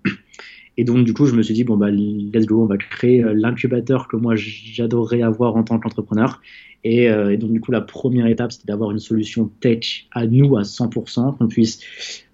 Et 0.78 0.84
donc, 0.84 1.04
du 1.04 1.12
coup, 1.12 1.26
je 1.26 1.34
me 1.34 1.42
suis 1.42 1.54
dit, 1.54 1.64
bon, 1.64 1.76
bah, 1.76 1.90
let's 1.90 2.46
go, 2.46 2.62
on 2.62 2.66
va 2.66 2.76
créer 2.76 3.24
euh, 3.24 3.34
l'incubateur 3.34 4.06
que 4.06 4.16
moi 4.16 4.36
j'adorerais 4.36 5.22
avoir 5.22 5.56
en 5.56 5.64
tant 5.64 5.80
qu'entrepreneur. 5.80 6.40
Et, 6.84 7.10
euh, 7.10 7.32
et, 7.32 7.36
donc, 7.36 7.50
du 7.52 7.60
coup, 7.60 7.72
la 7.72 7.80
première 7.80 8.26
étape, 8.26 8.52
c'était 8.52 8.68
d'avoir 8.68 8.92
une 8.92 9.00
solution 9.00 9.50
tech 9.58 10.06
à 10.12 10.28
nous 10.28 10.56
à 10.56 10.62
100%, 10.62 11.36
qu'on 11.36 11.48
puisse, 11.48 11.80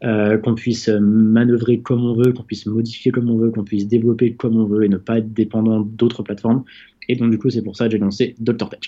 euh, 0.05 0.37
qu'on 0.37 0.55
puisse 0.55 0.89
manœuvrer 0.89 1.81
comme 1.81 2.05
on 2.05 2.13
veut, 2.15 2.35
qu'on 2.35 2.43
puisse 2.43 2.67
modifier 2.67 3.11
comme 3.11 3.31
on 3.31 3.39
veut, 3.39 3.51
qu'on 3.51 3.65
puisse 3.65 3.89
développer 3.89 4.35
comme 4.35 4.59
on 4.59 4.67
veut 4.67 4.85
et 4.85 4.91
ne 4.91 4.99
pas 4.99 5.19
être 5.19 5.33
dépendant 5.33 5.81
d'autres 5.81 6.23
plateformes. 6.23 6.65
Et 7.09 7.17
donc, 7.17 7.31
du 7.31 7.39
coup, 7.39 7.51
c'est 7.51 7.63
pour 7.63 7.77
ça 7.77 7.87
que 7.87 7.93
j'ai 7.93 7.99
lancé 7.99 8.35
Dr. 8.39 8.69
Tech. 8.69 8.81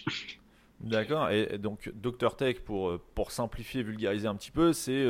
D'accord. 0.81 1.31
Et 1.31 1.59
donc, 1.59 1.91
Dr. 1.95 2.37
Tech, 2.37 2.61
pour, 2.61 2.99
pour 3.15 3.31
simplifier, 3.31 3.83
vulgariser 3.83 4.29
un 4.29 4.35
petit 4.35 4.51
peu, 4.51 4.73
c'est 4.73 5.07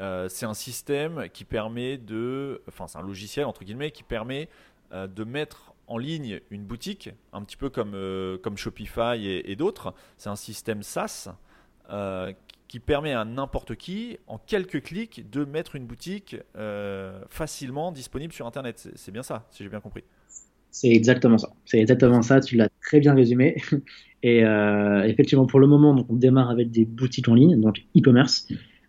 euh, 0.00 0.28
c'est 0.28 0.46
un 0.46 0.54
système 0.54 1.28
qui 1.32 1.44
permet 1.44 1.98
de, 1.98 2.62
enfin 2.68 2.86
c'est 2.86 2.98
un 2.98 3.02
logiciel 3.02 3.44
entre 3.44 3.64
guillemets 3.64 3.90
qui 3.90 4.02
permet 4.02 4.48
euh, 4.92 5.06
de 5.06 5.24
mettre 5.24 5.74
en 5.88 5.98
ligne 5.98 6.40
une 6.50 6.64
boutique, 6.64 7.10
un 7.32 7.42
petit 7.42 7.56
peu 7.56 7.68
comme, 7.68 7.92
euh, 7.94 8.38
comme 8.38 8.56
Shopify 8.56 9.26
et, 9.26 9.56
d'autres. 9.56 9.92
C'est 10.16 10.28
un 10.28 10.36
système 10.36 10.82
SaaS 10.82 11.34
qui 12.68 12.78
permet 12.78 13.12
à 13.12 13.24
n'importe 13.24 13.74
qui, 13.74 14.16
en 14.28 14.38
quelques 14.38 14.80
clics, 14.80 15.28
de 15.28 15.44
mettre 15.44 15.74
une 15.74 15.86
boutique 15.86 16.36
facilement 17.28 17.90
disponible 17.90 18.32
sur 18.32 18.46
Internet. 18.46 18.88
C'est 18.94 19.10
bien 19.10 19.24
ça, 19.24 19.48
si 19.50 19.64
j'ai 19.64 19.68
bien 19.68 19.80
compris. 19.80 20.04
C'est 20.70 20.90
exactement 20.90 21.38
ça. 21.38 21.50
C'est 21.64 21.78
exactement 21.78 22.22
ça. 22.22 22.40
Tu 22.40 22.56
l'as 22.56 22.68
très 22.82 23.00
bien 23.00 23.14
résumé. 23.14 23.56
Et 24.22 24.42
effectivement, 25.06 25.46
pour 25.46 25.60
le 25.60 25.66
moment, 25.66 26.04
on 26.08 26.14
démarre 26.14 26.50
avec 26.50 26.70
des 26.70 26.84
boutiques 26.84 27.28
en 27.28 27.34
ligne, 27.34 27.58
donc 27.58 27.78
e-commerce. 27.96 28.46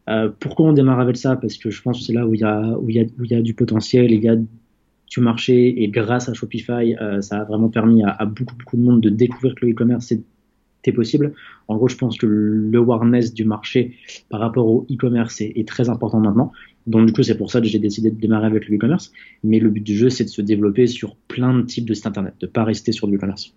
Euh, 0.10 0.30
pourquoi 0.40 0.68
on 0.68 0.74
démarre 0.74 1.00
avec 1.00 1.18
ça? 1.18 1.36
Parce 1.36 1.58
que 1.58 1.70
je 1.70 1.82
pense 1.82 2.00
que 2.00 2.06
c'est 2.06 2.14
là 2.14 2.28
où 2.28 2.34
il 2.34 2.42
y 2.42 2.44
a, 2.44 2.78
où 2.80 2.90
il 2.90 2.96
y 2.96 3.00
a, 3.00 3.04
où 3.04 3.24
il 3.24 3.32
y 3.32 3.36
a 3.36 3.42
du 3.42 3.54
potentiel, 3.54 4.12
il 4.12 4.24
y 4.24 4.30
a 4.30 4.36
du 4.36 5.20
marché, 5.20 5.84
et 5.84 5.88
grâce 5.90 6.30
à 6.30 6.34
Shopify, 6.34 6.96
euh, 7.02 7.22
ça 7.22 7.42
a 7.42 7.44
vraiment 7.44 7.70
permis 7.70 8.02
à, 8.04 8.26
beaucoup, 8.26 8.56
beaucoup 8.56 8.78
de 8.78 8.82
monde 8.82 9.02
de 9.02 9.10
découvrir 9.10 9.56
que 9.56 9.66
le 9.66 9.74
e-commerce 9.74 10.08
c'était 10.08 10.96
possible. 10.96 11.34
En 11.68 11.76
gros, 11.76 11.88
je 11.88 11.98
pense 11.98 12.18
que 12.18 12.26
le 12.26 12.78
awareness 12.80 13.34
du 13.34 13.46
marché 13.46 13.98
par 14.30 14.40
rapport 14.40 14.66
au 14.66 14.88
e-commerce 14.90 15.42
est, 15.42 15.68
très 15.68 15.90
important 15.90 16.20
maintenant. 16.20 16.52
Donc 16.88 17.06
du 17.06 17.14
coup, 17.14 17.24
c'est 17.24 17.38
pour 17.38 17.52
ça 17.52 17.62
que 17.62 17.68
j'ai 17.68 17.80
décidé 17.80 18.10
de 18.12 18.20
démarrer 18.20 18.48
avec 18.48 18.68
le 18.68 18.76
e-commerce. 18.76 19.12
Mais 19.44 19.60
le 19.60 19.70
but 19.70 19.82
du 19.82 19.96
jeu, 19.96 20.10
c'est 20.10 20.24
de 20.24 20.30
se 20.30 20.42
développer 20.42 20.88
sur 20.88 21.16
plein 21.16 21.54
de 21.54 21.62
types 21.64 21.88
de 21.88 21.94
sites 21.94 22.08
internet, 22.08 22.36
de 22.40 22.48
pas 22.48 22.64
rester 22.64 22.92
sur 22.92 23.08
le 23.08 23.18
e-commerce. 23.18 23.54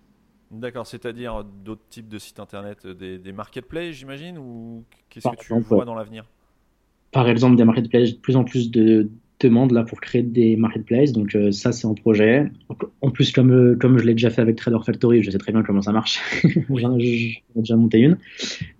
D'accord, 0.51 0.85
c'est-à-dire 0.85 1.43
d'autres 1.65 1.87
types 1.89 2.07
de 2.07 2.19
sites 2.19 2.39
internet, 2.39 2.85
des, 2.85 3.17
des 3.17 3.31
marketplaces, 3.31 3.95
j'imagine, 3.95 4.37
ou 4.37 4.83
qu'est-ce 5.09 5.27
que 5.27 5.35
tu 5.39 5.53
vois 5.53 5.85
dans 5.85 5.95
l'avenir? 5.95 6.25
Par 7.11 7.27
exemple 7.27 7.55
des 7.55 7.65
marketplaces, 7.65 8.13
de 8.13 8.19
plus 8.19 8.35
en 8.35 8.43
plus 8.43 8.69
de 8.69 9.09
demandes 9.39 9.71
là 9.71 9.83
pour 9.83 10.01
créer 10.01 10.23
des 10.23 10.55
marketplaces. 10.55 11.11
Donc 11.11 11.35
euh, 11.35 11.51
ça 11.51 11.71
c'est 11.71 11.85
en 11.85 11.93
projet. 11.93 12.49
En 13.01 13.11
plus 13.11 13.31
comme 13.31 13.51
euh, 13.51 13.75
comme 13.75 13.97
je 13.97 14.05
l'ai 14.05 14.13
déjà 14.13 14.29
fait 14.29 14.41
avec 14.41 14.55
Trader 14.55 14.77
Factory, 14.85 15.23
je 15.23 15.31
sais 15.31 15.37
très 15.37 15.51
bien 15.51 15.63
comment 15.63 15.81
ça 15.81 15.91
marche. 15.91 16.19
J'en 16.75 16.97
ai 16.97 17.43
déjà 17.55 17.75
monté 17.75 17.99
une. 17.99 18.17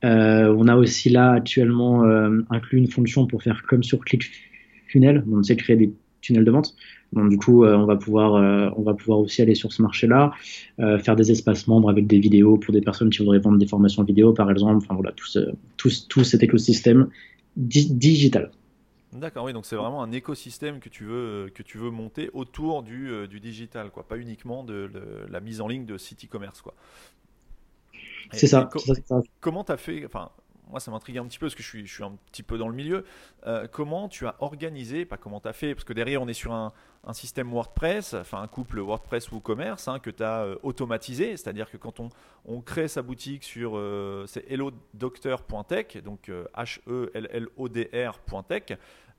Euh, 0.04 0.54
on 0.58 0.68
a 0.68 0.76
aussi 0.76 1.10
là 1.10 1.32
actuellement 1.32 2.04
inclus 2.50 2.78
une 2.78 2.90
fonction 2.90 3.28
pour 3.28 3.44
faire 3.44 3.64
comme 3.68 3.84
sur 3.84 4.00
ClickFunnels, 4.00 5.24
donc 5.26 5.46
c'est 5.46 5.56
créer 5.56 5.76
des 5.76 5.92
tunnels 6.22 6.46
de 6.46 6.52
vente. 6.52 6.76
Donc 7.14 7.30
du 7.30 7.38
coup, 7.38 7.66
on 7.66 7.86
va 7.86 7.96
pouvoir, 7.96 8.74
on 8.78 8.82
va 8.82 8.94
pouvoir 8.94 9.20
aussi 9.20 9.42
aller 9.42 9.56
sur 9.56 9.72
ce 9.72 9.82
marché-là, 9.82 10.32
faire 10.78 11.16
des 11.16 11.32
espaces 11.32 11.68
membres 11.68 11.90
avec 11.90 12.08
des 12.08 12.20
vidéos 12.20 12.58
pour 12.58 12.74
des 12.74 12.82
personnes 12.82 13.10
qui 13.10 13.20
voudraient 13.20 13.40
vendre 13.40 13.58
des 13.58 13.68
formations 13.68 14.04
vidéo, 14.04 14.34
par 14.34 14.50
exemple. 14.52 14.78
Enfin 14.78 14.96
voilà, 14.96 15.12
tout, 15.12 15.28
ce, 15.28 15.40
tout, 15.78 15.90
tout 16.10 16.24
cet 16.24 16.44
écosystème 16.44 17.08
digital. 17.56 18.52
D'accord, 19.16 19.46
oui, 19.46 19.54
donc 19.54 19.66
c'est 19.66 19.78
vraiment 19.78 20.04
un 20.04 20.12
écosystème 20.12 20.80
que 20.80 20.90
tu 20.90 21.06
veux, 21.06 21.50
que 21.54 21.64
tu 21.64 21.78
veux 21.78 21.90
monter 21.90 22.30
autour 22.34 22.84
du, 22.84 23.10
euh, 23.10 23.28
du 23.28 23.40
digital, 23.40 23.90
quoi, 23.90 24.08
pas 24.08 24.18
uniquement 24.18 24.64
de, 24.64 24.92
la 25.30 25.40
mise 25.40 25.62
en 25.62 25.68
ligne 25.68 25.86
de 25.86 25.98
site 25.98 26.26
e-commerce. 26.26 26.62
C'est 28.32 28.48
ça, 28.48 28.70
Comment 29.40 29.64
tu 29.64 29.72
as 29.72 29.78
fait, 29.78 30.06
enfin, 30.06 30.32
moi 30.70 30.80
ça 30.80 30.92
m'intrigue 30.92 31.18
un 31.18 31.26
petit 31.26 31.40
peu 31.40 31.46
parce 31.46 31.56
que 31.56 31.64
je 31.64 31.68
suis, 31.68 31.86
je 31.86 31.94
suis 31.94 32.04
un 32.04 32.18
petit 32.32 32.44
peu 32.44 32.58
dans 32.58 32.68
le 32.68 32.76
milieu. 32.76 33.06
Euh, 33.46 33.68
comment 33.72 34.10
tu 34.10 34.26
as 34.26 34.36
organisé, 34.40 35.06
pas 35.06 35.18
comment 35.18 35.40
tu 35.40 35.48
as 35.48 35.54
fait, 35.54 35.76
parce 35.76 35.86
que 35.86 35.94
derrière 35.94 36.22
on 36.22 36.28
est 36.28 36.34
sur 36.34 36.54
un, 36.54 36.74
un 37.06 37.14
système 37.14 37.52
WordPress, 37.52 38.14
enfin 38.16 38.42
un 38.42 38.48
couple 38.48 38.80
WordPress 38.80 39.32
ou 39.32 39.40
commerce 39.40 39.88
hein, 39.88 40.00
que 40.00 40.10
tu 40.10 40.24
as 40.24 40.42
euh, 40.42 40.56
automatisé, 40.64 41.38
c'est-à-dire 41.38 41.70
que 41.70 41.78
quand 41.78 42.00
on, 42.00 42.10
on, 42.46 42.62
crée 42.62 42.88
sa 42.88 43.02
boutique 43.02 43.44
sur 43.44 43.78
euh, 43.78 44.26
c'est 44.28 44.46
hellodoctor.tech, 44.50 45.98
donc 46.04 46.32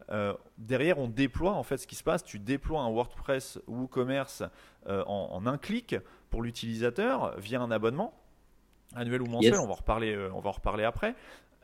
H-E-L-L-O-D-R.tech, 0.08 0.36
derrière 0.58 0.98
on 0.98 1.08
déploie 1.08 1.52
en 1.52 1.62
fait 1.62 1.78
ce 1.78 1.86
qui 1.86 1.96
se 1.96 2.04
passe, 2.04 2.24
tu 2.24 2.38
déploies 2.38 2.80
un 2.80 2.90
WordPress 2.90 3.58
ou 3.66 3.86
commerce 3.86 4.42
en, 4.88 5.28
en 5.32 5.46
un 5.46 5.58
clic 5.58 5.96
pour 6.30 6.42
l'utilisateur 6.42 7.38
via 7.38 7.60
un 7.60 7.70
abonnement 7.70 8.14
annuel 8.94 9.22
ou 9.22 9.26
mensuel, 9.26 9.54
on, 9.54 9.66
va 9.66 9.72
en 9.72 9.74
reparler, 9.74 10.14
euh, 10.14 10.30
on 10.34 10.40
va 10.40 10.50
en 10.50 10.52
reparler 10.52 10.84
après. 10.84 11.14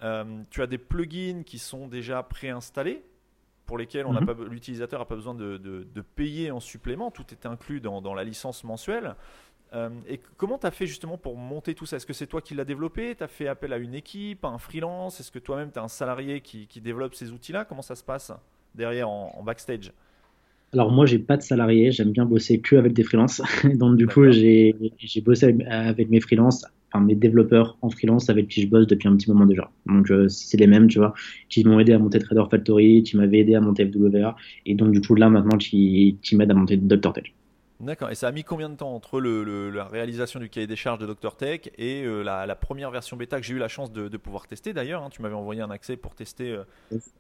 Euh, 0.03 0.43
tu 0.51 0.63
as 0.63 0.67
des 0.67 0.79
plugins 0.79 1.43
qui 1.45 1.59
sont 1.59 1.87
déjà 1.87 2.23
préinstallés 2.23 3.05
pour 3.67 3.79
lesquels 3.79 4.07
on 4.07 4.13
mhm. 4.13 4.49
l'utilisateur 4.49 4.99
n'a 4.99 5.07
pas 5.07 5.15
besoin 5.15 5.35
de, 5.35 5.57
de, 5.57 6.01
payer 6.01 6.51
en 6.51 6.61
supplément, 6.61 7.11
tout 7.11 7.25
est 7.31 7.47
inclus 7.47 7.81
dans, 7.81 8.03
dans 8.03 8.13
la 8.13 8.25
licence 8.25 8.65
mensuelle. 8.65 9.15
Euh, 9.75 9.89
et 10.09 10.21
comment 10.37 10.59
tu 10.59 10.67
as 10.67 10.71
fait 10.71 10.87
justement 10.87 11.17
pour 11.17 11.37
monter 11.37 11.75
tout 11.75 11.87
ça? 11.87 11.97
Est-ce 11.97 12.07
que 12.07 12.13
c'est 12.13 12.27
toi 12.27 12.41
qui 12.41 12.55
l'as 12.55 12.65
développé? 12.65 13.15
Tu 13.17 13.25
as 13.25 13.29
fait 13.29 13.49
appel 13.49 13.73
à 13.73 13.79
une 13.79 13.95
équipe, 13.95 14.45
à 14.45 14.49
un 14.49 14.59
freelance? 14.59 15.19
Est-ce 15.21 15.31
que 15.31 15.39
toi-même 15.39 15.71
tu 15.73 15.79
as 15.79 15.83
un 15.83 15.89
salarié 15.89 16.41
qui, 16.41 16.67
qui 16.67 16.81
développe 16.81 17.15
ces 17.15 17.31
outils-là? 17.31 17.65
Comment 17.65 17.83
ça 17.83 17.95
se 17.95 18.05
passe 18.05 18.33
derrière 18.75 19.09
en, 19.09 19.43
backstage? 19.43 19.93
Alors 20.75 20.91
moi 20.91 21.05
j'ai 21.05 21.19
pas 21.19 21.37
de 21.37 21.43
salarié, 21.43 21.93
j'aime 21.93 22.13
bien 22.13 22.25
bosser 22.25 22.61
que 22.61 22.77
avec 22.77 22.93
des 22.93 23.03
freelances. 23.03 23.43
Donc 23.75 23.97
du 23.97 24.07
coup 24.07 24.31
j'ai 24.31 24.75
bossé 25.25 25.47
avec, 25.47 25.67
avec, 25.69 26.11
mes 26.11 26.21
freelances 26.21 26.65
enfin, 26.93 27.05
mes 27.05 27.15
développeurs 27.15 27.77
en 27.83 27.91
freelance 27.91 28.31
avec 28.31 28.49
qui 28.49 28.63
je 28.63 28.69
bosse 28.69 28.87
depuis 28.87 29.09
un 29.09 29.17
petit 29.17 29.31
moment 29.31 29.47
déjà. 29.47 29.71
Donc 29.87 30.11
euh, 30.11 30.29
c'est 30.29 30.57
les 30.57 30.67
mêmes, 30.67 30.89
tu 30.89 30.99
vois, 30.99 31.15
qui 31.49 31.65
m'ont 31.65 31.79
aidé 31.81 31.93
à 31.93 31.99
monter 31.99 32.19
Trader 32.19 32.45
Factory, 32.51 33.03
qui 33.03 33.17
m'avaient 33.17 33.41
aidé 33.41 33.55
à 33.55 33.61
monter 33.61 33.91
FWA, 33.91 34.37
et 34.67 34.75
donc 34.75 34.93
du 34.93 35.01
coup 35.01 35.15
là 35.15 35.29
maintenant 35.29 35.59
qui, 35.59 36.19
qui 36.23 36.37
m'aident 36.37 36.51
à 36.51 36.55
monter 36.55 36.77
Dr 36.77 37.13
Tech. 37.13 37.33
D'accord. 37.83 38.11
Et 38.11 38.15
ça 38.15 38.29
a 38.29 38.33
mis 38.33 38.45
combien 38.45 38.69
de 38.71 38.77
temps 38.77 38.95
entre 38.95 39.21
le, 39.21 39.71
la 39.71 39.85
réalisation 39.85 40.39
du 40.39 40.49
cahier 40.49 40.69
des 40.69 40.77
charges 40.77 41.01
de 41.01 41.07
Dr 41.07 41.37
Tech 41.37 41.63
et 41.77 42.05
euh, 42.05 42.23
la, 42.23 42.55
première 42.55 42.93
version 42.93 43.17
bêta 43.17 43.41
que 43.41 43.45
j'ai 43.45 43.55
eu 43.55 43.59
la 43.59 43.67
chance 43.67 43.91
de, 43.91 44.17
pouvoir 44.17 44.47
tester 44.47 44.73
d'ailleurs 44.73 45.03
hein? 45.03 45.11
Tu 45.11 45.21
m'avais 45.21 45.35
envoyé 45.35 45.63
un 45.63 45.71
accès 45.71 45.97
pour 45.97 46.15
tester 46.15 46.57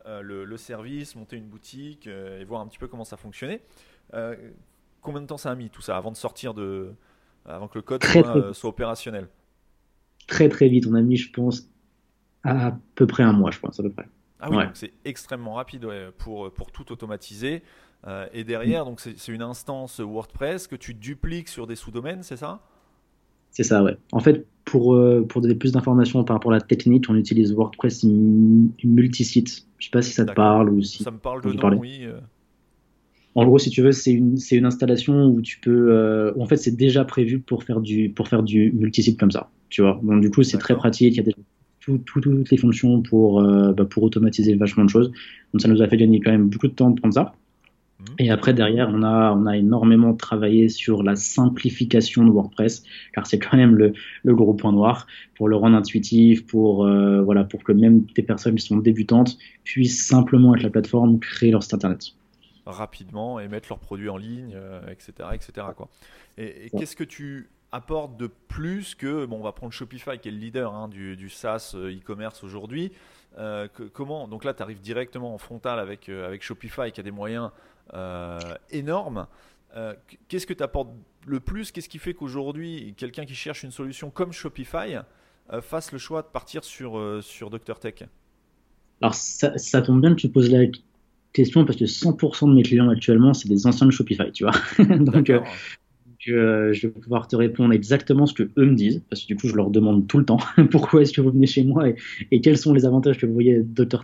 euh, 0.06 0.22
le, 0.22 0.44
le, 0.44 0.56
service, 0.56 1.16
monter 1.16 1.36
une 1.36 1.46
boutique 1.46 2.06
et 2.06 2.44
voir 2.44 2.60
un 2.60 2.68
petit 2.68 2.78
peu 2.78 2.86
comment 2.86 3.04
ça 3.04 3.16
fonctionnait. 3.16 3.60
combien 5.00 5.20
de 5.20 5.26
temps 5.26 5.36
ça 5.36 5.50
a 5.50 5.54
mis 5.56 5.68
tout 5.68 5.82
ça 5.82 5.96
avant 5.96 6.12
de 6.12 6.16
sortir 6.16 6.54
de, 6.54 6.92
avant 7.44 7.66
que 7.66 7.76
le 7.78 7.82
code 7.82 8.04
soit, 8.04 8.54
soit 8.54 8.70
opérationnel? 8.70 9.28
Très 10.28 10.48
très 10.48 10.68
vite. 10.68 10.86
On 10.86 10.94
a 10.94 11.02
mis, 11.02 11.16
je 11.16 11.32
pense, 11.32 11.68
à, 12.44 12.78
peu 12.94 13.08
près 13.08 13.24
un 13.24 13.32
mois, 13.32 13.50
je 13.50 13.58
pense, 13.58 13.80
à 13.80 13.82
peu 13.82 13.90
près. 13.90 14.08
Ah 14.38 14.48
oui, 14.50 14.64
donc 14.64 14.76
c'est 14.76 14.92
extrêmement 15.04 15.54
rapide 15.54 15.88
pour, 16.18 16.52
pour 16.52 16.70
tout 16.70 16.92
automatiser. 16.92 17.62
Euh, 18.06 18.26
et 18.32 18.44
derrière, 18.44 18.84
donc 18.84 19.00
c'est 19.00 19.32
une 19.32 19.42
instance 19.42 20.00
WordPress 20.00 20.66
que 20.66 20.76
tu 20.76 20.94
dupliques 20.94 21.48
sur 21.48 21.66
des 21.66 21.76
sous-domaines, 21.76 22.22
c'est 22.22 22.36
ça? 22.36 22.60
C'est 23.50 23.62
ça, 23.62 23.82
ouais. 23.82 23.96
En 24.12 24.20
fait, 24.20 24.46
pour, 24.64 24.94
euh, 24.94 25.24
pour 25.28 25.40
donner 25.40 25.54
plus 25.54 25.72
d'informations 25.72 26.24
par 26.24 26.36
rapport 26.36 26.52
à 26.52 26.56
la 26.56 26.60
technique, 26.60 27.06
on 27.08 27.14
utilise 27.14 27.52
WordPress 27.52 28.04
multisite. 28.04 29.66
Je 29.78 29.84
sais 29.86 29.90
pas 29.90 30.02
si 30.02 30.12
ça 30.12 30.24
te 30.24 30.32
parle 30.32 30.70
ou 30.70 30.82
si. 30.82 31.02
Ça 31.02 31.10
me 31.10 31.18
parle 31.18 31.42
de 31.42 31.52
nom, 31.52 31.78
oui. 31.78 32.00
Euh. 32.02 32.18
En 33.34 33.44
gros, 33.44 33.58
si 33.58 33.70
tu 33.70 33.82
veux, 33.82 33.92
c'est 33.92 34.12
une, 34.12 34.36
une 34.50 34.64
installation 34.66 35.26
où 35.26 35.40
tu 35.40 35.58
peux. 35.60 36.32
en 36.38 36.46
fait, 36.46 36.56
c'est 36.56 36.76
déjà 36.76 37.04
prévu 37.04 37.40
pour 37.40 37.64
faire 37.64 37.80
du, 37.80 38.10
pour 38.10 38.28
faire 38.28 38.42
du 38.42 38.72
multisite 38.72 39.18
comme 39.18 39.30
ça 39.30 39.50
tu 39.72 39.80
vois. 39.80 39.98
Donc 40.02 40.20
du 40.20 40.30
coup, 40.30 40.42
c'est 40.42 40.58
très 40.58 40.76
pratique. 40.76 41.16
Il 41.16 41.26
y 41.26 41.30
a 41.30 41.32
toutes 41.80 42.50
les 42.50 42.56
fonctions 42.56 43.02
pour, 43.02 43.40
euh, 43.40 43.72
bah, 43.72 43.86
pour 43.86 44.04
automatiser 44.04 44.54
vachement 44.54 44.84
de 44.84 44.90
choses. 44.90 45.10
Donc 45.52 45.62
ça 45.62 45.68
nous 45.68 45.82
a 45.82 45.88
fait 45.88 45.96
gagner 45.96 46.20
quand 46.20 46.30
même 46.30 46.48
beaucoup 46.48 46.68
de 46.68 46.74
temps 46.74 46.90
de 46.90 47.00
prendre 47.00 47.14
ça. 47.14 47.34
Mhm. 48.08 48.14
Et 48.18 48.30
après, 48.30 48.52
derrière, 48.52 48.88
on 48.92 49.02
a, 49.02 49.32
on 49.32 49.46
a 49.46 49.56
énormément 49.56 50.14
travaillé 50.14 50.68
sur 50.68 51.02
la 51.02 51.16
simplification 51.16 52.24
de 52.24 52.30
WordPress, 52.30 52.84
car 53.14 53.26
c'est 53.26 53.38
quand 53.38 53.56
même 53.56 53.76
le, 53.76 53.92
le, 54.22 54.34
gros 54.34 54.54
point 54.54 54.72
noir, 54.72 55.06
pour 55.36 55.48
le 55.48 55.56
rendre 55.56 55.76
intuitif, 55.76 56.46
pour, 56.46 56.84
euh, 56.84 57.22
voilà, 57.22 57.44
pour 57.44 57.62
que 57.62 57.72
même 57.72 58.02
des 58.14 58.22
personnes 58.22 58.56
qui 58.56 58.66
sont 58.66 58.78
débutantes 58.78 59.38
puissent 59.64 60.06
simplement, 60.06 60.52
avec 60.52 60.62
la 60.62 60.70
plateforme, 60.70 61.18
créer 61.20 61.50
leur 61.50 61.62
site 61.62 61.74
internet. 61.74 62.12
rapidement 62.66 63.40
et 63.40 63.48
mettre 63.48 63.68
leurs 63.68 63.80
produits 63.80 64.08
en 64.08 64.16
ligne, 64.16 64.56
etc., 64.90 65.12
etc. 65.32 65.66
Quoi. 65.76 65.88
Et, 66.38 66.70
qu'est-ce 66.76 66.96
que 66.96 67.04
tu 67.04 67.50
apportes 67.70 68.16
de 68.16 68.28
plus 68.48 68.94
que, 68.94 69.24
bon, 69.24 69.38
on 69.38 69.42
va 69.42 69.52
prendre 69.52 69.72
Shopify 69.72 70.18
qui 70.18 70.28
est 70.28 70.32
le 70.32 70.38
leader 70.38 70.74
hein, 70.74 70.88
du, 70.88 71.16
du, 71.16 71.30
SaaS 71.30 71.74
e-commerce 71.74 72.44
aujourd'hui. 72.44 72.92
comment 73.92 74.28
Donc 74.28 74.44
là, 74.44 74.54
tu 74.54 74.62
arrives 74.62 74.80
directement 74.80 75.34
en 75.34 75.38
frontal 75.38 75.78
avec, 75.78 76.08
avec 76.08 76.42
Shopify 76.42 76.92
qui 76.92 77.00
a 77.00 77.02
des 77.02 77.10
moyens 77.10 77.50
énormes. 78.70 79.26
qu'est-ce 80.28 80.46
que 80.46 80.54
tu 80.54 80.62
apportes 80.62 80.90
le 81.26 81.40
plus? 81.40 81.70
Qu'est-ce 81.72 81.88
qui 81.88 81.98
fait 81.98 82.14
qu'aujourd'hui, 82.14 82.94
quelqu'un 82.96 83.24
qui 83.24 83.34
cherche 83.34 83.62
une 83.62 83.70
solution 83.70 84.10
comme 84.10 84.32
Shopify 84.32 84.96
fasse 85.60 85.92
le 85.92 85.98
choix 85.98 86.22
de 86.22 86.28
partir 86.28 86.64
sur, 86.64 87.22
sur 87.22 87.50
Dr. 87.50 87.78
Tech? 87.78 88.04
Alors, 89.02 89.14
ça, 89.14 89.82
tombe 89.82 90.00
bien 90.00 90.14
que 90.14 90.20
tu 90.20 90.28
poses 90.28 90.50
la 90.50 90.66
question 91.32 91.64
parce 91.64 91.76
que 91.76 91.84
100% 91.84 92.48
de 92.48 92.54
mes 92.54 92.62
clients 92.62 92.88
actuellement, 92.88 93.34
c'est 93.34 93.48
des 93.48 93.66
anciens 93.66 93.86
de 93.86 93.90
Shopify, 93.90 94.30
tu 94.32 94.44
vois. 94.44 94.54
Donc, 94.96 95.28
euh, 95.28 95.40
euh, 96.30 96.72
je 96.72 96.86
vais 96.86 96.92
pouvoir 96.92 97.26
te 97.26 97.36
répondre 97.36 97.72
exactement 97.72 98.26
ce 98.26 98.34
que 98.34 98.44
eux 98.56 98.66
me 98.66 98.74
disent, 98.74 99.02
parce 99.10 99.22
que 99.22 99.26
du 99.28 99.36
coup, 99.36 99.48
je 99.48 99.54
leur 99.54 99.70
demande 99.70 100.06
tout 100.06 100.18
le 100.18 100.24
temps 100.24 100.38
pourquoi 100.70 101.02
est-ce 101.02 101.12
que 101.12 101.20
vous 101.20 101.30
venez 101.30 101.46
chez 101.46 101.64
moi 101.64 101.88
et, 102.30 102.40
quels 102.40 102.58
sont 102.58 102.72
les 102.72 102.86
avantages 102.86 103.18
que 103.18 103.26
vous 103.26 103.32
voyez 103.32 103.62
Dr. 103.62 104.02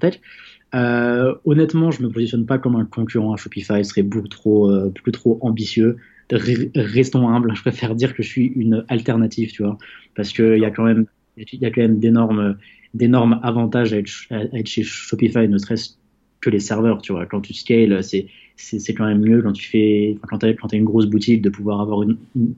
Euh, 0.75 1.35
honnêtement, 1.45 1.91
je 1.91 2.03
me 2.03 2.11
positionne 2.11 2.47
pas 2.47 2.59
comme 2.59 2.77
un 2.77 2.85
concurrent 2.85 3.33
à 3.33 3.37
Shopify, 3.37 3.85
ce 3.85 3.91
serait 3.91 4.03
beaucoup 4.03 4.29
trop, 4.29 4.71
beaucoup 4.91 5.11
trop 5.11 5.39
ambitieux. 5.43 5.97
Restons 6.31 7.29
humbles, 7.29 7.55
je 7.55 7.63
préfère 7.63 7.95
dire 7.95 8.15
que 8.15 8.23
je 8.23 8.29
suis 8.29 8.47
une 8.47 8.85
alternative, 8.89 9.51
tu 9.51 9.63
vois, 9.63 9.79
parce 10.15 10.33
qu'il 10.33 10.59
y 10.59 10.65
a 10.65 10.71
quand 10.71 10.85
même, 10.85 11.07
même 11.77 11.99
d'énormes 11.99 12.57
d'énormes 12.95 13.41
avantages 13.43 13.93
à 13.93 13.99
être, 13.99 14.67
chez 14.67 14.83
Shopify, 14.83 15.49
ne 15.49 15.59
serait-ce 15.59 15.97
que 16.41 16.51
les 16.51 16.61
serveurs, 16.61 17.03
tu 17.03 17.13
vois. 17.13 17.27
Quand 17.27 17.41
tu 17.41 17.55
scales, 17.55 18.03
c'est, 18.03 18.27
c'est, 18.59 18.93
quand 18.93 19.07
même 19.07 19.21
mieux 19.21 19.41
quand 19.41 19.53
tu 19.53 19.65
fais, 19.65 20.19
quand 20.29 20.39
tu 20.39 20.47
as, 20.47 20.77
une 20.77 20.85
grosse 20.85 21.07
boutique, 21.07 21.43
de 21.43 21.49
pouvoir 21.49 21.81
avoir 21.81 22.03
une, 22.03 22.17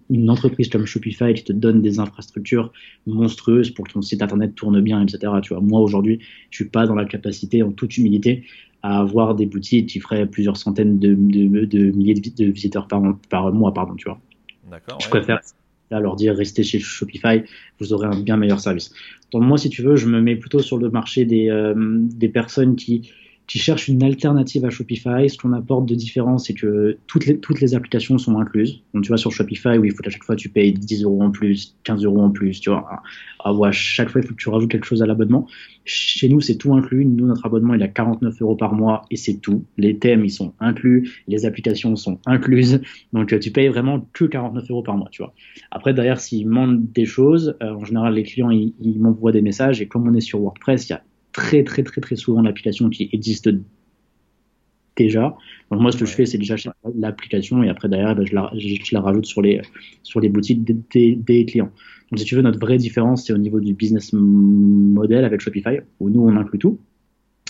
une, 0.08 0.30
entreprise 0.30 0.68
comme 0.68 0.86
Shopify 0.86 1.34
qui 1.34 1.44
te 1.44 1.52
donne 1.52 1.82
des 1.82 2.00
infrastructures 2.00 2.72
monstrueuses 3.06 3.70
pour 3.70 3.86
que 3.86 3.92
ton 3.92 4.02
site 4.02 4.22
internet 4.22 4.54
tourne 4.54 4.80
bien, 4.80 5.02
etc. 5.02 5.32
Tu 5.42 5.52
vois, 5.52 5.62
moi 5.62 5.80
aujourd'hui, 5.80 6.20
je 6.50 6.56
suis 6.56 6.64
pas 6.64 6.86
dans 6.86 6.94
la 6.94 7.04
capacité, 7.04 7.62
en 7.62 7.70
toute 7.70 7.98
humilité, 7.98 8.44
à 8.82 8.98
avoir 9.00 9.34
des 9.34 9.44
boutiques 9.44 9.90
qui 9.90 10.00
feraient 10.00 10.26
plusieurs 10.26 10.56
centaines 10.56 10.98
de, 10.98 11.14
de, 11.14 11.66
de 11.66 11.90
milliers 11.90 12.14
de, 12.14 12.44
visiteurs 12.46 12.88
par, 12.88 13.02
par 13.28 13.52
mois, 13.52 13.74
pardon, 13.74 13.94
tu 13.94 14.08
vois. 14.08 14.18
D'accord. 14.70 14.98
Je 15.00 15.08
préfère 15.08 15.40
à 15.90 16.00
leur 16.00 16.16
dire 16.16 16.36
restez 16.36 16.62
chez 16.62 16.78
Shopify, 16.78 17.42
vous 17.78 17.92
aurez 17.92 18.06
un 18.06 18.20
bien 18.20 18.36
meilleur 18.36 18.60
service. 18.60 18.92
Donc 19.32 19.42
moi, 19.42 19.58
si 19.58 19.68
tu 19.68 19.82
veux, 19.82 19.96
je 19.96 20.06
me 20.06 20.20
mets 20.20 20.36
plutôt 20.36 20.60
sur 20.60 20.78
le 20.78 20.88
marché 20.88 21.24
des, 21.24 21.50
euh, 21.50 21.74
des 21.76 22.28
personnes 22.28 22.76
qui 22.76 23.10
qui 23.50 23.58
cherchent 23.58 23.88
une 23.88 24.04
alternative 24.04 24.64
à 24.64 24.70
Shopify, 24.70 25.28
ce 25.28 25.36
qu'on 25.36 25.52
apporte 25.52 25.84
de 25.84 25.96
différent, 25.96 26.38
c'est 26.38 26.54
que 26.54 26.98
toutes 27.08 27.26
les, 27.26 27.40
toutes 27.40 27.60
les 27.60 27.74
applications 27.74 28.16
sont 28.16 28.38
incluses. 28.38 28.84
Donc, 28.94 29.02
tu 29.02 29.08
vois, 29.08 29.16
sur 29.16 29.32
Shopify, 29.32 29.76
où 29.76 29.84
il 29.84 29.90
faut 29.90 30.06
à 30.06 30.08
chaque 30.08 30.22
fois 30.22 30.36
tu 30.36 30.48
payes 30.48 30.72
10 30.72 31.02
euros 31.02 31.20
en 31.20 31.32
plus, 31.32 31.76
15 31.82 32.04
euros 32.04 32.20
en 32.20 32.30
plus, 32.30 32.60
tu 32.60 32.70
vois. 32.70 32.88
Ah, 33.40 33.52
ouais, 33.52 33.72
chaque 33.72 34.08
fois, 34.08 34.20
il 34.20 34.26
faut 34.28 34.34
que 34.34 34.40
tu 34.40 34.48
rajoutes 34.50 34.70
quelque 34.70 34.86
chose 34.86 35.02
à 35.02 35.06
l'abonnement. 35.06 35.48
Chez 35.84 36.28
nous, 36.28 36.40
c'est 36.40 36.58
tout 36.58 36.72
inclus. 36.74 37.04
Nous, 37.04 37.26
notre 37.26 37.44
abonnement, 37.44 37.74
il 37.74 37.82
a 37.82 37.88
49 37.88 38.40
euros 38.40 38.54
par 38.54 38.72
mois 38.72 39.02
et 39.10 39.16
c'est 39.16 39.40
tout. 39.40 39.64
Les 39.78 39.98
thèmes, 39.98 40.24
ils 40.24 40.30
sont 40.30 40.54
inclus. 40.60 41.24
Les 41.26 41.44
applications 41.44 41.96
sont 41.96 42.20
incluses. 42.26 42.80
Donc, 43.12 43.36
tu 43.40 43.50
payes 43.50 43.66
vraiment 43.66 44.06
que 44.12 44.26
49 44.26 44.70
euros 44.70 44.84
par 44.84 44.96
mois, 44.96 45.08
tu 45.10 45.22
vois. 45.22 45.34
Après, 45.72 45.92
derrière, 45.92 46.20
s'ils 46.20 46.44
demandent 46.44 46.88
des 46.92 47.04
choses, 47.04 47.56
euh, 47.64 47.72
en 47.72 47.84
général, 47.84 48.14
les 48.14 48.22
clients, 48.22 48.50
ils, 48.50 48.74
ils 48.80 49.00
m'envoient 49.00 49.32
des 49.32 49.42
messages 49.42 49.82
et 49.82 49.88
comme 49.88 50.06
on 50.06 50.14
est 50.14 50.20
sur 50.20 50.40
WordPress, 50.40 50.88
il 50.88 50.92
y 50.92 50.94
a 50.94 51.02
très 51.32 51.64
très 51.64 51.82
très 51.82 52.00
très 52.00 52.16
souvent 52.16 52.42
l'application 52.42 52.88
qui 52.90 53.08
existe 53.12 53.50
déjà. 54.96 55.36
Donc 55.70 55.80
moi, 55.80 55.92
ce 55.92 55.98
que 55.98 56.06
je 56.06 56.12
fais, 56.12 56.26
c'est 56.26 56.38
déjà 56.38 56.56
l'application 56.94 57.62
et 57.62 57.68
après 57.68 57.88
derrière, 57.88 58.14
ben, 58.14 58.26
je, 58.26 58.34
la, 58.34 58.50
je, 58.56 58.94
la, 58.94 59.00
rajoute 59.00 59.26
sur 59.26 59.42
les 59.42 59.60
sur 60.02 60.20
les 60.20 60.28
boutiques 60.28 60.64
des, 60.64 61.16
des, 61.16 61.44
clients. 61.44 61.70
Donc 62.10 62.18
si 62.18 62.24
tu 62.24 62.34
veux, 62.34 62.42
notre 62.42 62.58
vraie 62.58 62.78
différence, 62.78 63.26
c'est 63.26 63.32
au 63.32 63.38
niveau 63.38 63.60
du 63.60 63.74
business 63.74 64.12
model 64.12 65.24
avec 65.24 65.40
Shopify, 65.40 65.80
où 66.00 66.10
nous 66.10 66.22
on 66.22 66.36
inclut 66.36 66.58
tout, 66.58 66.78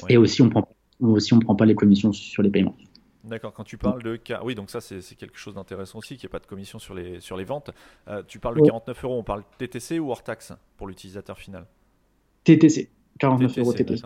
et 0.08 0.16
aussi 0.16 0.42
on 0.42 0.50
prend 0.50 0.68
aussi 1.00 1.32
on 1.32 1.38
prend 1.40 1.56
pas 1.56 1.66
les 1.66 1.74
commissions 1.74 2.12
sur 2.12 2.42
les 2.42 2.50
paiements. 2.50 2.76
D'accord, 3.22 3.52
quand 3.52 3.64
tu 3.64 3.76
parles 3.76 4.02
de... 4.02 4.18
Oui, 4.42 4.54
donc 4.54 4.70
ça 4.70 4.80
c'est 4.80 5.14
quelque 5.14 5.38
chose 5.38 5.54
d'intéressant 5.54 5.98
aussi, 5.98 6.16
qu'il 6.16 6.26
n'y 6.26 6.30
ait 6.30 6.32
pas 6.32 6.38
de 6.38 6.46
commission 6.46 6.78
sur 6.78 6.94
les, 6.94 7.20
sur 7.20 7.36
les 7.36 7.44
ventes. 7.44 7.70
Euh, 8.08 8.22
tu 8.26 8.38
parles 8.38 8.56
de 8.56 8.66
49 8.66 9.04
euros, 9.04 9.18
on 9.18 9.22
parle 9.22 9.42
TTC 9.58 9.98
ou 9.98 10.10
hors 10.10 10.22
taxe 10.22 10.52
pour 10.78 10.88
l'utilisateur 10.88 11.38
final? 11.38 11.66
TTC. 12.44 12.88
49 13.20 13.58
euros 13.58 13.72
TTC. 13.72 14.04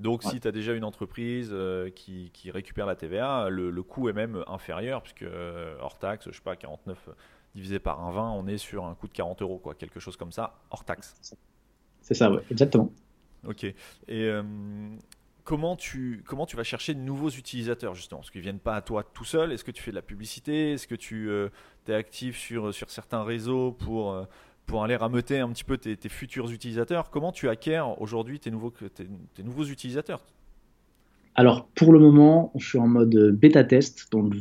Donc, 0.00 0.22
si 0.22 0.40
tu 0.40 0.48
as 0.48 0.52
déjà 0.52 0.72
une 0.72 0.84
entreprise 0.84 1.50
euh, 1.52 1.90
qui, 1.90 2.30
récupère 2.50 2.86
la 2.86 2.96
TVA, 2.96 3.48
le, 3.50 3.82
coût 3.82 4.08
est 4.08 4.14
même 4.14 4.42
inférieur, 4.46 5.02
puisque 5.02 5.22
euh, 5.22 5.76
hors 5.80 5.98
taxe, 5.98 6.26
je 6.30 6.34
sais 6.34 6.42
pas, 6.42 6.56
49 6.56 7.10
divisé 7.54 7.78
par 7.78 8.00
1,20, 8.10 8.20
on 8.38 8.46
est 8.46 8.56
sur 8.56 8.86
un 8.86 8.94
coût 8.94 9.08
de 9.08 9.12
40 9.12 9.42
euros, 9.42 9.58
quoi, 9.58 9.74
quelque 9.74 10.00
chose 10.00 10.16
comme 10.16 10.32
ça, 10.32 10.58
hors 10.70 10.84
taxe. 10.84 11.14
C'est 12.00 12.14
ça, 12.14 12.30
oui, 12.30 12.38
exactement. 12.50 12.90
Ok. 13.46 13.64
Et 13.64 13.74
euh, 14.08 14.42
comment, 15.44 15.76
tu, 15.76 16.22
comment 16.26 16.46
tu 16.46 16.56
vas 16.56 16.64
chercher 16.64 16.94
de 16.94 17.00
nouveaux 17.00 17.30
utilisateurs, 17.30 17.94
justement? 17.94 18.20
Parce 18.20 18.30
qu'ils 18.30 18.40
ne 18.40 18.44
viennent 18.44 18.58
pas 18.58 18.76
à 18.76 18.82
toi 18.82 19.02
tout 19.02 19.24
seul. 19.24 19.52
Est-ce 19.52 19.64
que 19.64 19.70
tu 19.70 19.82
fais 19.82 19.90
de 19.90 19.96
la 19.96 20.02
publicité? 20.02 20.72
Est-ce 20.72 20.86
que 20.86 20.94
tu 20.94 21.30
es 21.88 21.94
actif 21.94 22.38
sur, 22.38 22.72
sur 22.72 22.88
certains 22.88 23.22
réseaux 23.22 23.72
pour 23.72 24.26
pour 24.70 24.84
aller 24.84 24.94
rameuter 24.94 25.40
un 25.40 25.48
petit 25.48 25.64
peu 25.64 25.76
tes, 25.78 26.08
futurs 26.08 26.48
utilisateurs. 26.52 27.10
Comment 27.10 27.32
tu 27.32 27.48
acquiers 27.48 27.82
aujourd'hui 27.98 28.38
tes 28.38 28.52
nouveaux, 28.52 28.70
tes, 28.70 29.42
nouveaux 29.42 29.64
utilisateurs? 29.64 30.24
Alors, 31.34 31.66
pour 31.74 31.92
le 31.92 31.98
moment, 31.98 32.52
je 32.56 32.68
suis 32.68 32.78
en 32.78 32.86
mode 32.86 33.32
bêta 33.32 33.64
test, 33.64 34.12
donc 34.12 34.32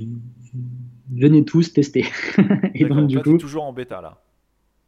venez 1.11 1.43
tous 1.45 1.73
tester. 1.73 2.05
Et 2.75 2.85
donc, 2.85 3.07
du 3.07 3.19
coup, 3.19 3.37
toujours 3.37 3.63
en 3.63 3.73
bêta 3.73 4.01
là? 4.01 4.21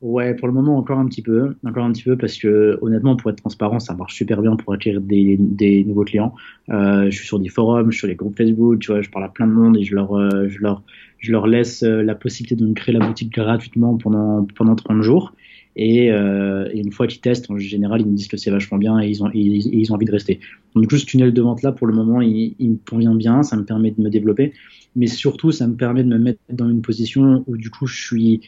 Ouais, 0.01 0.33
pour 0.33 0.47
le 0.47 0.53
moment 0.55 0.79
encore 0.79 0.97
un 0.97 1.05
petit 1.05 1.21
peu, 1.21 1.55
encore 1.63 1.83
un 1.83 1.91
petit 1.91 2.01
peu 2.01 2.17
parce 2.17 2.35
que 2.37 2.79
honnêtement, 2.81 3.15
pour 3.15 3.29
être 3.29 3.37
transparent, 3.37 3.79
ça 3.79 3.93
marche 3.93 4.15
super 4.15 4.41
bien 4.41 4.55
pour 4.55 4.73
acquérir 4.73 4.99
des, 4.99 5.37
des 5.39 5.83
nouveaux 5.83 6.03
clients. 6.03 6.33
Euh, 6.69 7.05
je 7.11 7.15
suis 7.15 7.27
sur 7.27 7.39
des 7.39 7.49
forums, 7.49 7.91
je 7.91 7.97
suis 7.97 7.99
sur 7.99 8.07
les 8.07 8.15
groupes 8.15 8.35
Facebook, 8.35 8.79
tu 8.79 8.91
vois, 8.91 9.03
je 9.03 9.11
parle 9.11 9.25
à 9.25 9.29
plein 9.29 9.45
de 9.45 9.51
monde 9.51 9.77
et 9.77 9.83
je 9.83 9.93
leur, 9.93 10.17
euh, 10.17 10.47
je 10.47 10.57
leur, 10.57 10.81
je 11.19 11.31
leur 11.31 11.45
laisse 11.45 11.83
euh, 11.83 12.01
la 12.01 12.15
possibilité 12.15 12.55
de 12.55 12.67
me 12.67 12.73
créer 12.73 12.95
la 12.95 13.05
boutique 13.05 13.31
gratuitement 13.31 13.95
pendant 13.97 14.43
pendant 14.55 14.75
30 14.75 15.03
jours. 15.03 15.35
Et, 15.75 16.11
euh, 16.11 16.69
et 16.73 16.79
une 16.79 16.91
fois 16.91 17.07
qu'ils 17.07 17.21
testent, 17.21 17.49
en 17.49 17.57
général, 17.57 18.01
ils 18.01 18.07
me 18.07 18.15
disent 18.15 18.27
que 18.27 18.37
c'est 18.37 18.51
vachement 18.51 18.77
bien 18.77 18.99
et 18.99 19.07
ils 19.07 19.23
ont, 19.23 19.29
ils, 19.33 19.73
ils 19.73 19.91
ont 19.91 19.95
envie 19.95 20.05
de 20.05 20.11
rester. 20.11 20.39
Donc, 20.75 20.83
du 20.83 20.87
coup, 20.87 20.97
ce 20.97 21.05
tunnel 21.05 21.33
de 21.33 21.41
vente 21.41 21.61
là, 21.61 21.71
pour 21.71 21.87
le 21.87 21.93
moment, 21.93 22.21
il, 22.21 22.55
il 22.59 22.71
me 22.71 22.77
convient 22.89 23.15
bien, 23.15 23.43
ça 23.43 23.55
me 23.55 23.63
permet 23.63 23.91
de 23.91 24.01
me 24.01 24.09
développer. 24.09 24.53
Mais 24.95 25.07
surtout 25.07 25.51
ça 25.51 25.67
me 25.67 25.75
permet 25.75 26.03
de 26.03 26.09
me 26.09 26.17
mettre 26.17 26.41
dans 26.49 26.69
une 26.69 26.81
position 26.81 27.43
où 27.47 27.55
du 27.55 27.69
coup 27.69 27.87
je 27.87 28.05
suis 28.05 28.41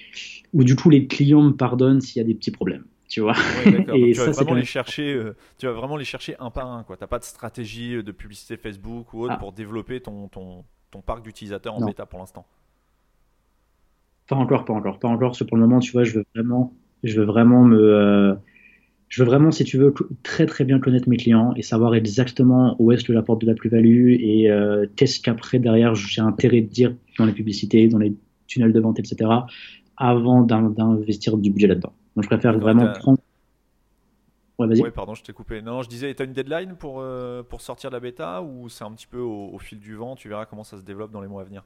où 0.51 0.63
du 0.63 0.75
coup 0.75 0.89
les 0.89 1.07
clients 1.07 1.41
me 1.41 1.53
pardonnent 1.53 2.01
s'il 2.01 2.21
y 2.21 2.25
a 2.25 2.27
des 2.27 2.35
petits 2.35 2.51
problèmes 2.51 2.83
tu 3.07 3.21
vois. 3.21 3.35
Et 3.93 4.11
tu 4.11 4.19
vas 4.19 4.31
vraiment 4.31 4.55
les 4.55 4.65
chercher 4.65 5.13
euh, 5.13 5.35
tu 5.57 5.67
vas 5.67 5.71
vraiment 5.71 5.95
les 5.95 6.05
chercher 6.05 6.35
un 6.39 6.49
par 6.49 6.69
un 6.71 6.83
quoi. 6.83 6.97
T'as 6.97 7.07
pas 7.07 7.19
de 7.19 7.23
stratégie 7.23 8.03
de 8.03 8.11
publicité 8.11 8.57
Facebook 8.57 9.13
ou 9.13 9.21
autre 9.21 9.35
ah. 9.35 9.39
pour 9.39 9.53
développer 9.53 10.01
ton, 10.01 10.27
ton, 10.27 10.65
ton 10.91 11.01
parc 11.01 11.23
d'utilisateurs 11.23 11.75
en 11.75 11.85
bêta 11.85 12.05
pour 12.05 12.19
l'instant? 12.19 12.45
Pas 14.27 14.35
encore 14.35 14.65
pas 14.65 14.73
encore 14.73 14.99
pas 14.99 15.07
encore. 15.07 15.29
Parce 15.29 15.39
que 15.39 15.43
pour 15.45 15.57
le 15.57 15.65
moment 15.65 15.79
tu 15.79 15.91
vois 15.91 16.03
je 16.03 16.13
veux 16.13 16.25
vraiment 16.35 16.73
je 17.03 17.19
veux 17.19 17.25
vraiment 17.25 17.63
me 17.63 17.77
euh, 17.77 18.33
je 19.13 19.21
veux 19.21 19.29
vraiment, 19.29 19.51
si 19.51 19.63
tu 19.63 19.77
veux, 19.77 19.93
très 20.23 20.47
très 20.47 20.63
bien 20.63 20.79
connaître 20.79 21.07
mes 21.07 21.17
clients 21.17 21.53
et 21.55 21.61
savoir 21.61 21.93
exactement 21.93 22.75
où 22.79 22.91
est-ce 22.91 23.03
que 23.03 23.13
j'apporte 23.13 23.41
de 23.41 23.45
la 23.45 23.53
plus-value 23.53 24.13
et 24.19 24.49
euh, 24.49 24.87
qu'est-ce 24.95 25.19
qu'après 25.19 25.59
derrière 25.59 25.93
j'ai 25.93 26.21
intérêt 26.21 26.61
de 26.61 26.67
dire 26.67 26.95
dans 27.19 27.25
les 27.25 27.31
publicités, 27.31 27.87
dans 27.87 27.99
les 27.99 28.15
tunnels 28.47 28.73
de 28.73 28.79
vente, 28.79 28.97
etc. 28.97 29.29
avant 29.97 30.41
d'investir 30.41 31.37
du 31.37 31.51
budget 31.51 31.67
là-dedans. 31.67 31.93
Donc 32.15 32.23
je 32.23 32.27
préfère 32.29 32.57
vraiment 32.57 32.91
prendre. 32.91 33.19
Ouais, 34.57 34.65
vas-y. 34.65 34.81
Oui, 34.81 34.89
pardon, 34.89 35.13
je 35.13 35.21
t'ai 35.21 35.31
coupé. 35.31 35.61
Non, 35.61 35.83
je 35.83 35.89
disais, 35.89 36.11
tu 36.15 36.23
as 36.23 36.25
une 36.25 36.33
deadline 36.33 36.75
pour, 36.75 36.99
euh, 36.99 37.43
pour 37.43 37.61
sortir 37.61 37.91
de 37.91 37.95
la 37.95 37.99
bêta 37.99 38.41
ou 38.41 38.67
c'est 38.67 38.83
un 38.83 38.91
petit 38.93 39.05
peu 39.05 39.19
au 39.19 39.59
fil 39.59 39.79
du 39.79 39.93
vent? 39.93 40.15
Tu 40.15 40.27
verras 40.27 40.45
comment 40.47 40.63
ça 40.63 40.77
se 40.77 40.83
développe 40.83 41.11
dans 41.11 41.21
les 41.21 41.27
mois 41.27 41.41
à 41.41 41.45
venir 41.45 41.63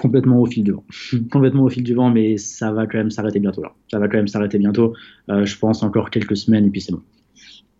complètement 0.00 0.40
au 0.40 0.46
fil 0.46 0.64
du 0.64 0.72
vent. 0.72 0.84
complètement 1.30 1.64
au 1.64 1.68
fil 1.68 1.84
du 1.84 1.94
vent, 1.94 2.10
mais 2.10 2.36
ça 2.36 2.72
va 2.72 2.86
quand 2.86 2.98
même 2.98 3.10
s'arrêter 3.10 3.38
bientôt 3.38 3.62
là. 3.62 3.72
Ça 3.90 3.98
va 3.98 4.08
quand 4.08 4.16
même 4.16 4.28
s'arrêter 4.28 4.58
bientôt. 4.58 4.94
Euh, 5.28 5.44
je 5.44 5.58
pense 5.58 5.82
encore 5.82 6.10
quelques 6.10 6.36
semaines 6.36 6.66
et 6.66 6.70
puis 6.70 6.80
c'est 6.80 6.92
bon. 6.92 7.02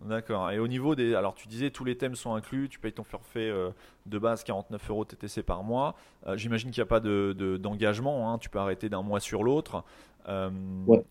D'accord. 0.05 0.51
Et 0.51 0.59
au 0.59 0.69
niveau 0.69 0.95
des. 0.95 1.15
Alors, 1.15 1.35
tu 1.35 1.47
disais 1.47 1.71
tous 1.71 1.85
les 1.85 1.97
thèmes 1.97 2.15
sont 2.15 2.35
inclus, 2.35 2.69
tu 2.69 2.79
payes 2.79 2.93
ton 2.93 3.05
forfait 3.05 3.51
euh, 3.51 3.71
de 4.07 4.19
base 4.19 4.45
49 4.45 4.91
euros 4.91 5.05
TTC 5.05 5.43
par 5.43 5.63
mois. 5.63 5.95
Euh, 6.27 6.37
j'imagine 6.37 6.71
qu'il 6.71 6.81
n'y 6.81 6.87
a 6.87 6.87
pas 6.87 7.01
d'engagement, 7.01 8.19
de, 8.19 8.35
hein. 8.35 8.39
tu 8.39 8.49
peux 8.49 8.59
arrêter 8.59 8.89
d'un 8.89 9.03
mois 9.03 9.21
sur 9.21 9.43
l'autre. 9.43 9.85
ouais. 10.27 11.05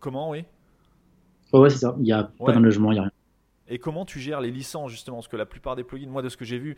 comment, 0.00 0.30
oui? 0.30 0.44
Ouais, 1.52 1.70
c'est 1.70 1.78
ça. 1.78 1.94
Il 1.98 2.04
n'y 2.04 2.12
a 2.12 2.24
pas 2.24 2.52
d'engagement, 2.52 2.90
il 2.90 2.94
n'y 2.94 3.00
a 3.00 3.02
rien. 3.02 3.12
Et 3.68 3.78
comment 3.78 4.04
tu 4.04 4.18
gères 4.18 4.40
les 4.40 4.50
licences 4.50 4.90
justement? 4.90 5.18
Parce 5.18 5.28
que 5.28 5.36
la 5.36 5.46
plupart 5.46 5.76
des 5.76 5.84
plugins, 5.84 6.10
moi 6.10 6.20
de 6.20 6.28
ce 6.28 6.36
que 6.36 6.44
j'ai 6.44 6.58
vu, 6.58 6.76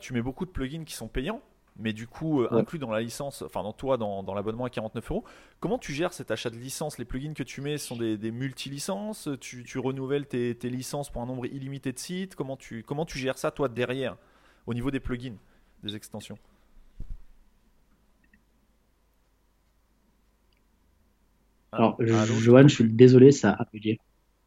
tu 0.00 0.12
mets 0.12 0.22
beaucoup 0.22 0.46
de 0.46 0.50
plugins 0.50 0.84
qui 0.84 0.94
sont 0.94 1.08
payants 1.08 1.40
mais 1.76 1.92
du 1.92 2.06
coup 2.06 2.42
euh, 2.42 2.48
inclus 2.50 2.78
dans 2.78 2.90
la 2.90 3.00
licence, 3.00 3.42
enfin 3.42 3.62
dans 3.62 3.72
toi, 3.72 3.96
dans, 3.96 4.22
dans 4.22 4.34
l'abonnement 4.34 4.64
à 4.64 4.70
49 4.70 5.10
euros. 5.10 5.24
Comment 5.60 5.78
tu 5.78 5.92
gères 5.92 6.12
cet 6.12 6.30
achat 6.30 6.50
de 6.50 6.56
licence 6.56 6.98
Les 6.98 7.04
plugins 7.04 7.34
que 7.34 7.42
tu 7.42 7.60
mets 7.60 7.78
sont 7.78 7.96
des, 7.96 8.16
des 8.16 8.30
multi-licences? 8.30 9.28
Tu, 9.40 9.64
tu, 9.64 9.78
renouvelles 9.78 10.26
tes, 10.26 10.54
tes, 10.54 10.70
licences 10.70 11.10
pour 11.10 11.22
un 11.22 11.26
nombre 11.26 11.46
illimité 11.46 11.92
de 11.92 11.98
sites? 11.98 12.34
Comment 12.34 12.56
tu, 12.56 12.82
comment 12.82 13.04
tu 13.04 13.18
gères 13.18 13.38
ça, 13.38 13.50
toi, 13.50 13.68
derrière, 13.68 14.16
au 14.66 14.74
niveau 14.74 14.90
des 14.90 15.00
plugins 15.00 15.36
des 15.82 15.96
extensions? 15.96 16.38
Alors, 21.72 21.96
Johan, 22.00 22.66
je 22.66 22.74
suis 22.74 22.84
désolé, 22.84 23.30
ça 23.30 23.52
a 23.52 23.64
bugué. 23.72 24.00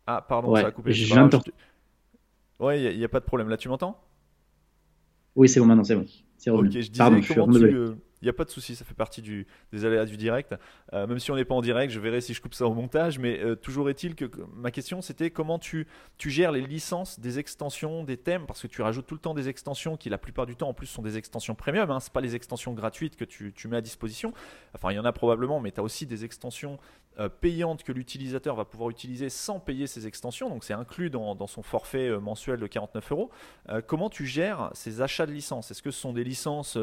Ah, 0.06 0.22
pardon, 0.22 0.56
ça 0.56 0.68
a 0.68 0.72
coupé. 0.72 0.92
Je 0.92 1.16
Ouais, 2.60 2.82
il 2.82 2.98
n'y 2.98 3.04
a, 3.04 3.10
pas 3.10 3.20
de 3.20 3.26
problème. 3.26 3.50
Là, 3.50 3.58
tu 3.58 3.68
m'entends? 3.68 4.00
Oui, 5.36 5.50
c'est 5.50 5.60
bon, 5.60 5.66
maintenant, 5.66 5.84
c'est 5.84 5.96
bon. 5.96 6.06
Ok, 6.52 6.66
je 6.66 6.70
disais, 6.70 6.92
Pardon, 6.98 7.22
comment 7.28 7.54
tu, 7.54 7.64
euh, 7.66 7.94
il 8.24 8.28
n'y 8.28 8.30
a 8.30 8.34
pas 8.34 8.46
de 8.46 8.50
souci, 8.50 8.74
ça 8.74 8.86
fait 8.86 8.94
partie 8.94 9.22
des 9.22 9.86
aléas 9.86 10.06
du 10.06 10.16
direct. 10.16 10.56
Euh, 10.94 11.06
même 11.08 11.20
si 11.20 11.30
on 11.30 11.36
n'est 11.36 11.44
pas 11.44 11.56
en 11.56 11.62
direct, 11.62 11.92
je 11.92 12.00
verrai 12.00 12.22
si 12.22 12.34
je 12.34 12.42
coupe 12.42 12.54
ça 12.54 12.66
au 12.66 12.74
montage. 12.74 13.20
Mais 13.20 13.38
euh, 13.44 13.58
toujours 13.58 13.90
est-il 13.90 14.16
que, 14.16 14.32
ma 14.56 14.72
question, 14.72 15.02
c'était 15.02 15.30
comment 15.30 15.60
tu, 15.60 15.88
gères 16.18 16.54
les 16.54 16.62
licences 16.62 17.20
des 17.20 17.38
extensions, 17.38 18.06
des 18.06 18.16
thèmes, 18.16 18.46
parce 18.46 18.62
que 18.62 18.68
tu 18.68 18.82
rajoutes 18.82 19.08
tout 19.08 19.16
le 19.16 19.20
temps 19.20 19.34
des 19.34 19.50
extensions 19.50 19.98
qui, 19.98 20.08
la 20.08 20.18
plupart 20.18 20.46
du 20.46 20.56
temps, 20.56 20.70
en 20.70 20.74
plus, 20.74 20.88
sont 20.88 21.02
des 21.02 21.18
extensions 21.18 21.54
premium. 21.54 21.92
Hein, 21.92 22.00
Ce 22.00 22.10
pas 22.10 22.22
les 22.22 22.34
extensions 22.34 22.72
gratuites 22.72 23.18
que 23.18 23.26
tu, 23.26 23.54
mets 23.68 23.76
à 23.76 23.82
disposition. 23.82 24.34
Enfin, 24.74 24.92
il 24.92 24.96
y 24.96 25.00
en 25.00 25.06
a 25.06 25.12
probablement, 25.12 25.60
mais 25.60 25.74
tu 25.74 25.82
as 25.82 25.84
aussi 25.84 26.06
des 26.06 26.24
extensions 26.24 26.80
euh, 27.20 27.28
payantes 27.28 27.84
que 27.84 27.92
l'utilisateur 27.92 28.56
va 28.56 28.64
pouvoir 28.64 28.90
utiliser 28.90 29.28
sans 29.28 29.60
payer 29.60 29.86
ces 29.86 30.08
extensions. 30.08 30.48
Donc, 30.48 30.64
c'est 30.64 30.74
inclus 30.74 31.10
dans, 31.10 31.46
son 31.48 31.62
forfait 31.62 32.10
mensuel 32.22 32.62
de 32.62 32.68
49 32.68 33.12
euros. 33.12 33.32
comment 33.86 34.10
tu 34.10 34.26
gères 34.26 34.70
ces 34.72 35.02
achats 35.02 35.26
de 35.26 35.34
licences? 35.34 35.72
Est-ce 35.72 35.82
que 35.82 35.92
ce 35.92 36.00
sont 36.00 36.14
des 36.14 36.24
licences 36.24 36.78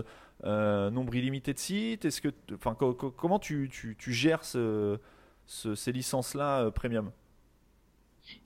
nombre 0.45 1.15
illimité 1.15 1.53
de 1.53 1.59
sites 1.59 2.05
Est-ce 2.05 2.21
que, 2.21 2.29
enfin, 2.55 2.77
comment 3.17 3.39
tu, 3.39 3.69
tu, 3.71 4.13
gères 4.13 4.45
ce, 4.45 4.99
ces 5.47 5.93
licences-là 5.93 6.63
euh, 6.63 6.71
premium? 6.71 7.11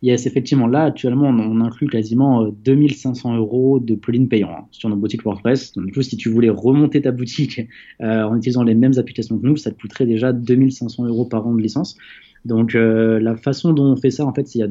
Yes, 0.02 0.26
effectivement, 0.26 0.66
là, 0.66 0.84
actuellement, 0.84 1.28
on, 1.28 1.60
inclut 1.60 1.88
quasiment 1.88 2.46
2500 2.46 3.34
euh, 3.34 3.38
euros 3.38 3.80
de 3.80 3.94
plugins 3.94 4.26
payants 4.26 4.50
hein, 4.50 4.66
sur 4.70 4.88
nos 4.88 4.96
boutiques 4.96 5.24
WordPress. 5.24 5.72
Donc, 5.72 5.86
du 5.86 5.92
coup, 5.92 6.02
si 6.02 6.16
tu 6.16 6.30
voulais 6.30 6.48
remonter 6.48 7.02
ta 7.02 7.10
boutique 7.10 7.60
en 8.00 8.36
utilisant 8.36 8.62
les 8.62 8.74
mêmes 8.74 8.94
applications 8.96 9.38
que 9.38 9.46
nous, 9.46 9.56
ça 9.56 9.70
te 9.70 9.80
coûterait 9.80 10.06
déjà 10.06 10.32
2500 10.32 11.06
euros 11.06 11.26
par 11.26 11.46
an 11.46 11.54
de 11.54 11.60
licence. 11.60 11.96
Donc, 12.44 12.74
la 12.74 13.36
façon 13.36 13.72
dont 13.72 13.92
on 13.92 13.96
fait 13.96 14.10
ça, 14.10 14.24
en 14.24 14.32
fait, 14.32 14.54
il 14.54 14.58
y 14.58 14.62
a 14.62 14.68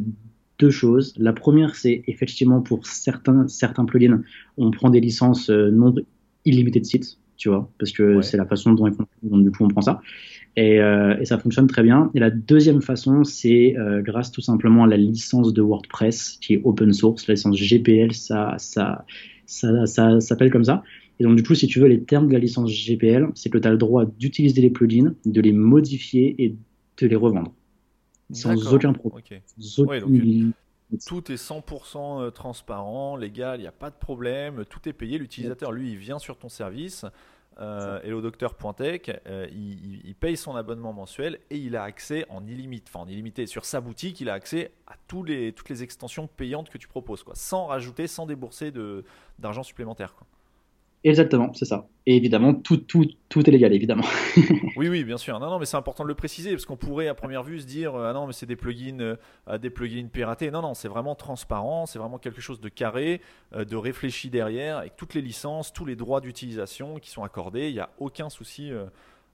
deux 0.59 0.71
choses. 0.71 1.13
La 1.17 1.33
première, 1.33 1.75
c'est 1.75 2.03
effectivement 2.07 2.61
pour 2.61 2.87
certains, 2.87 3.47
certains 3.47 3.85
plugins, 3.85 4.23
on 4.57 4.71
prend 4.71 4.89
des 4.89 5.01
licences 5.01 5.49
non 5.49 5.93
illimité 6.45 6.79
de 6.79 6.85
sites, 6.85 7.19
tu 7.37 7.49
vois, 7.49 7.69
parce 7.79 7.91
que 7.91 8.21
c'est 8.21 8.37
la 8.37 8.45
façon 8.45 8.73
dont, 8.73 8.87
du 9.37 9.51
coup 9.51 9.63
on 9.63 9.67
prend 9.67 9.81
ça. 9.81 10.01
Et, 10.55 10.79
euh, 10.79 11.17
et, 11.19 11.25
ça 11.25 11.39
fonctionne 11.39 11.65
très 11.65 11.81
bien. 11.81 12.11
Et 12.13 12.19
la 12.19 12.29
deuxième 12.29 12.81
façon, 12.81 13.23
c'est 13.23 13.75
euh, 13.77 14.03
grâce 14.03 14.31
tout 14.31 14.41
simplement 14.41 14.83
à 14.83 14.87
la 14.87 14.97
licence 14.97 15.51
de 15.51 15.61
WordPress 15.63 16.37
qui 16.41 16.53
est 16.53 16.61
open 16.63 16.93
source, 16.93 17.27
la 17.27 17.33
licence 17.33 17.57
GPL, 17.57 18.13
ça, 18.13 18.53
ça, 18.59 19.03
ça, 19.47 19.87
ça 19.87 20.19
s'appelle 20.19 20.51
comme 20.51 20.63
ça. 20.63 20.83
Et 21.19 21.23
donc 21.23 21.35
du 21.35 21.43
coup, 21.43 21.55
si 21.55 21.65
tu 21.67 21.79
veux 21.79 21.87
les 21.87 22.03
termes 22.03 22.27
de 22.27 22.33
la 22.33 22.39
licence 22.39 22.71
GPL, 22.71 23.29
c'est 23.33 23.49
que 23.49 23.57
tu 23.57 23.67
as 23.67 23.71
le 23.71 23.77
droit 23.77 24.05
d'utiliser 24.05 24.61
les 24.61 24.69
plugins, 24.69 25.15
de 25.25 25.41
les 25.41 25.53
modifier 25.53 26.35
et 26.37 26.55
de 27.01 27.07
les 27.07 27.15
revendre 27.15 27.53
sans 28.31 28.73
aucun 28.73 28.93
problème. 28.93 29.23
Tout 31.05 31.31
est 31.31 31.35
100% 31.35 32.21
euh, 32.21 32.31
transparent, 32.31 33.15
légal, 33.15 33.59
il 33.59 33.63
n'y 33.63 33.67
a 33.67 33.71
pas 33.71 33.89
de 33.89 33.95
problème, 33.95 34.65
tout 34.65 34.87
est 34.87 34.93
payé. 34.93 35.17
L'utilisateur, 35.17 35.71
lui, 35.71 35.91
il 35.91 35.97
vient 35.97 36.19
sur 36.19 36.37
ton 36.37 36.49
service. 36.49 37.05
Euh, 37.59 37.99
et 38.03 38.13
au 38.13 38.21
docteur 38.21 38.55
Pointec, 38.55 39.21
euh, 39.27 39.47
il, 39.51 40.15
paye 40.15 40.35
son 40.35 40.55
abonnement 40.55 40.91
mensuel 40.91 41.39
et 41.51 41.57
il 41.57 41.75
a 41.75 41.83
accès 41.83 42.25
en 42.29 42.47
illimité, 42.47 42.85
enfin 42.89 43.01
en 43.01 43.07
illimité 43.07 43.45
sur 43.45 43.65
sa 43.65 43.79
boutique, 43.79 44.19
il 44.21 44.29
a 44.29 44.33
accès 44.33 44.71
à 44.87 44.95
tous 45.07 45.23
les, 45.23 45.53
toutes 45.53 45.69
les 45.69 45.83
extensions 45.83 46.25
payantes 46.25 46.69
que 46.69 46.79
tu 46.79 46.87
proposes, 46.87 47.21
quoi, 47.21 47.35
sans 47.35 47.67
rajouter, 47.67 48.07
sans 48.07 48.25
débourser 48.25 48.71
d'argent 49.37 49.61
supplémentaire. 49.61 50.15
Quoi. 50.15 50.25
Exactement, 51.05 51.51
c'est 51.53 51.65
ça. 51.65 51.87
Et 52.05 52.15
évidemment, 52.15 52.53
tout, 52.53 52.77
tout, 52.77 53.05
tout 53.27 53.47
est 53.47 53.51
légal, 53.51 53.73
évidemment. 53.73 54.05
oui, 54.77 54.87
oui, 54.87 55.03
bien 55.03 55.17
sûr. 55.17 55.37
Non, 55.39 55.49
non, 55.49 55.59
mais 55.59 55.65
c'est 55.65 55.75
important 55.75 56.03
de 56.03 56.07
le 56.07 56.15
préciser 56.15 56.51
parce 56.51 56.65
qu'on 56.65 56.77
pourrait 56.77 57.09
à 57.09 57.13
première 57.13 57.43
vue 57.43 57.59
se 57.59 57.65
dire 57.65 57.93
ah 57.95 58.13
non, 58.13 58.25
mais 58.25 58.31
c'est 58.31 58.45
des 58.45 58.55
plugins, 58.55 59.17
euh, 59.49 59.57
des 59.57 59.69
plugins 59.69 60.07
piratés. 60.07 60.49
Non, 60.49 60.61
non, 60.61 60.73
c'est 60.73 60.87
vraiment 60.87 61.15
transparent, 61.15 61.85
c'est 61.87 61.99
vraiment 61.99 62.19
quelque 62.19 62.39
chose 62.39 62.61
de 62.61 62.69
carré, 62.69 63.19
euh, 63.53 63.65
de 63.65 63.75
réfléchi 63.75 64.29
derrière, 64.29 64.77
avec 64.77 64.95
toutes 64.95 65.13
les 65.13 65.21
licences, 65.21 65.73
tous 65.73 65.85
les 65.85 65.97
droits 65.97 66.21
d'utilisation 66.21 66.99
qui 66.99 67.09
sont 67.09 67.23
accordés. 67.23 67.67
Il 67.67 67.73
n'y 67.73 67.81
a 67.81 67.89
aucun 67.99 68.29
souci. 68.29 68.71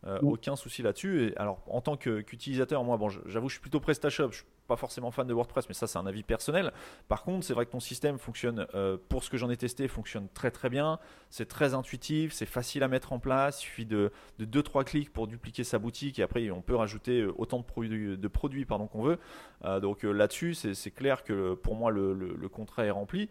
Euh, 0.05 0.19
aucun 0.21 0.55
souci 0.55 0.81
là-dessus. 0.81 1.33
alors, 1.35 1.61
en 1.67 1.81
tant 1.81 1.97
qu'utilisateur, 1.97 2.83
moi, 2.83 2.97
bon, 2.97 3.09
j'avoue, 3.09 3.49
je 3.49 3.53
suis 3.53 3.61
plutôt 3.61 3.79
PrestaShop. 3.79 4.31
Je 4.31 4.37
suis 4.37 4.45
pas 4.69 4.77
forcément 4.77 5.11
fan 5.11 5.27
de 5.27 5.33
WordPress, 5.33 5.67
mais 5.67 5.73
ça, 5.73 5.87
c'est 5.87 5.97
un 5.97 6.05
avis 6.05 6.23
personnel. 6.23 6.71
Par 7.09 7.23
contre, 7.23 7.45
c'est 7.45 7.53
vrai 7.53 7.65
que 7.65 7.71
ton 7.71 7.81
système 7.81 8.17
fonctionne, 8.17 8.67
euh, 8.75 8.97
pour 9.09 9.23
ce 9.23 9.29
que 9.29 9.35
j'en 9.35 9.49
ai 9.49 9.57
testé, 9.57 9.89
fonctionne 9.89 10.29
très 10.33 10.51
très 10.51 10.69
bien. 10.69 10.99
C'est 11.29 11.47
très 11.47 11.73
intuitif, 11.73 12.31
c'est 12.31 12.45
facile 12.45 12.83
à 12.83 12.87
mettre 12.87 13.11
en 13.11 13.19
place. 13.19 13.61
Il 13.61 13.65
suffit 13.65 13.85
de 13.85 14.11
2-3 14.39 14.85
clics 14.85 15.11
pour 15.11 15.27
dupliquer 15.27 15.65
sa 15.65 15.79
boutique 15.79 16.19
et 16.19 16.23
après, 16.23 16.49
on 16.51 16.61
peut 16.61 16.75
rajouter 16.75 17.21
euh, 17.21 17.33
autant 17.37 17.59
de 17.59 17.65
produits, 17.65 18.17
de 18.17 18.27
produits 18.29 18.65
pardon, 18.65 18.87
qu'on 18.87 19.01
veut. 19.01 19.19
Euh, 19.65 19.79
donc 19.79 20.03
là-dessus, 20.03 20.53
c'est 20.53 20.91
clair 20.91 21.23
que 21.23 21.55
pour 21.55 21.75
moi, 21.75 21.91
le, 21.91 22.13
le 22.13 22.49
contrat 22.49 22.85
est 22.85 22.91
rempli. 22.91 23.29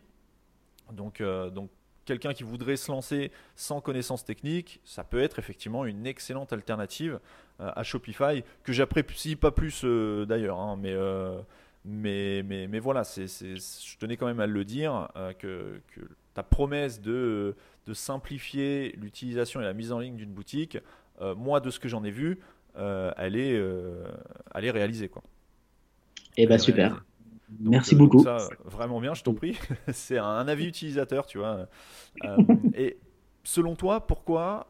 Donc, 0.93 1.23
donc 1.23 1.71
quelqu'un 2.09 2.33
qui 2.33 2.43
voudrait 2.43 2.77
se 2.77 2.91
lancer 2.91 3.31
sans 3.55 3.83
connaissance 3.83 4.25
technique, 4.25 4.81
ça 4.83 5.05
peut 5.05 5.21
être 5.21 5.39
effectivement 5.39 5.85
une 5.85 6.07
excellente 6.07 6.55
alternative 6.55 7.21
euh, 7.61 7.71
à 7.77 7.83
Shopify, 7.83 8.43
que 8.65 8.73
j'apprécie 8.73 9.37
pas 9.37 9.51
plus 9.51 9.83
euh, 9.85 10.25
d'ailleurs, 10.25 10.59
hein, 10.59 10.81
euh, 10.87 11.39
mais, 11.85 12.43
mais, 12.45 12.67
mais, 12.67 12.79
voilà, 12.79 13.05
c'est, 13.05 13.27
je 13.27 13.99
tenais 13.99 14.17
quand 14.17 14.27
même 14.27 14.41
à 14.41 14.47
le 14.47 14.65
dire, 14.65 15.09
que, 15.39 15.81
ta 16.33 16.43
promesse 16.43 17.03
de, 17.03 17.55
de 17.87 17.95
simplifier 17.95 18.95
l'utilisation 18.97 19.61
et 19.61 19.65
la 19.65 19.75
mise 19.75 19.93
en 19.93 19.99
ligne 19.99 20.17
d'une 20.17 20.33
boutique, 20.33 20.79
moi 21.37 21.61
de 21.61 21.71
ce 21.71 21.79
que 21.79 21.89
j'en 21.89 22.05
ai 22.05 22.11
vu, 22.11 22.39
elle, 22.75 23.37
est, 23.37 23.61
elle 24.55 24.65
est 24.65 24.71
réalisée. 24.71 25.09
Quoi. 25.09 25.23
Et 26.37 26.45
eh 26.45 26.47
bah 26.47 26.59
super. 26.59 27.03
Merci 27.61 27.95
euh, 27.95 27.99
beaucoup. 27.99 28.23
Ça, 28.23 28.49
vraiment 28.65 29.01
bien, 29.01 29.15
je 29.15 29.23
t'en 29.23 29.35
prie. 29.35 29.57
c'est 29.93 30.19
un, 30.19 30.49
avis 30.49 30.67
utilisateur, 30.67 31.27
tu 31.27 31.39
vois. 31.39 31.69
Euh, 32.25 32.37
et 32.75 32.99
selon 33.45 33.75
toi, 33.75 34.07
pourquoi 34.07 34.67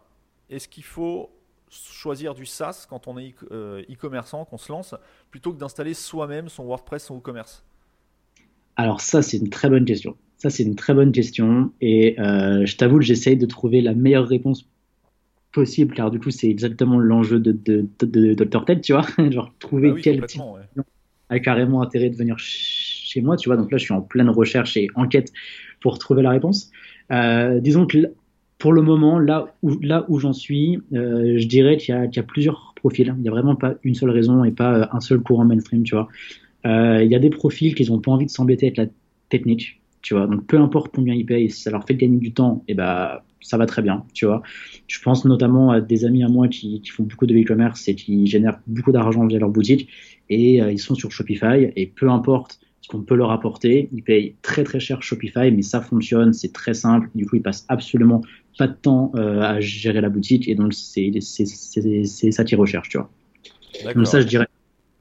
est-ce 0.51 0.68
qu'il 0.68 0.85
faut 0.85 1.31
choisir 1.70 2.35
du 2.35 2.47
SaaS 2.47 2.87
quand 2.89 3.09
on 3.09 3.18
est 3.18 3.35
euh, 3.53 3.83
e-commerçant, 3.91 4.45
qu'on 4.45 4.57
se 4.57 4.72
lance, 4.72 4.95
plutôt 5.31 5.53
que 5.53 5.59
d'installer 5.59 5.95
soi-même 5.95 6.49
son 6.49 6.64
WordPress, 6.64 7.05
son 7.05 7.18
e-commerce? 7.18 7.64
Alors 8.76 9.01
ça, 9.01 9.22
c'est 9.22 9.39
une 9.39 9.51
très 9.51 9.68
bonne 9.68 9.85
question. 9.85 10.16
Ça, 10.37 10.51
c'est 10.51 10.62
une 10.62 10.76
très 10.76 10.95
bonne 10.95 11.11
question. 11.11 11.72
Et 11.81 12.14
je 12.18 12.76
t'avoue 12.76 12.99
que 12.99 13.05
j'essaye 13.05 13.37
de 13.37 13.47
trouver 13.47 13.81
la 13.81 13.95
meilleure 13.95 14.29
réponse 14.29 14.68
possible, 15.53 15.95
car 15.95 16.12
du 16.12 16.20
coup, 16.20 16.31
c'est 16.31 16.49
exactement 16.49 17.01
l'enjeu 17.01 17.41
de, 17.41 17.51
de, 17.51 17.89
de, 18.01 18.35
Dr. 18.35 18.64
Ted, 18.64 18.81
tu 18.83 18.93
vois. 18.93 19.05
Genre, 19.31 19.53
trouver 19.59 19.93
ah 19.97 20.01
quel 20.01 20.24
type 20.26 20.43
a 21.29 21.39
carrément 21.41 21.83
intérêt 21.83 22.11
de 22.11 22.16
venir 22.16 22.37
chez 22.39 23.20
moi, 23.20 23.37
tu 23.37 23.49
vois. 23.49 23.57
Donc 23.57 23.70
là, 23.70 23.79
je 23.79 23.85
suis 23.85 23.95
en 23.95 24.01
pleine 24.01 24.31
recherche 24.31 24.76
et 24.76 24.89
enquête 24.95 25.33
pour 25.81 25.99
trouver 25.99 26.22
la 26.22 26.31
réponse. 26.31 26.70
Euh, 27.12 27.61
disons 27.61 27.87
que 27.87 27.99
pour 28.59 28.72
le 28.72 28.83
moment, 28.83 29.18
là 29.18 29.55
où, 29.62 29.79
là 29.81 30.05
où 30.09 30.18
j'en 30.18 30.33
suis, 30.33 30.81
euh, 30.93 31.39
je 31.39 31.47
dirais 31.47 31.76
qu'il 31.76 31.95
y, 31.95 32.18
a 32.18 32.22
plusieurs 32.22 32.72
profils. 32.76 33.14
Il 33.16 33.22
n'y 33.22 33.29
a 33.29 33.33
vraiment 33.33 33.55
pas 33.55 33.74
une 33.85 33.95
seule 33.95 34.11
raison 34.11 34.45
et 34.45 34.51
pas 34.51 34.74
euh, 34.74 34.87
un 34.93 35.01
seul 35.01 35.20
courant 35.20 35.45
mainstream, 35.45 35.83
tu 35.85 35.95
vois. 35.95 36.09
Il 36.64 37.07
y 37.07 37.14
a 37.14 37.18
des 37.18 37.31
profils 37.31 37.74
qui 37.74 37.89
n'ont 37.91 38.01
pas 38.01 38.11
envie 38.11 38.26
de 38.26 38.31
s'embêter 38.31 38.66
avec 38.66 38.76
la 38.76 38.87
technique, 39.31 39.81
tu 40.03 40.14
vois. 40.14 40.26
Donc 40.26 40.47
peu 40.47 40.59
importe 40.59 40.95
combien 40.95 41.14
ils 41.14 41.24
payent, 41.24 41.51
si 41.51 41.62
ça 41.62 41.70
leur 41.70 41.85
fait 41.85 41.95
gagner 41.95 42.18
du 42.18 42.33
temps, 42.33 42.62
et 42.68 42.72
eh 42.72 42.74
ben 42.74 43.20
ça 43.41 43.57
va 43.57 43.64
très 43.64 43.81
bien, 43.81 44.05
tu 44.12 44.26
vois. 44.26 44.43
Je 44.87 45.01
pense 45.01 45.24
notamment 45.24 45.70
à 45.70 45.81
des 45.81 46.05
amis 46.05 46.24
à 46.24 46.29
moi 46.29 46.49
qui, 46.49 46.83
qui 46.83 46.91
font 46.91 47.05
beaucoup 47.05 47.26
de 47.26 47.35
e-commerce 47.35 47.89
et 47.89 47.95
qui 47.95 48.26
génèrent 48.26 48.61
beaucoup 48.66 48.93
d'argent 48.93 49.26
via 49.26 49.39
leur 49.39 49.49
boutique 49.49 49.89
et 50.31 50.62
euh, 50.62 50.72
ils 50.72 50.79
sont 50.79 50.95
sur 50.95 51.11
Shopify 51.11 51.72
et 51.74 51.87
peu 51.87 52.11
importe 52.11 52.61
ce 52.81 52.89
qu'on 52.89 53.03
peut 53.03 53.16
leur 53.16 53.31
apporter, 53.31 53.89
ils 53.93 54.03
payent 54.03 54.37
très 54.43 54.64
très 54.64 54.81
cher 54.81 55.03
Shopify, 55.03 55.51
mais 55.51 55.62
ça 55.62 55.81
fonctionne, 55.81 56.33
c'est 56.33 56.53
très 56.53 56.74
simple. 56.74 57.11
Du 57.14 57.26
coup, 57.26 57.37
ils 57.37 57.43
passent 57.43 57.66
absolument 57.68 58.22
pas 58.57 58.66
de 58.66 58.74
temps 58.74 59.12
euh, 59.14 59.43
à 59.43 59.61
gérer 59.61 60.01
la 60.01 60.09
boutique 60.09 60.49
et 60.49 60.55
donc 60.55 60.72
c'est 60.74 61.20
ça 61.20 62.45
qu'ils 62.45 62.59
recherchent, 62.59 62.89
tu 62.89 62.99
vois. 62.99 63.11
Donc 63.95 64.07
ça, 64.07 64.20
je 64.20 64.26
dirais, 64.26 64.49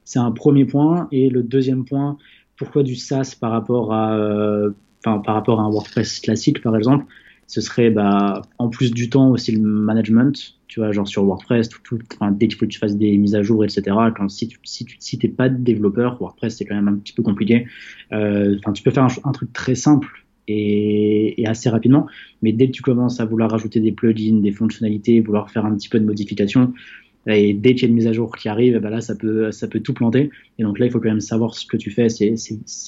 c'est 0.04 0.18
un 0.18 0.30
premier 0.30 0.64
point. 0.64 1.08
Et 1.12 1.28
le 1.28 1.42
deuxième 1.42 1.84
point, 1.84 2.18
pourquoi 2.56 2.82
du 2.82 2.96
SaaS 2.96 3.36
par 3.40 3.50
rapport 3.52 3.92
à, 3.92 4.16
euh, 4.16 4.70
enfin, 5.04 5.18
par 5.20 5.34
rapport 5.34 5.60
à 5.60 5.64
un 5.64 5.70
WordPress 5.70 6.20
classique, 6.20 6.62
par 6.62 6.76
exemple, 6.76 7.06
ce 7.48 7.62
serait 7.62 7.90
bah, 7.90 8.42
en 8.58 8.68
plus 8.68 8.92
du 8.92 9.08
temps 9.08 9.30
aussi 9.30 9.52
le 9.52 9.60
management, 9.60 10.54
tu 10.68 10.80
vois, 10.80 10.92
genre 10.92 11.08
sur 11.08 11.24
WordPress, 11.24 11.70
tout, 11.70 11.80
tout, 11.82 11.98
dès 12.32 12.46
qu'il 12.46 12.58
faut 12.58 12.66
que 12.66 12.70
tu 12.70 12.78
fasses 12.78 12.96
des 12.96 13.16
mises 13.16 13.34
à 13.34 13.42
jour, 13.42 13.64
etc. 13.64 13.82
Quand, 14.14 14.28
si 14.28 14.48
tu 14.48 14.58
si, 14.62 14.86
si 14.98 15.18
t'es 15.18 15.28
pas 15.28 15.48
développeur, 15.48 16.20
WordPress 16.20 16.56
c'est 16.58 16.66
quand 16.66 16.74
même 16.74 16.88
un 16.88 16.96
petit 16.96 17.14
peu 17.14 17.22
compliqué. 17.22 17.66
Euh, 18.12 18.56
tu 18.74 18.82
peux 18.82 18.90
faire 18.90 19.08
un, 19.24 19.32
truc 19.32 19.52
très 19.54 19.74
simple 19.74 20.26
et, 20.46 21.40
et, 21.40 21.46
assez 21.46 21.70
rapidement, 21.70 22.06
mais 22.42 22.52
dès 22.52 22.66
que 22.66 22.72
tu 22.72 22.82
commences 22.82 23.18
à 23.18 23.24
vouloir 23.24 23.50
rajouter 23.50 23.80
des 23.80 23.92
plugins, 23.92 24.40
des 24.40 24.52
fonctionnalités, 24.52 25.20
vouloir 25.20 25.50
faire 25.50 25.64
un 25.64 25.74
petit 25.74 25.88
peu 25.88 25.98
de 25.98 26.04
modification, 26.04 26.74
et 27.26 27.52
dès 27.52 27.74
qu'il 27.74 27.82
y 27.82 27.84
a 27.86 27.88
une 27.88 27.94
mise 27.94 28.06
à 28.06 28.12
jour 28.12 28.34
qui 28.34 28.48
arrive, 28.48 28.78
ben 28.78 28.90
là, 28.90 29.00
ça 29.00 29.14
peut, 29.14 29.52
ça 29.52 29.68
peut 29.68 29.80
tout 29.80 29.92
planter. 29.92 30.30
Et 30.58 30.62
donc 30.62 30.78
là, 30.78 30.86
il 30.86 30.92
faut 30.92 31.00
quand 31.00 31.08
même 31.08 31.20
savoir 31.20 31.54
ce 31.54 31.66
que 31.66 31.76
tu 31.76 31.90
fais. 31.90 32.08
C'est, 32.08 32.36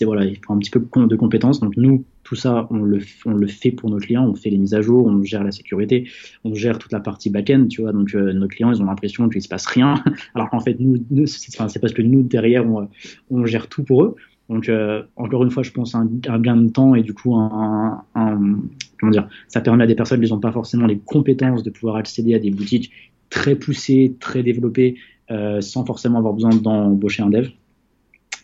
voilà, 0.04 0.24
il 0.24 0.38
faut 0.44 0.52
un 0.52 0.58
petit 0.58 0.70
peu 0.70 0.80
de 0.80 1.16
compétences. 1.16 1.61
Donc 1.61 1.76
nous, 1.76 2.04
tout 2.30 2.36
ça, 2.36 2.68
on 2.70 2.84
le, 2.84 3.00
on 3.26 3.32
le 3.32 3.48
fait 3.48 3.72
pour 3.72 3.90
nos 3.90 3.98
clients, 3.98 4.24
on 4.24 4.36
fait 4.36 4.50
les 4.50 4.56
mises 4.56 4.74
à 4.74 4.82
jour, 4.82 5.04
on 5.04 5.20
gère 5.24 5.42
la 5.42 5.50
sécurité, 5.50 6.08
on 6.44 6.54
gère 6.54 6.78
toute 6.78 6.92
la 6.92 7.00
partie 7.00 7.28
back-end, 7.28 7.66
tu 7.68 7.82
vois. 7.82 7.90
Donc, 7.90 8.14
nos 8.14 8.46
clients, 8.46 8.70
ils 8.70 8.80
ont 8.80 8.84
l'impression 8.84 9.28
qu'il 9.28 9.42
se 9.42 9.48
passe 9.48 9.66
rien, 9.66 9.96
alors 10.36 10.48
qu'en 10.48 10.60
fait, 10.60 10.78
nous, 10.78 11.04
nous 11.10 11.26
c'est 11.26 11.80
parce 11.80 11.92
que 11.92 12.02
nous, 12.02 12.22
derrière, 12.22 12.64
on, 12.64 12.88
on 13.32 13.46
gère 13.46 13.66
tout 13.66 13.82
pour 13.82 14.04
eux. 14.04 14.14
Donc, 14.48 14.68
euh, 14.68 15.02
encore 15.16 15.42
une 15.42 15.50
fois, 15.50 15.64
je 15.64 15.72
pense 15.72 15.96
un, 15.96 16.08
un, 16.28 16.38
gain 16.38 16.56
de 16.56 16.68
temps 16.68 16.94
et 16.94 17.02
du 17.02 17.14
coup, 17.14 17.34
un, 17.34 18.04
un, 18.14 18.60
comment 19.00 19.10
dire, 19.10 19.28
ça 19.48 19.60
permet 19.60 19.82
à 19.82 19.86
des 19.88 19.96
personnes 19.96 20.20
qui 20.20 20.30
n'ont 20.30 20.38
pas 20.38 20.52
forcément 20.52 20.86
les 20.86 20.98
compétences 20.98 21.64
de 21.64 21.70
pouvoir 21.70 21.96
accéder 21.96 22.34
à 22.34 22.38
des 22.38 22.52
boutiques 22.52 22.92
très 23.28 23.56
poussées, 23.56 24.14
très 24.20 24.44
développées, 24.44 24.94
euh, 25.32 25.60
sans 25.60 25.84
forcément 25.84 26.18
avoir 26.18 26.34
besoin 26.34 26.50
d'embaucher 26.50 27.24
un 27.24 27.30
dev. 27.30 27.48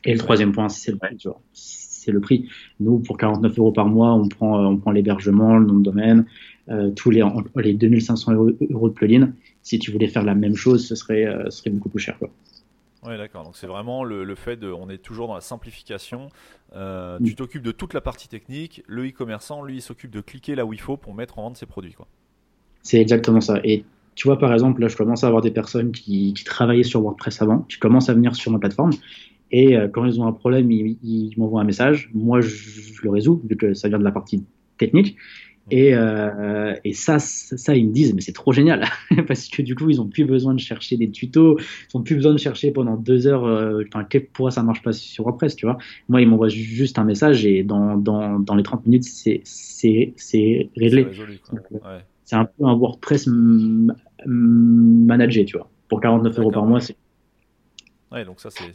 Et 0.05 0.13
le 0.13 0.19
troisième 0.19 0.51
point, 0.51 0.69
c'est 0.69 0.91
le 0.91 0.99
prix. 0.99 1.17
C'est 2.07 2.13
le 2.13 2.21
prix. 2.21 2.49
Nous, 2.79 3.01
pour 3.01 3.19
49 3.19 3.59
euros 3.59 3.73
par 3.73 3.87
mois, 3.87 4.15
on 4.15 4.29
prend, 4.29 4.65
on 4.65 4.77
prend 4.77 4.93
l'hébergement, 4.93 5.59
le 5.59 5.67
nom 5.67 5.75
de 5.75 5.83
domaine, 5.83 6.25
euh, 6.69 6.91
tous 6.93 7.11
les, 7.11 7.21
les 7.57 7.75
2500 7.75 8.33
euros, 8.33 8.89
de 8.89 8.95
plugin. 8.95 9.33
Si 9.65 9.81
tu 9.81 9.91
voulais 9.91 10.07
faire 10.07 10.23
la 10.23 10.37
même 10.37 10.55
chose, 10.55 10.87
ce 10.87 10.95
serait, 10.95 11.27
euh, 11.27 11.51
ce 11.51 11.59
serait 11.59 11.71
beaucoup 11.71 11.89
plus 11.89 11.99
cher. 11.99 12.17
Quoi. 12.21 12.31
Oui, 13.05 13.19
d'accord. 13.19 13.43
Donc 13.43 13.57
c'est 13.57 13.67
vraiment 13.67 14.05
le, 14.05 14.35
fait 14.37 14.57
de, 14.57 14.71
on 14.71 14.89
est 14.89 14.99
toujours 14.99 15.27
dans 15.27 15.35
la 15.35 15.41
simplification. 15.41 16.29
Euh, 16.77 17.19
tu 17.25 17.35
t'occupes 17.35 17.63
de 17.63 17.73
toute 17.73 17.93
la 17.93 18.01
partie 18.01 18.29
technique. 18.29 18.85
Le 18.87 19.09
e-commerçant, 19.09 19.65
lui, 19.65 19.79
il 19.79 19.83
s'occupe 19.83 20.13
de 20.13 20.21
cliquer 20.21 20.55
là 20.55 20.65
où 20.65 20.73
il 20.73 20.81
faut 20.81 20.97
pour 20.97 21.13
mettre 21.13 21.41
en 21.41 21.43
vente 21.43 21.57
ses 21.57 21.67
produits. 21.67 21.95
Quoi. 21.95 22.07
C'est 22.85 23.01
exactement 23.01 23.41
ça. 23.41 23.59
Et 23.65 23.85
tu 24.15 24.29
vois, 24.29 24.39
par 24.39 24.53
exemple, 24.53 24.81
là, 24.81 24.89
je 24.89 24.97
commence 24.97 25.25
à 25.25 25.27
avoir 25.27 25.43
des 25.43 25.51
personnes 25.51 25.93
qui, 25.93 26.33
travaillaient 26.45 26.83
sur 26.83 27.03
WordPress 27.03 27.43
avant, 27.43 27.59
qui 27.63 27.79
commencent 27.79 28.09
à 28.09 28.15
venir 28.15 28.35
sur 28.35 28.51
ma 28.51 28.59
plateforme. 28.59 28.91
Et 29.51 29.77
euh, 29.77 29.89
quand 29.89 30.05
ils 30.05 30.21
ont 30.21 30.27
un 30.27 30.33
problème, 30.33 30.71
ils, 30.71 31.33
m'envoient 31.37 31.61
un 31.61 31.65
message. 31.65 32.11
Moi, 32.15 32.41
je, 32.41 32.49
je, 32.49 33.03
le 33.03 33.11
résous, 33.11 33.43
vu 33.49 33.57
que 33.57 33.75
ça 33.75 33.89
vient 33.89 33.99
de 33.99 34.05
la 34.05 34.13
partie 34.13 34.45
technique. 34.79 35.17
Et, 35.71 35.95
euh, 35.95 36.75
et 36.85 36.93
ça, 36.93 37.19
ça, 37.19 37.75
ils 37.75 37.89
me 37.89 37.93
disent, 37.93 38.15
mais 38.15 38.21
c'est 38.21 38.33
trop 38.33 38.53
génial, 38.53 38.85
parce 39.27 39.49
que 39.49 39.63
du 39.63 39.75
coup, 39.75 39.91
ils 39.91 40.01
ont 40.01 40.07
plus 40.07 40.25
besoin 40.25 40.55
de 40.55 40.61
chercher 40.61 40.97
des 40.97 41.11
tutos, 41.11 41.59
ils 41.59 41.97
ont 41.97 42.03
plus 42.03 42.15
besoin 42.15 42.33
de 42.33 42.39
chercher 42.39 42.71
pendant 42.71 42.97
deux 42.97 43.27
heures, 43.27 43.45
euh, 43.45 43.83
pourquoi 44.33 44.53
ça 44.53 44.63
marche 44.63 44.83
pas 44.83 44.93
sur 44.93 45.25
WordPress, 45.25 45.57
tu 45.57 45.67
vois. 45.67 45.77
Moi, 46.09 46.23
ils 46.23 46.29
m'envoient 46.29 46.49
juste 46.49 47.01
un 47.01 47.05
message 47.05 47.45
et 47.47 47.65
dans, 47.65 47.97
dans, 47.97 48.39
dans 48.39 48.55
les 48.55 48.63
30 48.63 48.87
minutes, 48.87 49.05
c'est 49.05 49.43
réglé. 50.77 51.09
C'est 52.25 52.37
un 52.37 52.45
peu 52.45 52.65
un 52.65 52.75
WordPress 52.75 53.29
managé, 54.25 55.45
tu 55.47 55.57
vois. 55.57 55.69
Pour 55.89 56.01
49 56.01 56.39
euros 56.39 56.51
par 56.53 56.65
mois, 56.65 56.81
c'est 56.81 56.97
Ouais, 58.13 58.25
donc 58.25 58.41
ça, 58.41 58.51
c'est, 58.51 58.71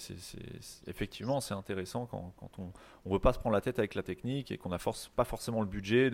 effectivement, 0.87 1.39
c'est 1.39 1.53
intéressant 1.53 2.05
quand, 2.05 2.33
on 2.57 2.71
ne 3.05 3.13
veut 3.13 3.19
pas 3.19 3.31
se 3.31 3.39
prendre 3.39 3.53
la 3.53 3.61
tête 3.61 3.79
avec 3.79 3.95
la 3.95 4.03
technique 4.03 4.51
et 4.51 4.57
qu'on 4.57 4.69
n'a 4.69 4.77
force, 4.77 5.07
pas 5.15 5.23
forcément 5.23 5.61
le 5.61 5.67
budget 5.67 6.11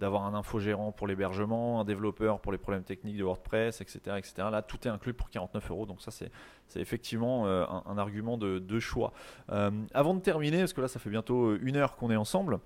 d'avoir 0.00 0.24
un 0.24 0.34
infogérant 0.34 0.90
pour 0.90 1.06
l'hébergement, 1.06 1.80
un 1.80 1.84
développeur 1.84 2.40
pour 2.40 2.50
les 2.50 2.58
problèmes 2.58 2.82
techniques 2.82 3.18
de 3.18 3.22
WordPress, 3.22 3.80
etc. 3.80 4.16
etc. 4.18 4.48
Là, 4.50 4.62
tout 4.62 4.78
est 4.88 4.90
inclus 4.90 5.14
pour 5.14 5.30
49 5.30 5.70
euros, 5.70 5.86
donc 5.86 6.02
ça, 6.02 6.10
c'est, 6.10 6.32
effectivement 6.74 7.46
euh, 7.46 7.64
un, 7.86 7.98
argument 7.98 8.36
de, 8.36 8.78
choix. 8.80 9.12
Euh, 9.50 9.70
avant 9.94 10.14
de 10.14 10.20
terminer, 10.20 10.58
parce 10.58 10.72
que 10.72 10.80
là, 10.80 10.88
ça 10.88 10.98
fait 10.98 11.10
bientôt 11.10 11.54
une 11.54 11.76
heure 11.76 11.94
qu'on 11.94 12.10
est 12.10 12.16
ensemble, 12.16 12.58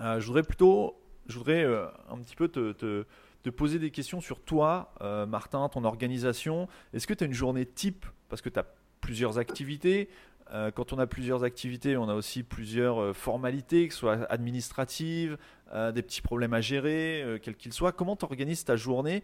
euh, 0.00 0.18
je 0.18 0.26
voudrais 0.26 0.42
plutôt, 0.42 1.00
je 1.28 1.38
voudrais 1.38 1.64
un 1.64 2.18
petit 2.18 2.34
peu 2.34 2.48
te 2.48 3.50
poser 3.50 3.78
des 3.78 3.92
questions 3.92 4.20
sur 4.20 4.40
toi, 4.40 4.92
Martin, 5.28 5.68
ton 5.68 5.84
organisation. 5.84 6.66
Est-ce 6.92 7.06
que 7.06 7.14
tu 7.14 7.22
as 7.22 7.28
une 7.28 7.32
journée 7.32 7.64
type? 7.64 8.06
Parce 8.28 8.42
que 8.42 8.48
tu 8.48 8.58
as 8.58 8.66
plusieurs 9.04 9.38
activités. 9.38 10.08
Euh, 10.52 10.70
quand 10.70 10.94
on 10.94 10.98
a 10.98 11.06
plusieurs 11.06 11.44
activités, 11.44 11.96
on 11.98 12.08
a 12.08 12.14
aussi 12.14 12.42
plusieurs 12.42 13.00
euh, 13.00 13.12
formalités, 13.12 13.86
que 13.86 13.92
ce 13.92 14.00
soit 14.00 14.24
administratives, 14.30 15.36
euh, 15.74 15.92
des 15.92 16.00
petits 16.00 16.22
problèmes 16.22 16.54
à 16.54 16.62
gérer, 16.62 17.38
quels 17.42 17.56
qu'ils 17.56 17.74
soient. 17.74 17.92
Comment 17.92 18.16
tu 18.16 18.24
organises 18.24 18.64
ta 18.64 18.76
journée? 18.76 19.22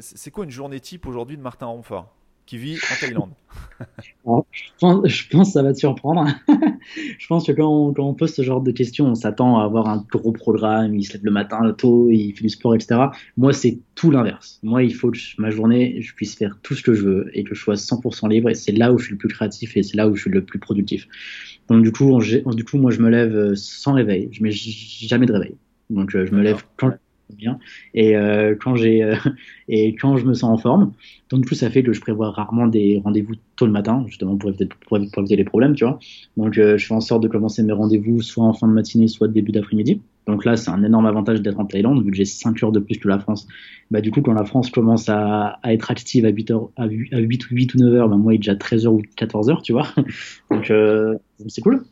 C'est 0.00 0.30
quoi 0.30 0.44
une 0.44 0.50
journée 0.50 0.80
type 0.80 1.06
aujourd'hui 1.06 1.36
de 1.36 1.42
Martin 1.42 1.66
Romfort? 1.66 2.14
Qui 2.48 2.56
vit 2.56 2.76
en 2.76 3.00
Thaïlande. 3.00 3.30
je, 4.00 4.12
pense, 4.80 5.04
que 5.30 5.44
ça 5.44 5.62
va 5.62 5.74
te 5.74 5.78
surprendre. 5.78 6.26
je 7.18 7.26
pense 7.26 7.46
que 7.46 7.52
quand 7.52 7.68
on, 7.68 7.92
quand 7.92 8.08
on, 8.08 8.14
pose 8.14 8.32
ce 8.32 8.40
genre 8.40 8.62
de 8.62 8.70
questions, 8.70 9.04
on 9.04 9.14
s'attend 9.14 9.60
à 9.60 9.64
avoir 9.64 9.86
un 9.86 10.02
gros 10.10 10.32
programme, 10.32 10.94
il 10.96 11.04
se 11.04 11.12
lève 11.12 11.26
le 11.26 11.30
matin 11.30 11.70
tôt, 11.76 12.08
il 12.10 12.32
fait 12.32 12.42
du 12.42 12.48
sport, 12.48 12.74
etc. 12.74 13.02
Moi, 13.36 13.52
c'est 13.52 13.80
tout 13.94 14.10
l'inverse. 14.10 14.60
Moi, 14.62 14.82
il 14.82 14.94
faut 14.94 15.10
que 15.10 15.18
ma 15.36 15.50
journée, 15.50 16.00
je 16.00 16.14
puisse 16.14 16.36
faire 16.36 16.58
tout 16.62 16.74
ce 16.74 16.82
que 16.82 16.94
je 16.94 17.02
veux 17.02 17.30
et 17.34 17.44
que 17.44 17.54
je 17.54 17.60
sois 17.60 17.74
100% 17.74 18.30
libre. 18.30 18.48
Et 18.48 18.54
c'est 18.54 18.72
là 18.72 18.94
où 18.94 18.98
je 18.98 19.04
suis 19.04 19.12
le 19.12 19.18
plus 19.18 19.28
créatif 19.28 19.76
et 19.76 19.82
c'est 19.82 19.98
là 19.98 20.08
où 20.08 20.16
je 20.16 20.22
suis 20.22 20.30
le 20.30 20.42
plus 20.42 20.58
productif. 20.58 21.06
Donc, 21.68 21.82
du 21.82 21.92
coup, 21.92 22.18
du 22.22 22.64
coup 22.64 22.78
moi, 22.78 22.90
je 22.92 23.02
me 23.02 23.10
lève 23.10 23.54
sans 23.56 23.92
réveil. 23.92 24.30
Je 24.32 24.42
mets 24.42 24.52
jamais 24.52 25.26
de 25.26 25.34
réveil. 25.34 25.54
Donc, 25.90 26.14
euh, 26.14 26.24
je 26.24 26.34
me 26.34 26.42
lève 26.42 26.64
quand 26.78 26.92
bien. 27.36 27.58
Et 27.94 28.16
euh, 28.16 28.54
quand 28.58 28.74
j'ai 28.76 29.02
euh, 29.02 29.14
et 29.68 29.94
quand 29.94 30.16
je 30.16 30.26
me 30.26 30.34
sens 30.34 30.50
en 30.50 30.58
forme 30.58 30.92
donc 31.30 31.42
du 31.42 31.48
coup 31.48 31.54
ça 31.54 31.70
fait 31.70 31.82
que 31.82 31.92
je 31.92 32.00
prévois 32.00 32.30
rarement 32.30 32.66
des 32.66 33.00
rendez-vous 33.02 33.34
tôt 33.56 33.66
le 33.66 33.72
matin 33.72 34.04
justement 34.06 34.36
pour 34.36 34.50
éviter, 34.50 35.36
les 35.36 35.44
problèmes 35.44 35.74
tu 35.74 35.84
vois. 35.84 35.98
Donc 36.36 36.58
euh, 36.58 36.78
je 36.78 36.86
fais 36.86 36.94
en 36.94 37.00
sorte 37.00 37.22
de 37.22 37.28
commencer 37.28 37.62
mes 37.62 37.72
rendez-vous 37.72 38.22
soit 38.22 38.44
en 38.44 38.52
fin 38.52 38.68
de 38.68 38.72
matinée 38.72 39.08
soit 39.08 39.28
début 39.28 39.52
d'après-midi. 39.52 40.00
Donc 40.26 40.44
là 40.44 40.56
c'est 40.56 40.70
un 40.70 40.82
énorme 40.82 41.06
avantage 41.06 41.42
d'être 41.42 41.60
en 41.60 41.66
Thaïlande 41.66 42.04
vu 42.04 42.10
que 42.10 42.16
j'ai 42.16 42.24
5 42.24 42.62
heures 42.62 42.72
de 42.72 42.80
plus 42.80 42.98
que 42.98 43.08
la 43.08 43.18
France. 43.18 43.46
Bah 43.90 44.00
du 44.00 44.10
coup 44.10 44.22
quand 44.22 44.34
la 44.34 44.44
France 44.44 44.70
commence 44.70 45.08
à, 45.08 45.58
à 45.62 45.72
être 45.72 45.90
active 45.90 46.24
à 46.24 46.30
8 46.30 46.50
heures 46.50 46.70
à 46.76 46.86
8, 46.86 47.14
à 47.14 47.18
8, 47.18 47.42
8 47.50 47.74
ou 47.74 47.78
9 47.78 47.94
heures 47.94 48.08
bah 48.08 48.16
moi 48.16 48.32
il 48.32 48.36
est 48.36 48.38
déjà 48.38 48.56
13 48.56 48.86
heures 48.86 48.94
ou 48.94 49.02
14 49.16 49.50
heures 49.50 49.62
tu 49.62 49.72
vois. 49.72 49.88
Donc 50.50 50.72
c'est 51.48 51.60
cool 51.60 51.84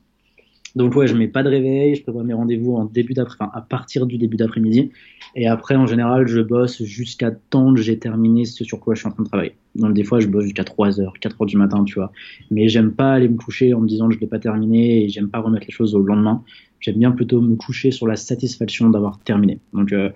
donc 0.77 0.95
ouais, 0.95 1.07
je 1.07 1.15
mets 1.15 1.27
pas 1.27 1.43
de 1.43 1.49
réveil, 1.49 1.95
je 1.95 2.03
prévois 2.03 2.23
mes 2.23 2.35
rendez-vous 2.35 2.75
en 2.75 2.85
début 2.85 3.15
d'après, 3.15 3.37
enfin, 3.41 3.51
à 3.55 3.63
partir 3.63 4.07
du 4.07 4.19
début 4.19 4.37
d'après-midi. 4.37 4.93
Et 5.35 5.49
après, 5.49 5.75
en 5.75 5.87
général, 5.87 6.29
je 6.29 6.41
bosse 6.41 6.83
jusqu'à 6.85 7.31
temps 7.31 7.73
que 7.73 7.81
j'ai 7.81 7.99
terminé 7.99 8.45
ce 8.45 8.63
sur 8.63 8.79
quoi 8.79 8.95
je 8.95 9.01
suis 9.01 9.09
en 9.09 9.13
train 9.13 9.23
de 9.23 9.29
travailler. 9.29 9.55
Donc 9.75 9.95
des 9.95 10.05
fois, 10.05 10.21
je 10.21 10.29
bosse 10.29 10.45
jusqu'à 10.45 10.65
3 10.65 11.01
heures, 11.01 11.15
4 11.19 11.41
heures 11.41 11.47
du 11.47 11.57
matin, 11.57 11.83
tu 11.85 11.95
vois. 11.95 12.13
Mais 12.51 12.69
j'aime 12.69 12.93
pas 12.93 13.15
aller 13.15 13.29
me 13.29 13.39
coucher 13.39 13.73
en 13.73 13.81
me 13.81 13.89
disant 13.89 14.09
que 14.09 14.15
je 14.15 14.21
l'ai 14.21 14.27
pas 14.27 14.39
terminé 14.39 15.05
et 15.05 15.09
j'aime 15.09 15.31
pas 15.31 15.39
remettre 15.39 15.67
les 15.67 15.73
choses 15.73 15.95
au 15.95 16.03
lendemain. 16.03 16.45
J'aime 16.81 16.97
bien 16.97 17.11
plutôt 17.11 17.41
me 17.41 17.57
coucher 17.57 17.91
sur 17.91 18.07
la 18.07 18.17
satisfaction 18.17 18.91
d'avoir 18.91 19.19
terminé. 19.21 19.61
Donc, 19.73 19.93
euh, 19.93 20.11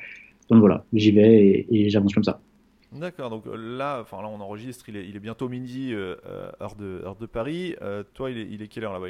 donc 0.50 0.60
voilà, 0.60 0.84
j'y 0.92 1.10
vais 1.10 1.66
et, 1.70 1.88
j'avance 1.88 2.12
comme 2.12 2.24
ça. 2.24 2.42
D'accord, 2.92 3.30
donc 3.30 3.46
euh, 3.46 3.56
là, 3.56 4.00
enfin 4.00 4.20
là 4.20 4.28
on 4.28 4.40
enregistre, 4.40 4.88
il 4.88 4.96
est, 4.96 5.08
il 5.08 5.14
est 5.14 5.20
bientôt 5.20 5.48
midi, 5.48 5.92
euh, 5.92 6.16
heure, 6.60 6.74
de, 6.74 7.02
heure 7.04 7.16
de 7.16 7.26
Paris. 7.26 7.76
toi, 8.14 8.30
il 8.30 8.38
est, 8.38 8.48
il 8.50 8.62
est 8.62 8.68
quelle 8.68 8.84
heure 8.84 8.92
là-bas 8.92 9.06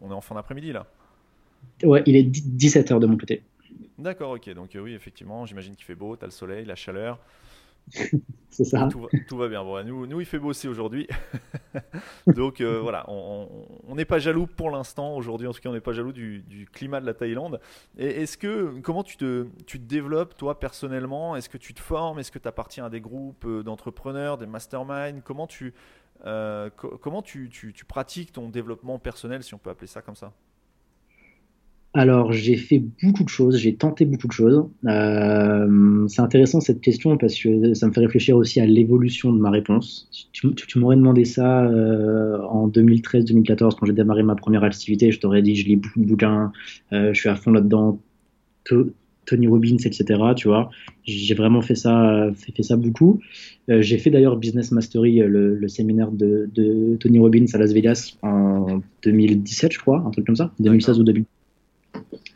on 0.00 0.10
est 0.10 0.14
en 0.14 0.20
fin 0.20 0.34
d'après-midi 0.34 0.72
là? 0.72 0.86
Ouais, 1.84 2.02
il 2.06 2.16
est 2.16 2.24
17h 2.24 2.98
de 2.98 3.06
mon 3.06 3.16
côté. 3.16 3.42
D'accord, 3.98 4.32
ok. 4.32 4.52
Donc 4.54 4.74
euh, 4.74 4.80
oui, 4.80 4.94
effectivement, 4.94 5.46
j'imagine 5.46 5.74
qu'il 5.74 5.84
fait 5.84 5.94
beau, 5.94 6.16
tu 6.16 6.24
as 6.24 6.26
le 6.26 6.32
soleil, 6.32 6.64
la 6.64 6.76
chaleur. 6.76 7.18
C'est 8.50 8.64
ça. 8.64 8.88
Tout 9.28 9.36
va, 9.36 9.46
bien. 9.46 9.62
Bon, 9.62 9.86
nous, 9.86 10.06
nous, 10.06 10.20
il 10.20 10.26
fait 10.26 10.38
beau 10.38 10.48
aussi 10.48 10.66
aujourd'hui. 10.66 11.06
Donc 12.26 12.60
euh, 12.60 12.80
voilà, 12.82 13.04
on 13.08 13.94
n'est 13.94 14.04
pas 14.04 14.18
jaloux 14.18 14.46
pour 14.46 14.70
l'instant. 14.70 15.14
Aujourd'hui, 15.14 15.46
en 15.46 15.52
tout 15.52 15.60
cas, 15.60 15.68
on 15.68 15.74
n'est 15.74 15.80
pas 15.80 15.92
jaloux 15.92 16.12
du, 16.12 16.68
climat 16.72 17.00
de 17.00 17.06
la 17.06 17.14
Thaïlande. 17.14 17.60
Et 17.96 18.22
est-ce 18.22 18.36
que, 18.36 18.80
comment 18.80 19.04
tu 19.04 19.16
te, 19.16 19.46
tu 19.66 19.78
te 19.78 19.84
développes, 19.84 20.36
toi, 20.36 20.58
personnellement? 20.58 21.36
Est-ce 21.36 21.48
que 21.48 21.58
tu 21.58 21.72
te 21.72 21.80
formes? 21.80 22.18
Est-ce 22.18 22.32
que 22.32 22.38
tu 22.38 22.48
appartiens 22.48 22.86
à 22.86 22.90
des 22.90 23.00
groupes 23.00 23.44
euh, 23.44 23.62
d'entrepreneurs, 23.62 24.38
des 24.38 24.46
masterminds? 24.46 25.20
Comment 25.22 25.46
tu, 25.46 25.72
euh, 26.24 26.68
comment 26.70 27.22
tu, 27.22 27.50
pratiques 27.86 28.32
ton 28.32 28.48
développement 28.48 28.98
personnel, 28.98 29.44
si 29.44 29.54
on 29.54 29.58
peut 29.58 29.70
appeler 29.70 29.86
ça 29.86 30.02
comme 30.02 30.16
ça? 30.16 30.32
Alors, 31.98 32.32
j'ai 32.32 32.56
fait 32.56 32.82
beaucoup 33.02 33.24
de 33.24 33.28
choses, 33.28 33.56
j'ai 33.56 33.74
tenté 33.74 34.04
beaucoup 34.04 34.28
de 34.28 34.32
choses. 34.32 34.64
Euh, 34.86 36.06
c'est 36.08 36.22
intéressant 36.22 36.60
cette 36.60 36.80
question 36.80 37.16
parce 37.16 37.38
que 37.38 37.74
ça 37.74 37.86
me 37.88 37.92
fait 37.92 38.00
réfléchir 38.00 38.36
aussi 38.36 38.60
à 38.60 38.66
l'évolution 38.66 39.32
de 39.32 39.38
ma 39.38 39.50
réponse. 39.50 40.08
Tu, 40.32 40.78
m'aurais 40.78 40.96
demandé 40.96 41.24
ça 41.24 41.64
euh, 41.64 42.40
en 42.42 42.68
2013-2014 42.68 43.76
quand 43.78 43.86
j'ai 43.86 43.92
démarré 43.92 44.22
ma 44.22 44.36
première 44.36 44.64
activité, 44.64 45.10
je 45.12 45.20
t'aurais 45.20 45.42
dit 45.42 45.56
je 45.56 45.66
lis 45.66 45.76
beaucoup 45.76 46.00
de 46.00 46.06
bouquins, 46.06 46.52
je 46.92 47.12
suis 47.14 47.28
à 47.28 47.34
fond 47.34 47.50
là-dedans, 47.50 48.00
Tony 49.28 49.46
Robbins, 49.46 49.76
etc. 49.84 50.04
Tu 50.36 50.48
vois, 50.48 50.70
j'ai 51.04 51.34
vraiment 51.34 51.60
fait 51.60 51.74
ça, 51.74 52.30
fait, 52.34 52.62
ça 52.62 52.76
beaucoup. 52.76 53.20
Euh, 53.70 53.82
j'ai 53.82 53.98
fait 53.98 54.10
d'ailleurs 54.10 54.36
Business 54.36 54.72
Mastery, 54.72 55.20
euh, 55.20 55.58
le, 55.60 55.68
séminaire 55.68 56.10
de, 56.10 56.48
Tony 56.98 57.18
Robbins 57.18 57.46
à 57.52 57.58
Las 57.58 57.72
Vegas 57.72 58.16
en 58.22 58.80
2017, 59.02 59.72
je 59.72 59.78
crois, 59.78 60.02
un 60.06 60.10
truc 60.10 60.26
comme 60.26 60.36
ça, 60.36 60.52
2016 60.60 61.00
ou 61.00 61.04
2000. 61.04 61.24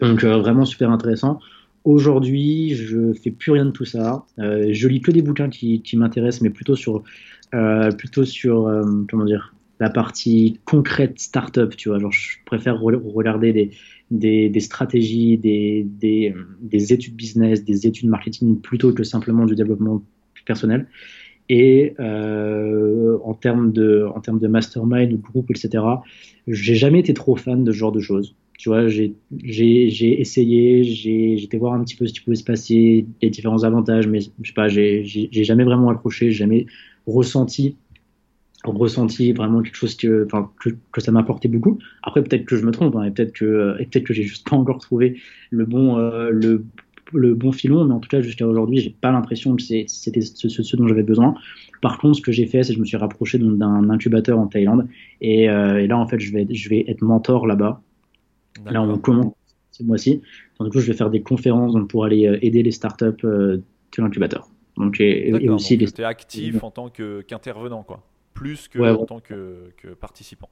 Donc 0.00 0.24
euh, 0.24 0.38
vraiment 0.38 0.64
super 0.64 0.90
intéressant. 0.90 1.40
Aujourd'hui, 1.84 2.74
je 2.74 3.12
fais 3.12 3.30
plus 3.30 3.52
rien 3.52 3.64
de 3.64 3.70
tout 3.70 3.84
ça. 3.84 4.24
je 4.38 4.86
lis 4.86 5.00
que 5.00 5.10
des 5.10 5.22
bouquins 5.22 5.48
qui, 5.48 5.82
m'intéressent, 5.94 6.42
mais 6.42 6.50
plutôt 6.50 6.76
sur, 6.76 7.02
plutôt 7.98 8.24
sur, 8.24 8.70
comment 9.10 9.24
dire, 9.24 9.52
la 9.80 9.90
partie 9.90 10.60
concrète 10.64 11.18
startup. 11.18 11.76
Tu 11.76 11.88
vois, 11.88 11.98
je 11.98 12.36
préfère 12.46 12.80
regarder 12.80 13.52
des 13.52 13.72
des, 14.12 14.60
stratégies, 14.60 15.38
des, 15.38 15.86
des, 15.88 16.92
études 16.92 17.14
business, 17.14 17.64
des 17.64 17.86
études 17.86 18.08
marketing 18.08 18.60
plutôt 18.60 18.92
que 18.92 19.04
simplement 19.04 19.46
du 19.46 19.54
développement 19.54 20.02
personnel. 20.44 20.86
Et 21.48 21.94
euh, 21.98 23.18
en 23.24 23.34
termes 23.34 23.72
de 23.72 24.06
en 24.14 24.20
termes 24.20 24.38
de 24.38 24.48
mastermind, 24.48 25.10
de 25.10 25.16
groupe, 25.16 25.50
etc. 25.50 25.84
J'ai 26.46 26.76
jamais 26.76 27.00
été 27.00 27.14
trop 27.14 27.36
fan 27.36 27.64
de 27.64 27.72
ce 27.72 27.76
genre 27.76 27.92
de 27.92 28.00
choses. 28.00 28.34
Tu 28.62 28.68
vois, 28.68 28.86
j'ai 28.86 29.16
essayé, 30.20 30.84
j'ai 30.84 31.42
été 31.42 31.58
voir 31.58 31.72
un 31.72 31.82
petit 31.82 31.96
peu 31.96 32.06
ce 32.06 32.12
qui 32.12 32.20
pouvait 32.20 32.36
se 32.36 32.44
passer, 32.44 33.04
les 33.20 33.28
différents 33.28 33.64
avantages, 33.64 34.06
mais 34.06 34.20
je 34.20 34.48
sais 34.48 34.54
pas, 34.54 34.68
j'ai 34.68 35.04
jamais 35.32 35.64
vraiment 35.64 35.90
accroché, 35.90 36.30
jamais 36.30 36.66
ressenti 37.04 37.76
ressenti 38.62 39.32
vraiment 39.32 39.62
quelque 39.62 39.74
chose 39.74 39.96
que, 39.96 40.28
que, 40.60 40.70
que 40.92 41.00
ça 41.00 41.10
m'apportait 41.10 41.48
beaucoup. 41.48 41.80
Après, 42.04 42.22
peut-être 42.22 42.44
que 42.44 42.54
je 42.54 42.64
me 42.64 42.70
trompe, 42.70 42.94
hein, 42.94 43.02
et 43.02 43.10
peut-être 43.10 43.32
que, 43.32 43.74
et 43.80 43.86
peut-être 43.86 44.04
que 44.04 44.14
j'ai 44.14 44.22
juste 44.22 44.48
pas 44.48 44.54
encore 44.54 44.78
trouvé 44.78 45.18
le 45.50 45.64
bon, 45.64 45.98
euh, 45.98 46.30
le, 46.30 46.64
le 47.12 47.34
bon 47.34 47.50
filon, 47.50 47.84
mais 47.84 47.94
en 47.94 47.98
tout 47.98 48.08
cas, 48.08 48.20
jusqu'à 48.20 48.46
aujourd'hui, 48.46 48.78
j'ai 48.78 48.90
pas 48.90 49.10
l'impression 49.10 49.56
que 49.56 49.62
c'était 49.64 50.20
ce, 50.20 50.48
ce, 50.48 50.76
dont 50.76 50.86
j'avais 50.86 51.02
besoin. 51.02 51.34
Par 51.80 51.98
contre, 51.98 52.18
ce 52.18 52.22
que 52.22 52.30
j'ai 52.30 52.46
fait, 52.46 52.62
c'est 52.62 52.74
que 52.74 52.76
je 52.76 52.80
me 52.80 52.86
suis 52.86 52.96
rapproché 52.96 53.38
d'un 53.38 53.90
incubateur 53.90 54.38
en 54.38 54.46
Thaïlande, 54.46 54.86
et, 55.20 55.50
euh, 55.50 55.82
et, 55.82 55.88
là, 55.88 55.98
en 55.98 56.06
fait, 56.06 56.20
je 56.20 56.32
vais, 56.32 56.46
je 56.48 56.68
vais 56.68 56.84
être 56.86 57.02
mentor 57.02 57.48
là-bas. 57.48 57.82
Là, 58.66 58.82
on 58.82 58.98
commence 58.98 59.34
ce 59.70 59.82
mois-ci. 59.82 60.22
Donc, 60.58 60.68
du 60.68 60.72
coup, 60.72 60.80
je 60.80 60.86
vais 60.86 60.96
faire 60.96 61.10
des 61.10 61.22
conférences 61.22 61.74
pour 61.88 62.04
aller 62.04 62.26
euh, 62.26 62.38
aider 62.44 62.62
les 62.62 62.70
startups 62.70 63.24
euh, 63.24 63.56
de 63.56 64.02
l'incubateur. 64.02 64.48
Donc, 64.76 65.00
et, 65.00 65.28
et 65.28 65.48
aussi 65.48 65.76
donc, 65.76 65.98
les... 65.98 66.04
actif 66.04 66.62
en 66.62 66.70
tant 66.70 66.88
qu'intervenant, 66.90 67.82
quoi 67.82 68.02
plus 68.34 68.68
que 68.68 68.78
en 68.78 69.04
tant 69.04 69.20
que, 69.20 69.72
participant. 70.00 70.50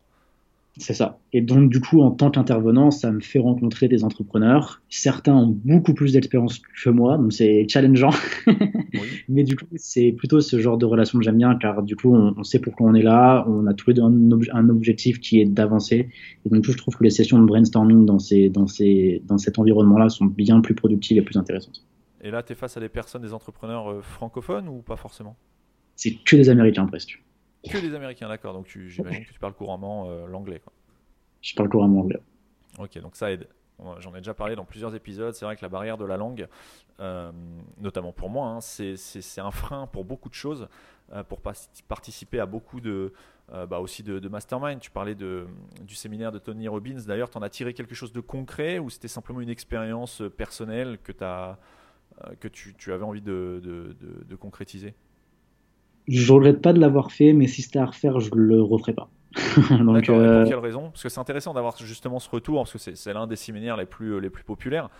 C'est 0.77 0.95
ça. 0.95 1.18
Et 1.33 1.41
donc, 1.41 1.68
du 1.68 1.81
coup, 1.81 2.01
en 2.01 2.11
tant 2.11 2.31
qu'intervenant, 2.31 2.91
ça 2.91 3.11
me 3.11 3.21
fait 3.21 3.41
rencontrer 3.41 3.89
des 3.89 4.05
entrepreneurs. 4.05 4.81
Certains 4.89 5.35
ont 5.35 5.49
beaucoup 5.49 5.95
plus 5.95 6.12
d'expérience 6.12 6.61
que 6.61 6.91
moi, 6.91 7.18
donc 7.18 7.33
c'est 7.33 7.66
challengeant. 7.68 8.11
Mais 9.29 9.43
du 9.43 9.57
coup, 9.57 9.66
c'est 9.77 10.12
plutôt 10.12 10.41
ce 10.41 10.61
genre 10.61 10.79
de 10.79 10.87
relation 10.87 11.18
que 11.18 11.25
j'aime 11.25 11.39
bien, 11.39 11.57
car 11.57 11.83
du 11.83 11.97
coup, 11.97 12.14
on, 12.14 12.43
sait 12.45 12.61
pourquoi 12.61 12.89
on 12.89 12.95
est 12.95 13.03
là, 13.03 13.45
on 13.49 13.66
a 13.66 13.75
tous 13.75 13.91
les 13.91 13.95
deux 13.95 14.03
un, 14.03 14.68
objectif 14.68 15.21
qui 15.21 15.41
est 15.41 15.45
d'avancer. 15.45 16.09
Et 16.45 16.49
donc, 16.49 16.64
je 16.64 16.73
trouve 16.73 16.97
que 16.97 17.05
les 17.05 17.11
sessions 17.11 17.39
de 17.41 17.47
brainstorming 17.47 18.07
dans, 18.07 18.18
ces, 18.18 18.49
dans, 18.49 18.66
ces, 18.66 19.23
dans 19.27 19.39
cet 19.39 19.59
environnement-là 19.59 20.09
sont 20.09 20.27
bien 20.27 20.61
plus 20.61 20.75
productives 20.75 21.18
et 21.18 21.23
plus 21.23 21.37
intéressantes. 21.37 21.85
Et 22.23 22.31
là, 22.31 22.43
tu 22.43 22.53
es 22.53 22.57
face 22.57 22.77
à 22.77 22.81
des 22.81 22.89
personnes, 22.89 23.23
des 23.23 23.33
entrepreneurs 23.33 23.91
euh, 23.91 24.03
francophones 24.03 24.68
ou 24.68 24.83
pas 24.83 24.97
forcément? 24.97 25.37
C'est 25.97 26.14
que 26.25 26.37
des 26.37 26.49
Américains 26.49 26.87
presque. 26.87 27.23
Que 27.68 27.78
des 27.78 27.94
Américains, 27.94 28.28
d'accord. 28.28 28.54
Donc 28.54 28.66
j'imagine 28.66 29.24
que 29.24 29.32
tu 29.32 29.38
parles 29.38 29.54
couramment 29.54 30.08
euh, 30.08 30.26
l'anglais. 30.26 30.62
Je 31.42 31.54
parle 31.54 31.68
couramment 31.68 32.00
anglais. 32.00 32.20
Ok, 32.78 32.98
donc 33.00 33.16
ça 33.16 33.30
aide. 33.30 33.48
J'en 33.98 34.14
ai 34.14 34.18
déjà 34.18 34.34
parlé 34.34 34.56
dans 34.56 34.64
plusieurs 34.64 34.94
épisodes. 34.94 35.34
C'est 35.34 35.46
vrai 35.46 35.56
que 35.56 35.62
la 35.62 35.70
barrière 35.70 35.96
de 35.96 36.04
la 36.04 36.18
langue, 36.18 36.48
euh, 37.00 37.32
notamment 37.78 38.12
pour 38.12 38.28
moi, 38.28 38.48
hein, 38.48 38.61
c'est 38.61 39.40
un 39.40 39.50
frein 39.50 39.86
pour 39.86 40.04
beaucoup 40.04 40.28
de 40.28 40.34
choses, 40.34 40.68
euh, 41.12 41.24
pour 41.24 41.40
participer 41.40 42.40
à 42.40 42.46
beaucoup 42.46 42.80
de, 42.80 43.14
bah 43.48 43.80
aussi 43.80 44.02
de, 44.02 44.28
mastermind. 44.28 44.80
Tu 44.80 44.90
parlais 44.90 45.14
de, 45.14 45.46
du 45.80 45.94
séminaire 45.94 46.30
de 46.30 46.38
Tony 46.38 46.68
Robbins. 46.68 47.00
D'ailleurs, 47.06 47.30
tu 47.30 47.38
en 47.38 47.42
as 47.42 47.48
tiré 47.48 47.72
quelque 47.72 47.94
chose 47.94 48.12
de 48.12 48.20
concret 48.20 48.78
ou 48.78 48.90
c'était 48.90 49.08
simplement 49.08 49.40
une 49.40 49.48
expérience 49.48 50.22
personnelle 50.36 50.98
que, 51.02 51.12
as, 51.24 51.58
que 52.38 52.48
tu, 52.48 52.74
tu, 52.74 52.92
avais 52.92 53.04
envie 53.04 53.22
de, 53.22 53.62
de 53.62 54.36
concrétiser? 54.36 54.94
Je 56.11 56.32
regrette 56.32 56.61
pas 56.61 56.72
de 56.72 56.80
l'avoir 56.80 57.12
fait, 57.12 57.32
mais 57.32 57.46
si 57.46 57.62
c'était 57.62 57.78
à 57.78 57.86
refaire, 57.86 58.18
je 58.20 58.30
le 58.34 58.61
referais 58.61 58.92
pas. 58.92 59.08
Donc, 59.70 60.08
euh... 60.08 60.42
Pour 60.42 60.50
quelle 60.50 60.58
raison? 60.58 60.90
Parce 60.90 61.04
que 61.04 61.08
c'est 61.08 61.20
intéressant 61.20 61.54
d'avoir 61.54 61.76
justement 61.78 62.18
ce 62.18 62.28
retour, 62.28 62.64
parce 62.64 62.72
que 62.72 62.94
c'est 62.94 63.12
l'un 63.12 63.26
des 63.26 63.36
séminaires 63.36 63.76
les 63.76 63.86
plus, 63.86 64.20
les 64.20 64.30
plus 64.30 64.42
populaires, 64.42 64.90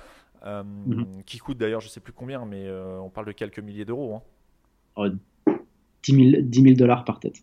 euh, 0.45 0.63
mhm. 0.63 1.25
qui 1.27 1.39
coûte 1.39 1.59
d'ailleurs, 1.59 1.81
je 1.81 1.89
sais 1.89 2.01
plus 2.01 2.13
combien, 2.13 2.45
mais 2.47 2.67
euh, 2.67 2.99
on 3.01 3.11
parle 3.11 3.27
de 3.27 3.33
quelques 3.33 3.59
milliers 3.59 3.85
d'euros. 3.85 4.23
Hein. 4.97 5.13
10 6.05 6.43
000 6.63 6.77
dollars 6.77 7.05
par 7.05 7.19
tête. 7.19 7.37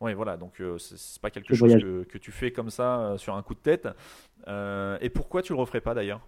Oui, 0.00 0.14
voilà, 0.14 0.36
donc 0.36 0.62
c'est 0.78 1.20
pas 1.20 1.30
quelque 1.30 1.54
chose 1.54 1.74
que, 1.74 2.04
que, 2.04 2.18
tu 2.18 2.32
fais 2.32 2.52
comme 2.52 2.70
ça 2.70 3.14
sur 3.18 3.34
un 3.34 3.42
coup 3.42 3.54
de 3.54 3.60
tête. 3.60 3.88
et 4.46 5.10
pourquoi 5.10 5.42
tu 5.42 5.52
le 5.52 5.58
referais 5.58 5.80
pas 5.80 5.94
d'ailleurs? 5.94 6.26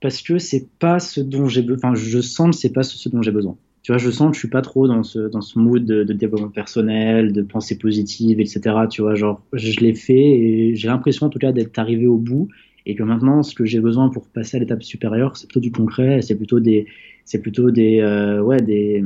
Parce 0.00 0.22
que 0.22 0.38
c'est 0.38 0.68
pas 0.78 1.00
ce 1.00 1.20
dont 1.20 1.48
j'ai 1.48 1.62
besoin. 1.62 1.90
Enfin, 1.90 1.94
je 1.94 2.20
sens 2.20 2.54
que 2.54 2.60
c'est 2.60 2.72
pas 2.72 2.84
ce 2.84 3.08
dont 3.08 3.20
j'ai 3.20 3.32
besoin 3.32 3.56
tu 3.88 3.92
vois, 3.92 3.98
je 3.98 4.10
sens 4.10 4.28
que 4.28 4.34
je 4.34 4.40
suis 4.40 4.48
pas 4.48 4.60
trop 4.60 4.86
dans 4.86 5.02
ce, 5.02 5.18
dans 5.18 5.40
ce 5.40 5.58
mood 5.58 5.82
de, 5.82 6.12
développement 6.12 6.50
personnel, 6.50 7.32
de 7.32 7.40
pensée 7.40 7.78
positive, 7.78 8.38
etc. 8.38 8.60
Tu 8.90 9.00
vois, 9.00 9.14
genre, 9.14 9.40
je 9.54 9.80
l'ai 9.80 9.94
fait 9.94 10.12
et 10.12 10.74
j'ai 10.74 10.88
l'impression 10.88 11.28
en 11.28 11.30
tout 11.30 11.38
cas 11.38 11.52
d'être 11.52 11.78
arrivé 11.78 12.06
au 12.06 12.18
bout 12.18 12.48
et 12.84 12.94
que 12.94 13.02
maintenant, 13.02 13.42
ce 13.42 13.54
que 13.54 13.64
j'ai 13.64 13.80
besoin 13.80 14.10
pour 14.10 14.26
passer 14.26 14.58
à 14.58 14.60
l'étape 14.60 14.82
supérieure, 14.82 15.38
c'est 15.38 15.46
plutôt 15.46 15.60
du 15.60 15.72
concret, 15.72 16.20
c'est 16.20 16.34
plutôt 16.34 16.60
des, 16.60 16.86
c'est 17.24 17.40
plutôt 17.40 17.70
des, 17.70 18.00
euh, 18.00 18.42
ouais, 18.42 18.60
des, 18.60 19.02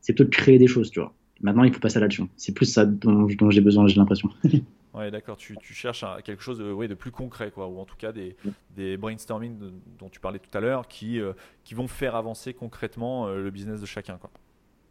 c'est 0.00 0.14
plutôt 0.14 0.28
de 0.28 0.34
créer 0.34 0.58
des 0.58 0.66
choses, 0.66 0.90
tu 0.90 0.98
vois. 0.98 1.14
Maintenant, 1.40 1.62
il 1.62 1.72
faut 1.72 1.78
passer 1.78 1.98
à 1.98 2.00
l'action. 2.00 2.28
C'est 2.36 2.56
plus 2.56 2.66
ça 2.66 2.86
dont, 2.86 3.28
dont 3.38 3.50
j'ai 3.52 3.60
besoin, 3.60 3.86
j'ai 3.86 4.00
l'impression. 4.00 4.30
Ouais, 4.98 5.12
d'accord. 5.12 5.36
Tu, 5.36 5.56
tu, 5.62 5.74
cherches 5.74 6.04
quelque 6.24 6.42
chose 6.42 6.58
de, 6.58 6.72
ouais, 6.72 6.88
de 6.88 6.94
plus 6.94 7.12
concret, 7.12 7.52
quoi, 7.52 7.68
ou 7.68 7.78
en 7.78 7.84
tout 7.84 7.94
cas 7.96 8.10
des, 8.10 8.34
des 8.76 8.96
brainstorming 8.96 9.56
dont 10.00 10.08
tu 10.08 10.18
parlais 10.18 10.40
tout 10.40 10.56
à 10.58 10.60
l'heure 10.60 10.88
qui, 10.88 11.20
euh, 11.20 11.34
qui 11.62 11.74
vont 11.74 11.86
faire 11.86 12.16
avancer 12.16 12.52
concrètement 12.52 13.28
euh, 13.28 13.40
le 13.40 13.50
business 13.52 13.80
de 13.80 13.86
chacun. 13.86 14.16
Quoi. 14.16 14.30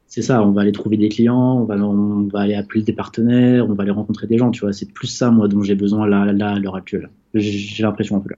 C'est 0.05 0.21
ça, 0.21 0.41
on 0.41 0.51
va 0.51 0.61
aller 0.61 0.71
trouver 0.71 0.95
des 0.95 1.09
clients, 1.09 1.57
on 1.57 1.65
va, 1.65 1.75
on 1.75 2.27
va 2.27 2.39
aller 2.39 2.55
appeler 2.55 2.83
des 2.83 2.93
partenaires, 2.93 3.69
on 3.69 3.73
va 3.73 3.83
aller 3.83 3.91
rencontrer 3.91 4.27
des 4.27 4.37
gens, 4.37 4.49
tu 4.51 4.61
vois. 4.61 4.71
C'est 4.71 4.89
plus 4.93 5.07
ça, 5.07 5.29
moi, 5.29 5.49
dont 5.49 5.61
j'ai 5.61 5.75
besoin 5.75 6.07
là, 6.07 6.31
là, 6.31 6.51
à 6.51 6.59
l'heure 6.59 6.77
actuelle. 6.77 7.09
J'ai 7.33 7.83
l'impression 7.83 8.15
un 8.15 8.21
peu 8.21 8.29
là. 8.29 8.37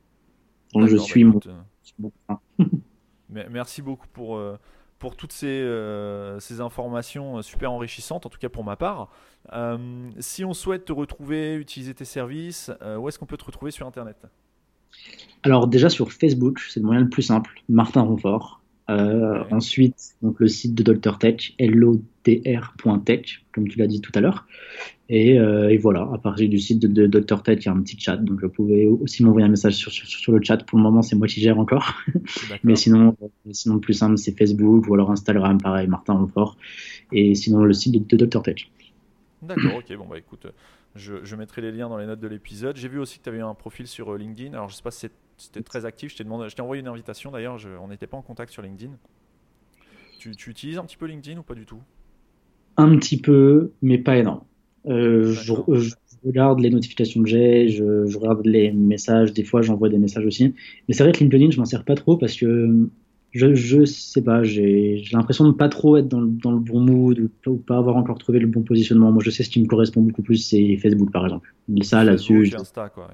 Donc 0.74 0.88
je 0.88 0.98
suis 0.98 1.24
bah, 1.24 1.40
mon... 2.00 2.12
Euh, 2.60 2.66
merci 3.52 3.84
beaucoup 3.84 4.08
pour, 4.12 4.42
pour 5.00 5.16
toutes 5.16 5.32
ces, 5.32 5.48
euh, 5.48 6.40
informations 6.60 7.38
euh, 7.38 7.42
super 7.42 7.72
enrichissantes, 7.72 8.26
en 8.26 8.30
tout 8.30 8.38
cas 8.38 8.50
pour 8.50 8.64
ma 8.64 8.76
part. 8.76 9.10
Euh, 9.54 10.10
si 10.20 10.44
on 10.44 10.54
souhaite 10.54 10.86
te 10.86 10.92
retrouver, 10.92 11.56
utiliser 11.56 11.94
tes 11.94 12.06
services, 12.06 12.70
où 12.98 13.08
est-ce 13.08 13.18
qu'on 13.18 13.26
peut 13.26 13.38
te 13.38 13.46
retrouver 13.46 13.72
sur 13.72 13.88
Internet? 13.88 14.18
Alors 15.44 15.68
déjà 15.68 15.90
sur 15.90 16.12
Facebook, 16.12 16.60
c'est 16.60 16.82
le 16.82 16.86
moyen 16.86 17.02
le 17.02 17.10
plus 17.10 17.24
simple, 17.24 17.52
Martin 17.70 18.02
Ronfort. 18.02 18.59
Ensuite, 19.52 20.16
donc 20.22 20.40
le 20.40 20.48
site 20.48 20.76
de 20.76 20.94
Dr 20.94 21.18
Tech, 21.20 21.54
lodr.tech, 21.60 23.46
comme 23.52 23.68
tu 23.68 23.78
l'as 23.80 23.88
dit 23.88 24.02
tout 24.02 24.12
à 24.16 24.22
l'heure. 24.22 24.46
Euh, 25.12 25.70
et, 25.70 25.78
voilà, 25.78 26.08
à 26.14 26.18
partir 26.20 26.48
du 26.50 26.60
site 26.60 26.80
de, 26.80 27.08
Dr 27.08 27.42
Ted, 27.42 27.62
il 27.62 27.66
y 27.66 27.70
a 27.70 27.72
un 27.72 27.82
petit 27.82 28.00
chat, 28.00 28.18
donc 28.18 28.42
vous 28.42 28.50
pouvez 28.50 28.86
aussi 28.86 29.24
m'envoyer 29.24 29.48
un 29.48 29.50
message 29.50 29.74
sur, 29.74 29.92
sur, 29.92 30.32
le 30.32 30.40
chat. 30.44 30.58
Pour 30.66 30.78
le 30.78 30.84
moment, 30.84 31.02
c'est 31.02 31.16
moi 31.16 31.28
qui 31.28 31.42
gère 31.42 31.58
encore. 31.58 31.96
Mais 32.64 32.76
sinon, 32.76 33.18
sinon, 33.52 33.76
le 33.76 33.82
plus 33.82 33.96
simple, 33.96 34.18
c'est 34.18 34.38
Facebook 34.38 34.88
ou 34.88 34.94
alors 34.94 35.10
Instagram, 35.10 35.60
pareil, 35.60 35.88
Martin 35.88 36.14
Ronfort. 36.14 36.58
Et 37.12 37.34
sinon, 37.34 37.64
le 37.64 37.74
site 37.74 38.08
de, 38.08 38.18
Dr 38.18 38.44
Tech. 38.44 38.70
D'accord, 39.42 39.78
ok. 39.78 39.98
Bon, 39.98 40.06
bah 40.08 40.20
écoute, 40.20 40.46
je, 40.96 41.36
mettrai 41.36 41.62
les 41.62 41.72
liens 41.72 41.90
dans 41.90 41.98
les 41.98 42.06
notes 42.06 42.20
de 42.20 42.28
l'épisode. 42.28 42.78
J'ai 42.78 42.88
vu 42.88 43.00
aussi 43.00 43.18
que 43.18 43.24
tu 43.24 43.30
avais 43.30 43.42
un 43.42 43.56
profil 43.56 43.88
sur 43.88 44.14
euh, 44.14 44.18
LinkedIn. 44.18 44.54
Alors, 44.54 44.70
je 44.70 44.76
sais 44.76 44.84
pas 44.84 44.92
si 44.92 45.08
c'était 45.40 45.64
très 45.64 45.86
actif. 45.86 46.12
Je 46.12 46.18
t'ai 46.18 46.24
demandé, 46.24 46.50
je 46.50 46.56
t'ai 46.56 46.62
envoyé 46.62 46.82
une 46.82 46.88
invitation 46.88 47.32
d'ailleurs. 47.32 47.58
On 47.82 47.88
n'était 47.88 48.08
pas 48.08 48.18
en 48.18 48.22
contact 48.22 48.52
sur 48.52 48.62
LinkedIn. 48.62 48.92
Tu, 50.20 50.36
tu 50.36 50.50
utilises 50.50 50.78
un 50.78 50.84
petit 50.84 50.98
peu 50.98 51.06
LinkedIn 51.06 51.40
ou 51.40 51.44
pas 51.44 51.56
du 51.56 51.66
tout? 51.66 51.80
Un 52.78 52.98
petit 52.98 53.20
peu, 53.20 53.72
mais 53.82 53.98
pas 53.98 54.18
énorme. 54.18 54.42
Euh, 54.88 55.32
je, 55.32 55.54
regarde 56.26 56.60
les 56.60 56.70
notifications 56.70 57.24
que 57.24 57.30
j'ai, 57.30 57.70
je, 57.70 58.18
regarde 58.18 58.46
les 58.46 58.72
messages, 58.72 59.34
des 59.34 59.44
fois 59.44 59.62
j'envoie 59.62 59.90
des 59.90 59.98
messages 59.98 60.26
aussi. 60.26 60.54
Mais 60.88 60.94
c'est 60.94 61.04
vrai 61.04 61.14
que 61.14 61.20
LinkedIn, 61.20 61.52
je 61.52 61.60
m'en 61.60 61.66
sers 61.66 61.84
pas 61.84 61.96
trop 61.96 62.18
parce 62.18 62.36
que 62.36 62.90
je, 63.32 63.54
je 63.54 63.86
sais 63.86 64.24
pas, 64.24 64.44
j'ai 64.44 65.04
l'impression 65.14 65.48
de 65.48 65.52
pas 65.52 65.70
trop 65.70 65.98
être 65.98 66.08
dans, 66.08 66.22
dans, 66.22 66.52
le 66.52 66.60
bon 66.60 66.82
mood 66.82 67.30
ou, 67.46 67.56
pas 67.58 67.78
avoir 67.78 67.96
encore 67.96 68.18
trouvé 68.18 68.40
le 68.40 68.48
bon 68.48 68.64
positionnement. 68.64 69.12
Moi, 69.12 69.22
je 69.24 69.30
sais 69.30 69.44
ce 69.44 69.50
qui 69.50 69.62
me 69.62 69.68
correspond 69.68 70.02
beaucoup 70.02 70.24
plus, 70.24 70.38
c'est 70.38 70.78
Facebook 70.78 71.12
par 71.12 71.26
exemple. 71.26 71.54
Ça 71.82 72.04
là-dessus. 72.04 72.54
Insta, 72.58 72.90
quoi. 72.90 73.12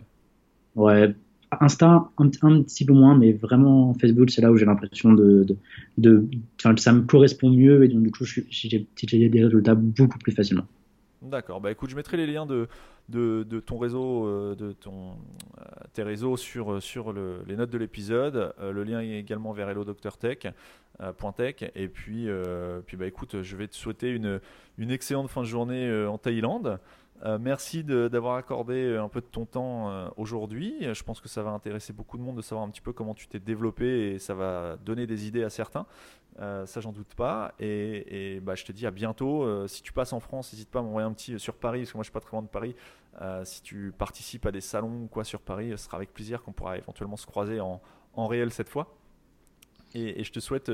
Ouais. 0.75 1.13
Insta, 1.61 2.09
un, 2.17 2.27
petit 2.27 2.85
peu 2.85 2.93
moins, 2.93 3.17
mais 3.17 3.33
vraiment 3.33 3.93
Facebook, 3.95 4.29
c'est 4.29 4.41
là 4.41 4.51
où 4.51 4.57
j'ai 4.57 4.65
l'impression 4.65 5.13
de, 5.13 5.43
de, 5.43 5.57
de, 5.97 6.27
ça 6.77 6.93
me 6.93 7.01
correspond 7.01 7.49
mieux 7.49 7.83
et 7.83 7.87
donc 7.87 8.03
du 8.03 8.11
coup, 8.11 8.25
j'ai 8.25 9.29
des 9.29 9.43
résultats 9.43 9.75
beaucoup 9.75 10.17
plus 10.19 10.31
facilement. 10.31 10.65
D'accord. 11.21 11.59
Bah 11.59 11.71
écoute, 11.71 11.89
je 11.89 11.95
mettrai 11.95 12.17
les 12.17 12.27
liens 12.27 12.45
de, 12.45 12.67
de, 13.09 13.59
ton 13.59 13.77
réseau, 13.77 14.27
euh, 14.27 14.55
de 14.55 14.71
ton, 14.73 15.13
euh, 15.57 15.63
tes 15.93 16.03
réseaux 16.03 16.37
sur, 16.37 16.81
sur 16.81 17.13
les 17.13 17.55
notes 17.55 17.71
de 17.71 17.77
l'épisode. 17.77 18.53
Euh, 18.59 18.71
le 18.71 18.83
lien 18.83 19.01
est 19.01 19.19
également 19.19 19.51
vers 19.51 19.69
Hello 19.69 19.83
Doctor 19.83 20.17
Tech. 20.17 20.47
Tech. 21.35 21.55
Et 21.75 21.87
puis, 21.89 22.27
puis 22.85 22.95
bah 22.95 23.05
écoute, 23.05 23.41
je 23.41 23.57
vais 23.57 23.67
te 23.67 23.75
souhaiter 23.75 24.11
une, 24.11 24.39
une 24.77 24.91
excellente 24.91 25.29
fin 25.29 25.41
de 25.41 25.47
journée 25.47 26.05
en 26.05 26.17
Thaïlande. 26.17 26.79
Euh, 27.23 27.37
merci 27.39 27.83
d'avoir 27.83 28.35
accordé 28.35 28.73
euh, 28.73 29.01
un 29.01 29.07
peu 29.07 29.21
de 29.21 29.25
ton 29.25 29.45
temps 29.45 29.89
euh, 29.89 30.09
aujourd'hui. 30.17 30.75
Je 30.81 31.03
pense 31.03 31.21
que 31.21 31.29
ça 31.29 31.43
va 31.43 31.51
intéresser 31.51 31.93
beaucoup 31.93 32.17
de 32.17 32.23
monde 32.23 32.35
de 32.35 32.41
savoir 32.41 32.67
un 32.67 32.69
petit 32.69 32.81
peu 32.81 32.91
comment 32.93 33.13
tu 33.13 33.27
t'es 33.27 33.39
développé 33.39 34.13
et 34.13 34.19
ça 34.19 34.33
va 34.33 34.77
donner 34.77 35.07
des 35.07 35.27
idées 35.27 35.43
à 35.43 35.49
certains. 35.49 35.85
ça, 36.37 36.81
j'en 36.81 36.91
doute 36.91 37.13
pas. 37.15 37.53
Et, 37.59 38.39
bah, 38.41 38.55
je 38.55 38.65
te 38.65 38.71
dis 38.71 38.85
à 38.85 38.91
bientôt. 38.91 39.67
si 39.67 39.81
tu 39.81 39.93
passes 39.93 40.13
en 40.13 40.19
France, 40.19 40.51
n'hésite 40.51 40.69
pas 40.69 40.79
à 40.79 40.81
m'envoyer 40.81 41.07
un 41.07 41.13
petit 41.13 41.39
sur 41.39 41.55
Paris, 41.55 41.81
parce 41.81 41.91
que 41.91 41.97
moi 41.97 42.03
je 42.03 42.07
suis 42.07 42.13
pas 42.13 42.19
très 42.19 42.31
loin 42.31 42.41
de 42.41 42.47
Paris. 42.47 42.75
si 43.43 43.61
tu 43.61 43.93
participes 43.97 44.45
à 44.45 44.51
des 44.51 44.61
salons 44.61 45.03
ou 45.03 45.07
quoi 45.07 45.23
sur 45.23 45.41
Paris, 45.41 45.71
ce 45.71 45.77
sera 45.77 45.97
avec 45.97 46.13
plaisir 46.13 46.43
qu'on 46.43 46.51
pourra 46.51 46.77
éventuellement 46.77 47.17
se 47.17 47.25
croiser 47.25 47.59
en, 47.61 47.81
en 48.13 48.27
réel 48.27 48.51
cette 48.51 48.69
fois. 48.69 48.95
Et, 49.93 50.23
je 50.25 50.31
te 50.31 50.41
souhaite 50.41 50.69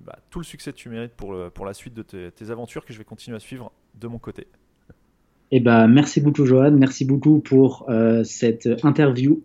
bah, 0.00 0.18
tout 0.30 0.38
le 0.38 0.44
succès 0.44 0.72
que 0.72 0.78
tu 0.78 0.88
mérites 0.88 1.14
pour, 1.14 1.50
pour 1.52 1.66
la 1.66 1.74
suite 1.74 1.94
de 1.94 2.30
tes 2.30 2.50
aventures 2.50 2.86
que 2.86 2.94
je 2.94 2.98
vais 2.98 3.04
continuer 3.04 3.36
à 3.36 3.40
suivre 3.40 3.70
de 3.94 4.08
mon 4.08 4.18
côté. 4.18 4.48
Eh 5.52 5.60
ben, 5.60 5.86
merci 5.86 6.20
beaucoup, 6.20 6.44
Johan. 6.44 6.72
Merci 6.72 7.04
beaucoup 7.04 7.40
pour 7.40 7.86
euh, 7.88 8.24
cette 8.24 8.68
interview 8.82 9.42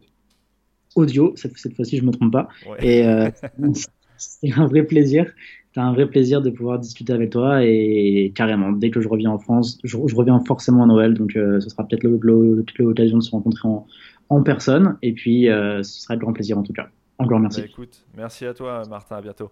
audio. 0.95 1.33
Cette, 1.35 1.57
cette 1.57 1.75
fois-ci, 1.75 1.97
je 1.97 2.03
me 2.03 2.11
trompe 2.11 2.33
pas. 2.33 2.47
Et 2.79 3.03
c'est 4.17 4.53
un 4.53 4.65
vrai 4.67 4.83
plaisir. 4.83 5.31
C'est 5.73 5.81
un 5.81 5.93
vrai 5.93 6.07
plaisir 6.07 6.41
de 6.41 6.49
pouvoir 6.49 6.79
discuter 6.79 7.13
avec 7.13 7.29
toi 7.29 7.63
et 7.63 8.31
carrément, 8.33 8.71
dès 8.71 8.89
que 8.89 8.99
je 8.99 9.07
reviens 9.07 9.29
en 9.29 9.37
France, 9.37 9.77
je, 9.83 9.95
reviens 10.15 10.39
forcément 10.47 10.83
à 10.83 10.87
Noël, 10.87 11.13
donc 11.13 11.33
ce 11.33 11.59
sera 11.59 11.87
peut-être 11.87 12.01
l'occasion 12.03 13.17
de 13.17 13.21
se 13.21 13.29
rencontrer 13.29 13.67
en, 13.67 13.85
en 14.29 14.41
personne. 14.41 14.97
Et 15.03 15.13
puis, 15.13 15.43
ce 15.45 15.83
sera 15.83 16.15
un 16.15 16.17
grand 16.17 16.33
plaisir 16.33 16.57
en 16.57 16.63
tout 16.63 16.73
cas. 16.73 16.87
Encore 17.19 17.39
merci. 17.39 17.61
Bah, 17.61 17.67
écoute, 17.69 18.05
merci 18.15 18.45
à 18.45 18.53
toi, 18.53 18.83
Martin. 18.89 19.17
À 19.17 19.21
bientôt. 19.21 19.51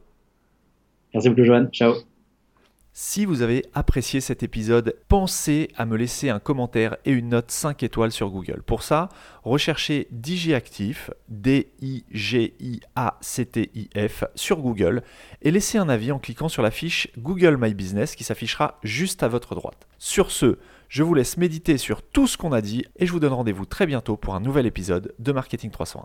Merci 1.14 1.30
beaucoup, 1.30 1.43
Joanne. 1.43 1.70
Ciao. 1.72 1.93
Si 2.98 3.26
vous 3.26 3.41
avez 3.41 3.66
apprécié 3.74 4.22
cet 4.22 4.41
épisode, 4.41 4.96
pensez 5.10 5.68
à 5.76 5.86
me 5.86 5.98
laisser 5.98 6.30
un 6.30 6.39
commentaire 6.39 6.96
et 7.04 7.12
une 7.12 7.28
note 7.28 7.52
5 7.52 7.84
étoiles 7.84 8.14
sur 8.14 8.30
Google. 8.30 8.64
Pour 8.66 8.84
ça, 8.84 9.10
recherchez 9.43 10.08
DigiActif, 10.12 11.12
D-I-G-I-A-C-T-I-F, 11.28 12.14
sur 14.36 14.60
Google 14.60 15.04
et 15.41 15.52
laissez 15.52 15.78
un 15.78 15.89
avis 15.89 16.14
en 16.14 16.20
cliquant 16.20 16.48
sur 16.48 16.64
la 16.64 16.72
fiche 16.72 17.10
Google 17.18 17.58
My 17.60 17.74
Business 17.74 18.16
qui 18.16 18.24
s'affichera 18.24 18.80
juste 18.82 19.24
à 19.24 19.28
votre 19.28 19.56
droite. 19.56 19.89
Sur 19.98 20.32
ce, 20.32 20.58
je 20.88 21.04
vous 21.04 21.16
laisse 21.16 21.36
méditer 21.36 21.78
sur 21.78 22.02
tout 22.02 22.28
ce 22.28 22.38
qu'on 22.38 22.54
a 22.54 22.62
dit 22.62 22.86
et 22.96 23.06
je 23.06 23.12
vous 23.12 23.20
donne 23.20 23.34
rendez-vous 23.34 23.66
très 23.66 23.88
bientôt 23.88 24.16
pour 24.16 24.36
un 24.36 24.39
nouvel 24.39 24.66
épisode 24.66 25.14
de 25.20 25.32
Marketing 25.34 25.70
301. 25.70 26.04